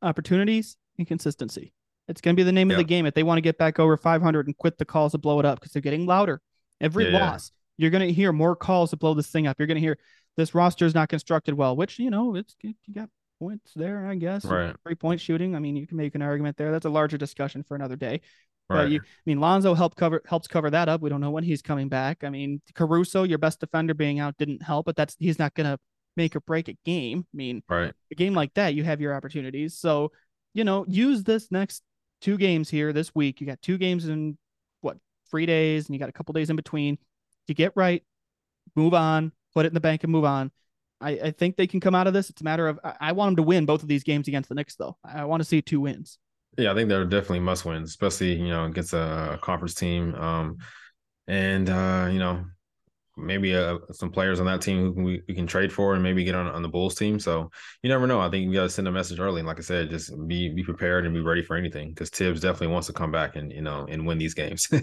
Opportunities 0.02 0.76
and 0.98 1.06
consistency. 1.06 1.72
It's 2.08 2.20
going 2.20 2.34
to 2.34 2.40
be 2.40 2.44
the 2.44 2.52
name 2.52 2.70
of 2.70 2.76
the 2.76 2.84
game 2.84 3.06
if 3.06 3.14
they 3.14 3.22
want 3.22 3.38
to 3.38 3.42
get 3.42 3.58
back 3.58 3.78
over 3.78 3.96
500 3.96 4.46
and 4.46 4.56
quit 4.58 4.76
the 4.76 4.84
calls 4.84 5.12
to 5.12 5.18
blow 5.18 5.38
it 5.38 5.46
up 5.46 5.60
because 5.60 5.72
they're 5.72 5.82
getting 5.82 6.04
louder. 6.06 6.40
Every 6.80 7.04
Yeah, 7.04 7.10
yeah. 7.10 7.30
loss, 7.30 7.52
you're 7.78 7.90
going 7.90 8.06
to 8.06 8.12
hear 8.12 8.32
more 8.32 8.56
calls 8.56 8.90
to 8.90 8.96
blow 8.96 9.14
this 9.14 9.28
thing 9.28 9.46
up. 9.46 9.56
You're 9.58 9.68
going 9.68 9.76
to 9.76 9.80
hear 9.80 9.98
this 10.36 10.54
roster 10.54 10.84
is 10.84 10.94
not 10.94 11.08
constructed 11.08 11.54
well, 11.54 11.76
which 11.76 11.98
you 11.98 12.10
know 12.10 12.34
it's 12.34 12.56
you 12.62 12.74
got 12.92 13.08
points 13.38 13.72
there, 13.74 14.06
I 14.06 14.16
guess. 14.16 14.44
Right. 14.44 14.74
Three 14.84 14.96
point 14.96 15.20
shooting. 15.20 15.54
I 15.54 15.60
mean, 15.60 15.76
you 15.76 15.86
can 15.86 15.96
make 15.96 16.14
an 16.14 16.22
argument 16.22 16.56
there. 16.56 16.72
That's 16.72 16.86
a 16.86 16.90
larger 16.90 17.18
discussion 17.18 17.62
for 17.62 17.74
another 17.76 17.96
day. 17.96 18.20
But 18.68 18.74
Right. 18.74 18.90
you, 18.90 19.00
I 19.00 19.04
mean, 19.26 19.40
Lonzo 19.40 19.74
helped 19.74 19.96
cover 19.96 20.22
helps 20.26 20.48
cover 20.48 20.70
that 20.70 20.88
up. 20.88 21.00
We 21.02 21.10
don't 21.10 21.20
know 21.20 21.30
when 21.30 21.44
he's 21.44 21.62
coming 21.62 21.88
back. 21.88 22.24
I 22.24 22.30
mean, 22.30 22.60
Caruso, 22.74 23.22
your 23.22 23.38
best 23.38 23.60
defender, 23.60 23.94
being 23.94 24.18
out 24.18 24.36
didn't 24.38 24.62
help, 24.62 24.86
but 24.86 24.96
that's 24.96 25.14
he's 25.18 25.38
not 25.38 25.54
going 25.54 25.66
to 25.70 25.78
make 26.16 26.36
or 26.36 26.40
break 26.40 26.68
a 26.68 26.76
game. 26.84 27.26
I 27.32 27.36
mean, 27.36 27.62
right. 27.68 27.92
a 28.10 28.14
game 28.14 28.34
like 28.34 28.54
that, 28.54 28.74
you 28.74 28.84
have 28.84 29.00
your 29.00 29.14
opportunities. 29.14 29.78
So, 29.78 30.12
you 30.54 30.64
know, 30.64 30.84
use 30.88 31.22
this 31.22 31.50
next 31.50 31.82
two 32.20 32.36
games 32.36 32.68
here 32.70 32.92
this 32.92 33.14
week. 33.14 33.40
You 33.40 33.46
got 33.46 33.62
two 33.62 33.78
games 33.78 34.06
in 34.08 34.38
what 34.80 34.96
three 35.30 35.46
days, 35.46 35.86
and 35.86 35.94
you 35.94 35.98
got 35.98 36.08
a 36.08 36.12
couple 36.12 36.32
days 36.32 36.50
in 36.50 36.56
between 36.56 36.98
to 37.48 37.54
get 37.54 37.72
right, 37.74 38.02
move 38.76 38.94
on, 38.94 39.32
put 39.54 39.66
it 39.66 39.68
in 39.68 39.74
the 39.74 39.80
bank, 39.80 40.04
and 40.04 40.12
move 40.12 40.24
on. 40.24 40.50
I, 41.00 41.10
I 41.10 41.30
think 41.32 41.56
they 41.56 41.66
can 41.66 41.80
come 41.80 41.94
out 41.94 42.06
of 42.06 42.14
this. 42.14 42.30
It's 42.30 42.40
a 42.40 42.44
matter 42.44 42.68
of 42.68 42.78
I, 42.84 42.94
I 43.00 43.12
want 43.12 43.30
them 43.30 43.36
to 43.36 43.48
win 43.48 43.66
both 43.66 43.82
of 43.82 43.88
these 43.88 44.04
games 44.04 44.28
against 44.28 44.48
the 44.48 44.54
Knicks, 44.54 44.76
though. 44.76 44.96
I 45.04 45.24
want 45.24 45.42
to 45.42 45.48
see 45.48 45.60
two 45.60 45.80
wins. 45.80 46.18
Yeah, 46.58 46.72
I 46.72 46.74
think 46.74 46.88
they're 46.88 47.04
definitely 47.04 47.40
must 47.40 47.64
wins, 47.64 47.88
especially 47.90 48.34
you 48.34 48.48
know 48.48 48.66
against 48.66 48.92
a 48.92 49.38
conference 49.40 49.74
team, 49.74 50.14
um, 50.14 50.58
and 51.26 51.68
uh, 51.68 52.08
you 52.10 52.18
know 52.18 52.44
maybe 53.16 53.54
uh, 53.54 53.78
some 53.92 54.10
players 54.10 54.40
on 54.40 54.46
that 54.46 54.60
team 54.62 54.80
who 54.80 54.94
can, 54.94 55.04
we, 55.04 55.22
we 55.28 55.34
can 55.34 55.46
trade 55.46 55.72
for 55.72 55.94
and 55.94 56.02
maybe 56.02 56.24
get 56.24 56.34
on 56.34 56.46
on 56.46 56.62
the 56.62 56.68
Bulls 56.68 56.94
team. 56.94 57.18
So 57.20 57.50
you 57.82 57.90
never 57.90 58.06
know. 58.06 58.20
I 58.20 58.30
think 58.30 58.46
you 58.46 58.54
got 58.54 58.62
to 58.62 58.70
send 58.70 58.88
a 58.88 58.92
message 58.92 59.20
early, 59.20 59.40
and 59.40 59.46
like 59.46 59.58
I 59.58 59.62
said, 59.62 59.90
just 59.90 60.12
be 60.26 60.48
be 60.54 60.62
prepared 60.62 61.04
and 61.04 61.14
be 61.14 61.20
ready 61.20 61.42
for 61.42 61.56
anything 61.56 61.90
because 61.90 62.10
Tibbs 62.10 62.40
definitely 62.40 62.68
wants 62.68 62.86
to 62.88 62.92
come 62.92 63.10
back 63.12 63.36
and 63.36 63.52
you 63.52 63.62
know 63.62 63.86
and 63.88 64.06
win 64.06 64.18
these 64.18 64.34
games. 64.34 64.68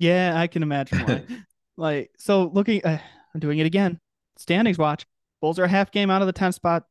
Yeah, 0.00 0.34
I 0.36 0.46
can 0.46 0.62
imagine 0.62 0.98
why. 0.98 1.24
like, 1.76 2.10
so 2.18 2.50
looking, 2.52 2.84
uh, 2.84 2.98
I'm 3.34 3.40
doing 3.40 3.58
it 3.58 3.66
again. 3.66 3.98
Standings 4.36 4.78
watch. 4.78 5.06
Bulls 5.40 5.58
are 5.58 5.64
a 5.64 5.68
half 5.68 5.90
game 5.90 6.10
out 6.10 6.22
of 6.22 6.26
the 6.26 6.32
10th 6.32 6.54
spot, 6.54 6.84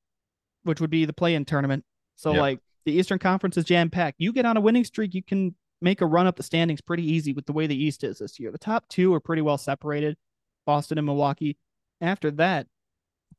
which 0.63 0.79
would 0.81 0.89
be 0.89 1.05
the 1.05 1.13
play 1.13 1.35
in 1.35 1.45
tournament. 1.45 1.83
So, 2.15 2.31
Yep. 2.31 2.39
like, 2.39 2.59
the 2.85 2.93
Eastern 2.93 3.19
Conference 3.19 3.57
is 3.57 3.65
jam 3.65 3.89
packed. 3.89 4.17
You 4.19 4.33
get 4.33 4.45
on 4.45 4.57
a 4.57 4.61
winning 4.61 4.83
streak, 4.83 5.13
you 5.13 5.23
can 5.23 5.55
make 5.81 6.01
a 6.01 6.05
run 6.05 6.27
up 6.27 6.35
the 6.35 6.43
standings 6.43 6.81
pretty 6.81 7.03
easy 7.03 7.33
with 7.33 7.45
the 7.45 7.53
way 7.53 7.67
the 7.67 7.75
East 7.81 8.03
is 8.03 8.19
this 8.19 8.39
year. 8.39 8.51
The 8.51 8.57
top 8.57 8.87
two 8.89 9.13
are 9.13 9.19
pretty 9.19 9.41
well 9.41 9.57
separated 9.57 10.17
Boston 10.65 10.97
and 10.97 11.05
Milwaukee. 11.05 11.57
After 12.01 12.31
that, 12.31 12.67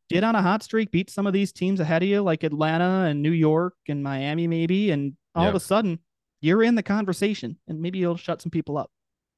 get 0.09 0.25
on 0.25 0.35
a 0.35 0.43
hot 0.43 0.63
streak, 0.63 0.91
beat 0.91 1.11
some 1.11 1.27
of 1.27 1.33
these 1.33 1.53
teams 1.53 1.81
ahead 1.81 2.03
of 2.03 2.09
you, 2.09 2.23
like 2.23 2.43
Atlanta 2.43 3.07
and 3.09 3.23
New 3.23 3.33
York 3.33 3.75
and 3.89 4.03
Miami, 4.03 4.47
maybe. 4.47 4.91
And 4.91 5.17
all 5.35 5.49
of 5.49 5.55
a 5.55 5.61
sudden, 5.61 5.99
you're 6.41 6.63
in 6.63 6.75
the 6.75 6.83
conversation 6.83 7.59
and 7.67 7.81
maybe 7.81 7.99
you'll 7.99 8.17
shut 8.17 8.43
some 8.43 8.51
people 8.51 8.77
up. 8.79 8.91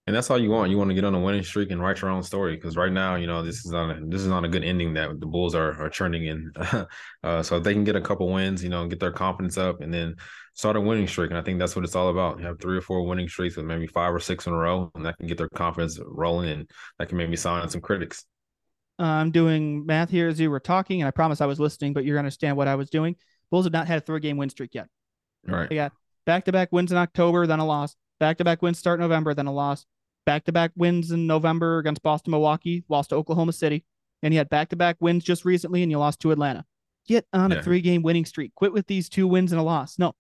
And 0.07 0.15
that's 0.15 0.31
all 0.31 0.41
you 0.41 0.51
want. 0.51 0.71
You 0.71 0.79
want 0.79 0.91
to 0.91 0.95
get 0.95 1.05
on 1.05 1.17
a 1.17 1.21
winning 1.21 1.43
streak 1.43 1.73
and 1.73 1.83
write 1.83 2.01
your 2.01 2.13
own 2.13 2.23
story. 2.23 2.55
Because 2.55 2.77
right 2.77 2.93
now, 2.93 3.17
you 3.17 3.27
know, 3.27 3.43
this 3.43 3.67
is 3.67 3.75
on 3.75 3.91
a 3.91 4.07
this 4.07 4.23
is 4.23 4.31
on 4.31 4.45
a 4.45 4.49
good 4.49 4.63
ending 4.63 4.95
that 4.95 5.19
the 5.19 5.27
Bulls 5.27 5.55
are 5.55 5.73
are 5.83 5.89
churning 5.89 6.27
in. 6.27 6.53
uh, 7.25 7.43
so 7.43 7.57
if 7.57 7.65
they 7.65 7.73
can 7.73 7.83
get 7.83 7.97
a 7.97 8.01
couple 8.01 8.33
wins, 8.33 8.63
you 8.63 8.69
know, 8.69 8.87
get 8.87 9.01
their 9.01 9.11
confidence 9.11 9.59
up, 9.59 9.81
and 9.81 9.93
then 9.93 10.15
start 10.55 10.77
a 10.77 10.81
winning 10.81 11.09
streak. 11.09 11.31
And 11.31 11.39
I 11.39 11.43
think 11.43 11.59
that's 11.59 11.75
what 11.75 11.85
it's 11.85 11.97
all 11.97 12.09
about. 12.09 12.39
You 12.39 12.47
have 12.47 12.61
three 12.61 12.77
or 12.77 12.81
four 12.81 13.05
winning 13.05 13.29
streaks 13.29 13.57
with 13.57 13.67
maybe 13.67 13.89
five 13.89 14.15
or 14.15 14.21
six 14.21 14.47
in 14.47 14.53
a 14.53 14.57
row, 14.57 14.93
and 14.95 15.05
that 15.05 15.19
can 15.19 15.27
get 15.27 15.39
their 15.39 15.49
confidence 15.49 15.99
rolling, 16.05 16.51
and 16.51 16.71
that 17.01 17.09
can 17.09 17.19
maybe 17.19 17.37
sign 17.37 17.69
some 17.69 17.81
critics. 17.81 18.25
I'm 19.01 19.33
doing 19.33 19.85
math 19.85 20.09
here 20.09 20.29
as 20.29 20.39
you 20.39 20.51
were 20.51 20.61
talking, 20.61 21.03
and 21.03 21.09
I 21.09 21.11
promise 21.11 21.41
I 21.41 21.47
was 21.47 21.61
listening, 21.61 21.93
but 21.93 22.05
you're 22.05 22.15
going 22.15 22.23
to 22.23 22.27
understand 22.27 22.57
what 22.57 22.69
I 22.69 22.77
was 22.77 22.91
doing. 22.91 23.17
Bulls 23.51 23.67
have 23.67 23.73
not 23.73 23.87
had 23.89 23.99
a 23.99 24.01
three 24.01 24.21
game 24.21 24.37
win 24.37 24.51
streak 24.51 24.75
yet. 24.75 24.87
Right. 25.45 25.69
They 25.69 25.75
got 25.75 25.93
back 26.25 26.45
to 26.45 26.53
back 26.53 26.71
wins 26.73 26.93
in 26.93 26.99
October, 26.99 27.47
then 27.47 27.59
a 27.59 27.67
loss. 27.67 27.97
Back 28.19 28.39
to 28.39 28.45
back 28.45 28.63
wins 28.63 28.79
start 28.79 29.01
November, 29.01 29.35
then 29.35 29.47
a 29.47 29.53
loss. 29.53 29.85
Back 30.27 30.45
to 30.45 30.53
back 30.53 30.73
wins 30.77 31.13
in 31.13 31.27
November 31.27 31.79
against 31.79 32.03
Boston, 32.03 32.33
Milwaukee, 32.33 32.85
lost 32.89 33.11
to 33.11 33.17
Oklahoma 33.17 33.53
City. 33.53 33.85
And 34.23 34.35
you 34.35 34.39
had 34.39 34.51
back 34.51 34.69
to 34.71 34.77
back 34.77 34.97
wins 35.01 35.25
just 35.25 35.45
recently, 35.45 35.83
and 35.83 35.91
you 35.91 35.99
lost 35.99 36.21
to 36.21 36.33
Atlanta. 36.33 36.65
Get 37.07 37.27
on 37.33 37.53
a 37.53 37.63
three 37.63 37.81
game 37.81 38.03
winning 38.03 38.25
streak. 38.25 38.55
Quit 38.55 38.73
with 38.73 38.87
these 38.89 39.09
two 39.09 39.29
wins 39.29 39.53
and 39.53 39.61
a 39.61 39.65
loss. 39.65 39.99
No, 39.99 40.15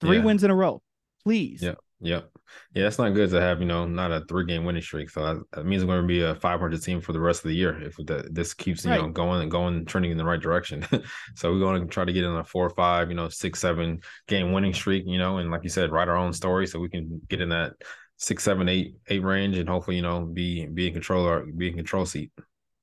three 0.00 0.18
Yeah. 0.18 0.24
wins 0.24 0.44
in 0.44 0.50
a 0.50 0.54
row, 0.54 0.82
please. 1.24 1.62
Yeah. 1.62 1.74
Yep. 2.00 2.30
Yeah, 2.74 2.82
that's 2.82 2.98
not 2.98 3.14
good 3.14 3.30
to 3.30 3.40
have, 3.40 3.60
you 3.60 3.66
know, 3.66 3.86
not 3.86 4.12
a 4.12 4.20
three 4.28 4.44
game 4.44 4.64
winning 4.64 4.82
streak. 4.82 5.08
So 5.08 5.42
that, 5.52 5.64
means 5.64 5.82
we're 5.82 5.94
going 5.94 6.02
to 6.02 6.06
be 6.06 6.20
a 6.20 6.34
500 6.34 6.82
team 6.82 7.00
for 7.00 7.12
the 7.14 7.20
rest 7.20 7.42
of 7.42 7.48
the 7.48 7.56
year 7.56 7.80
if 7.82 7.96
the, 7.96 8.28
this 8.30 8.52
keeps, 8.52 8.84
you 8.84 8.90
know, 8.90 9.08
going 9.08 9.40
and 9.40 9.50
going, 9.50 9.86
trending 9.86 10.10
in 10.10 10.18
the 10.18 10.24
right 10.24 10.40
direction. 10.40 10.86
so 11.34 11.50
we're 11.50 11.58
going 11.58 11.80
to 11.82 11.88
try 11.88 12.04
to 12.04 12.12
get 12.12 12.24
in 12.24 12.36
a 12.36 12.44
four 12.44 12.66
or 12.66 12.70
five, 12.70 13.08
you 13.08 13.16
know, 13.16 13.30
six, 13.30 13.60
seven 13.60 14.00
game 14.28 14.52
winning 14.52 14.74
streak, 14.74 15.04
you 15.06 15.18
know, 15.18 15.38
and 15.38 15.50
like 15.50 15.62
you 15.64 15.70
said, 15.70 15.90
write 15.90 16.08
our 16.08 16.18
own 16.18 16.34
story 16.34 16.66
so 16.66 16.78
we 16.78 16.90
can 16.90 17.20
get 17.28 17.40
in 17.40 17.48
that 17.48 17.72
six, 18.16 18.42
seven, 18.42 18.68
eight, 18.68 18.96
eight 19.08 19.22
range 19.22 19.56
and 19.58 19.68
hopefully, 19.68 19.96
you 19.96 20.02
know, 20.02 20.20
be 20.22 20.66
be 20.66 20.88
in 20.88 20.92
control 20.92 21.26
or 21.26 21.44
be 21.44 21.68
in 21.68 21.76
control 21.76 22.06
seat. 22.06 22.30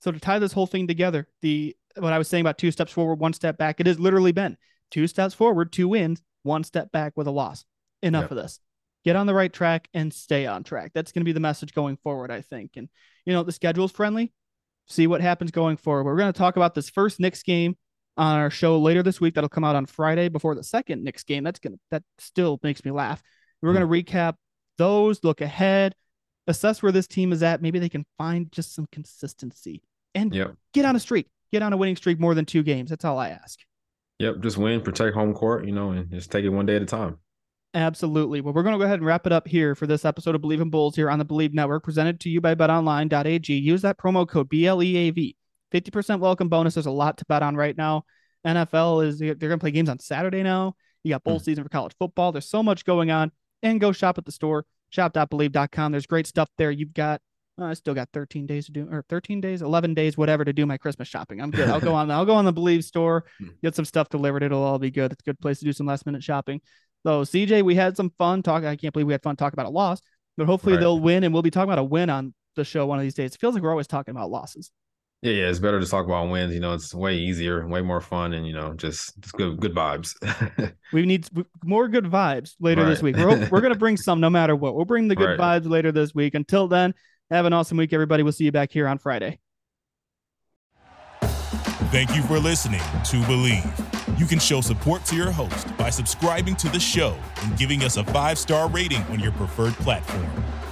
So 0.01 0.11
to 0.11 0.19
tie 0.19 0.39
this 0.39 0.53
whole 0.53 0.67
thing 0.67 0.87
together, 0.87 1.27
the 1.41 1.75
what 1.97 2.13
I 2.13 2.17
was 2.17 2.27
saying 2.27 2.41
about 2.41 2.57
two 2.57 2.71
steps 2.71 2.91
forward, 2.91 3.19
one 3.19 3.33
step 3.33 3.57
back, 3.57 3.79
it 3.79 3.87
has 3.87 3.99
literally 3.99 4.31
been 4.31 4.57
two 4.91 5.07
steps 5.07 5.33
forward, 5.33 5.71
two 5.71 5.87
wins, 5.87 6.21
one 6.43 6.63
step 6.63 6.91
back 6.91 7.13
with 7.15 7.27
a 7.27 7.31
loss. 7.31 7.65
Enough 8.01 8.23
Yep. 8.23 8.31
of 8.31 8.37
this. 8.37 8.59
Get 9.05 9.15
on 9.15 9.27
the 9.27 9.33
right 9.33 9.51
track 9.51 9.87
and 9.93 10.13
stay 10.13 10.45
on 10.45 10.63
track. 10.63 10.91
That's 10.93 11.11
going 11.11 11.21
to 11.21 11.25
be 11.25 11.31
the 11.31 11.39
message 11.39 11.73
going 11.73 11.97
forward, 11.97 12.31
I 12.31 12.41
think. 12.41 12.71
And 12.75 12.89
you 13.25 13.33
know, 13.33 13.43
the 13.43 13.51
schedule's 13.51 13.91
friendly. 13.91 14.33
See 14.87 15.07
what 15.07 15.21
happens 15.21 15.51
going 15.51 15.77
forward. 15.77 16.03
We're 16.03 16.17
going 16.17 16.31
to 16.31 16.37
talk 16.37 16.57
about 16.57 16.75
this 16.75 16.89
first 16.89 17.19
Knicks 17.19 17.43
game 17.43 17.77
on 18.17 18.37
our 18.37 18.49
show 18.49 18.77
later 18.79 19.01
this 19.01 19.21
week. 19.21 19.35
That'll 19.35 19.49
come 19.49 19.63
out 19.63 19.77
on 19.77 19.85
Friday 19.85 20.27
before 20.27 20.55
the 20.55 20.63
second 20.63 21.03
Knicks 21.03 21.23
game. 21.23 21.43
That's 21.43 21.59
gonna 21.59 21.77
that 21.91 22.03
still 22.19 22.59
makes 22.61 22.83
me 22.83 22.91
laugh. 22.91 23.23
We're 23.61 23.69
hmm. 23.71 23.79
going 23.79 24.05
to 24.05 24.11
recap 24.11 24.35
those, 24.77 25.23
look 25.23 25.41
ahead, 25.41 25.95
assess 26.47 26.81
where 26.81 26.91
this 26.91 27.07
team 27.07 27.31
is 27.31 27.43
at. 27.43 27.61
Maybe 27.61 27.79
they 27.79 27.89
can 27.89 28.05
find 28.17 28.51
just 28.51 28.73
some 28.73 28.87
consistency 28.91 29.81
and 30.15 30.33
Yep. 30.33 30.55
get 30.73 30.85
on 30.85 30.95
a 30.95 30.99
streak, 30.99 31.27
get 31.51 31.61
on 31.61 31.73
a 31.73 31.77
winning 31.77 31.95
streak 31.95 32.19
more 32.19 32.35
than 32.35 32.45
two 32.45 32.63
games. 32.63 32.89
That's 32.89 33.05
all 33.05 33.17
I 33.17 33.29
ask. 33.29 33.59
Yep. 34.19 34.41
Just 34.41 34.57
win, 34.57 34.81
protect 34.81 35.15
home 35.15 35.33
court, 35.33 35.65
you 35.65 35.71
know, 35.71 35.91
and 35.91 36.09
just 36.11 36.31
take 36.31 36.45
it 36.45 36.49
one 36.49 36.65
day 36.65 36.75
at 36.75 36.81
a 36.81 36.85
time. 36.85 37.17
Absolutely. 37.75 38.41
Well, 38.41 38.53
we're 38.53 38.61
going 38.61 38.73
to 38.73 38.79
go 38.79 38.85
ahead 38.85 38.99
and 38.99 39.05
wrap 39.05 39.25
it 39.25 39.33
up 39.33 39.47
here 39.47 39.73
for 39.73 39.87
this 39.87 40.05
episode 40.05 40.35
of 40.35 40.41
Bleav 40.41 40.61
in 40.61 40.69
Bulls 40.69 40.95
here 40.95 41.09
on 41.09 41.17
the 41.17 41.25
Bleav 41.25 41.53
Network, 41.53 41.83
presented 41.83 42.19
to 42.19 42.29
you 42.29 42.39
by 42.39 42.53
betonline.ag. 42.53 43.51
Use 43.51 43.81
that 43.81 43.97
promo 43.97 44.27
code 44.27 44.49
BLEAV. 44.49 45.35
50% 45.73 46.19
welcome 46.19 46.49
bonus. 46.49 46.75
There's 46.75 46.85
a 46.85 46.91
lot 46.91 47.17
to 47.17 47.25
bet 47.25 47.41
on 47.41 47.55
right 47.55 47.75
now. 47.75 48.05
NFL 48.45 49.07
is, 49.07 49.17
they're 49.17 49.33
going 49.33 49.51
to 49.51 49.57
play 49.57 49.71
games 49.71 49.89
on 49.89 49.97
Saturday 49.97 50.43
now. 50.43 50.75
You 51.03 51.13
got 51.13 51.23
bowl 51.23 51.39
hmm. 51.39 51.43
season 51.43 51.63
for 51.63 51.69
college 51.69 51.93
football. 51.97 52.31
There's 52.31 52.49
so 52.49 52.61
much 52.61 52.85
going 52.85 53.09
on. 53.09 53.31
And 53.63 53.79
go 53.79 53.91
shop 53.91 54.17
at 54.17 54.25
the 54.25 54.31
store, 54.31 54.65
shop.bleav.com. 54.89 55.91
There's 55.91 56.05
great 56.05 56.27
stuff 56.27 56.49
there. 56.57 56.69
You've 56.69 56.93
got, 56.93 57.21
uh, 57.59 57.65
I 57.65 57.73
still 57.73 57.93
got 57.93 58.09
13 58.13 58.45
days 58.45 58.65
to 58.67 58.71
do, 58.71 58.87
or 58.91 59.03
13 59.09 59.41
days, 59.41 59.61
11 59.61 59.93
days, 59.93 60.17
whatever, 60.17 60.43
to 60.45 60.53
do 60.53 60.65
my 60.65 60.77
Christmas 60.77 61.07
shopping. 61.07 61.41
I'm 61.41 61.49
good. 61.51 61.69
I'll 61.69 61.79
go 61.79 61.93
on, 61.95 62.11
I'll 62.11 62.25
go 62.25 62.35
on 62.35 62.45
the 62.45 62.53
Bleav 62.53 62.83
store, 62.83 63.25
get 63.63 63.73
some 63.75 63.85
stuff 63.85 64.09
delivered. 64.09 64.43
It'll 64.43 64.61
all 64.63 64.79
be 64.79 64.91
good. 64.91 65.11
It's 65.11 65.21
a 65.21 65.29
good 65.29 65.39
place 65.39 65.59
to 65.59 65.65
do 65.65 65.73
some 65.73 65.85
last 65.87 66.05
minute 66.05 66.23
shopping. 66.23 66.61
So 67.05 67.23
CJ, 67.23 67.63
we 67.63 67.75
had 67.75 67.97
some 67.97 68.11
fun 68.17 68.43
talking. 68.43 68.67
I 68.67 68.75
can't 68.75 68.93
believe 68.93 69.07
we 69.07 69.13
had 69.13 69.23
fun 69.23 69.35
talking 69.35 69.55
about 69.55 69.65
a 69.67 69.73
loss, 69.75 70.01
but 70.37 70.45
hopefully 70.45 70.73
Right. 70.75 70.81
they'll 70.81 70.99
win, 70.99 71.23
and 71.23 71.33
we'll 71.33 71.41
be 71.43 71.51
talking 71.51 71.69
about 71.69 71.79
a 71.79 71.83
win 71.83 72.09
on 72.09 72.33
the 72.55 72.63
show 72.63 72.85
one 72.85 72.97
of 72.99 73.03
these 73.03 73.13
days. 73.13 73.33
It 73.33 73.39
feels 73.41 73.53
like 73.53 73.63
we're 73.63 73.71
always 73.71 73.87
talking 73.87 74.11
about 74.13 74.29
losses. 74.29 74.71
Yeah, 75.23 75.31
yeah, 75.31 75.49
it's 75.49 75.59
better 75.59 75.79
to 75.79 75.85
talk 75.85 76.05
about 76.05 76.29
wins. 76.29 76.53
You 76.53 76.59
know, 76.59 76.73
it's 76.73 76.93
way 76.93 77.15
easier, 77.15 77.65
way 77.65 77.81
more 77.81 78.01
fun, 78.01 78.33
and 78.33 78.45
you 78.45 78.51
know, 78.51 78.73
just 78.73 79.17
just 79.21 79.33
good 79.35 79.57
good 79.59 79.73
vibes. 79.73 80.13
We 80.91 81.05
need 81.05 81.27
more 81.63 81.87
good 81.87 82.03
vibes 82.03 82.55
later 82.59 82.85
this 82.85 83.01
week. 83.01 83.15
We're 83.15 83.47
we're 83.49 83.61
gonna 83.61 83.73
bring 83.75 83.95
some 84.07 84.19
no 84.19 84.29
matter 84.29 84.53
what. 84.55 84.75
We'll 84.75 84.83
bring 84.85 85.07
the 85.07 85.15
good 85.15 85.39
Right. 85.39 85.61
vibes 85.63 85.69
later 85.69 85.93
this 85.93 86.13
week. 86.13 86.33
Until 86.35 86.67
then, 86.67 86.93
have 87.31 87.45
an 87.45 87.53
awesome 87.53 87.77
week, 87.77 87.93
everybody. 87.93 88.21
We'll 88.21 88.33
see 88.33 88.43
you 88.43 88.51
back 88.51 88.69
here 88.71 88.85
on 88.87 88.97
Friday. 88.97 89.39
Thank 91.91 92.15
you 92.15 92.21
for 92.23 92.37
listening 92.37 92.79
to 92.79 93.17
Bleav. 93.21 94.19
You 94.19 94.25
can 94.25 94.39
show 94.39 94.61
support 94.61 95.05
to 95.05 95.15
your 95.15 95.31
host 95.31 95.75
by 95.77 95.89
subscribing 95.89 96.55
to 96.57 96.69
the 96.69 96.79
show 96.79 97.17
and 97.43 97.57
giving 97.57 97.83
us 97.83 97.97
a 97.97 98.03
five 98.03 98.37
star 98.37 98.67
rating 98.69 99.01
on 99.03 99.19
your 99.19 99.31
preferred 99.31 99.73
platform. 99.75 100.27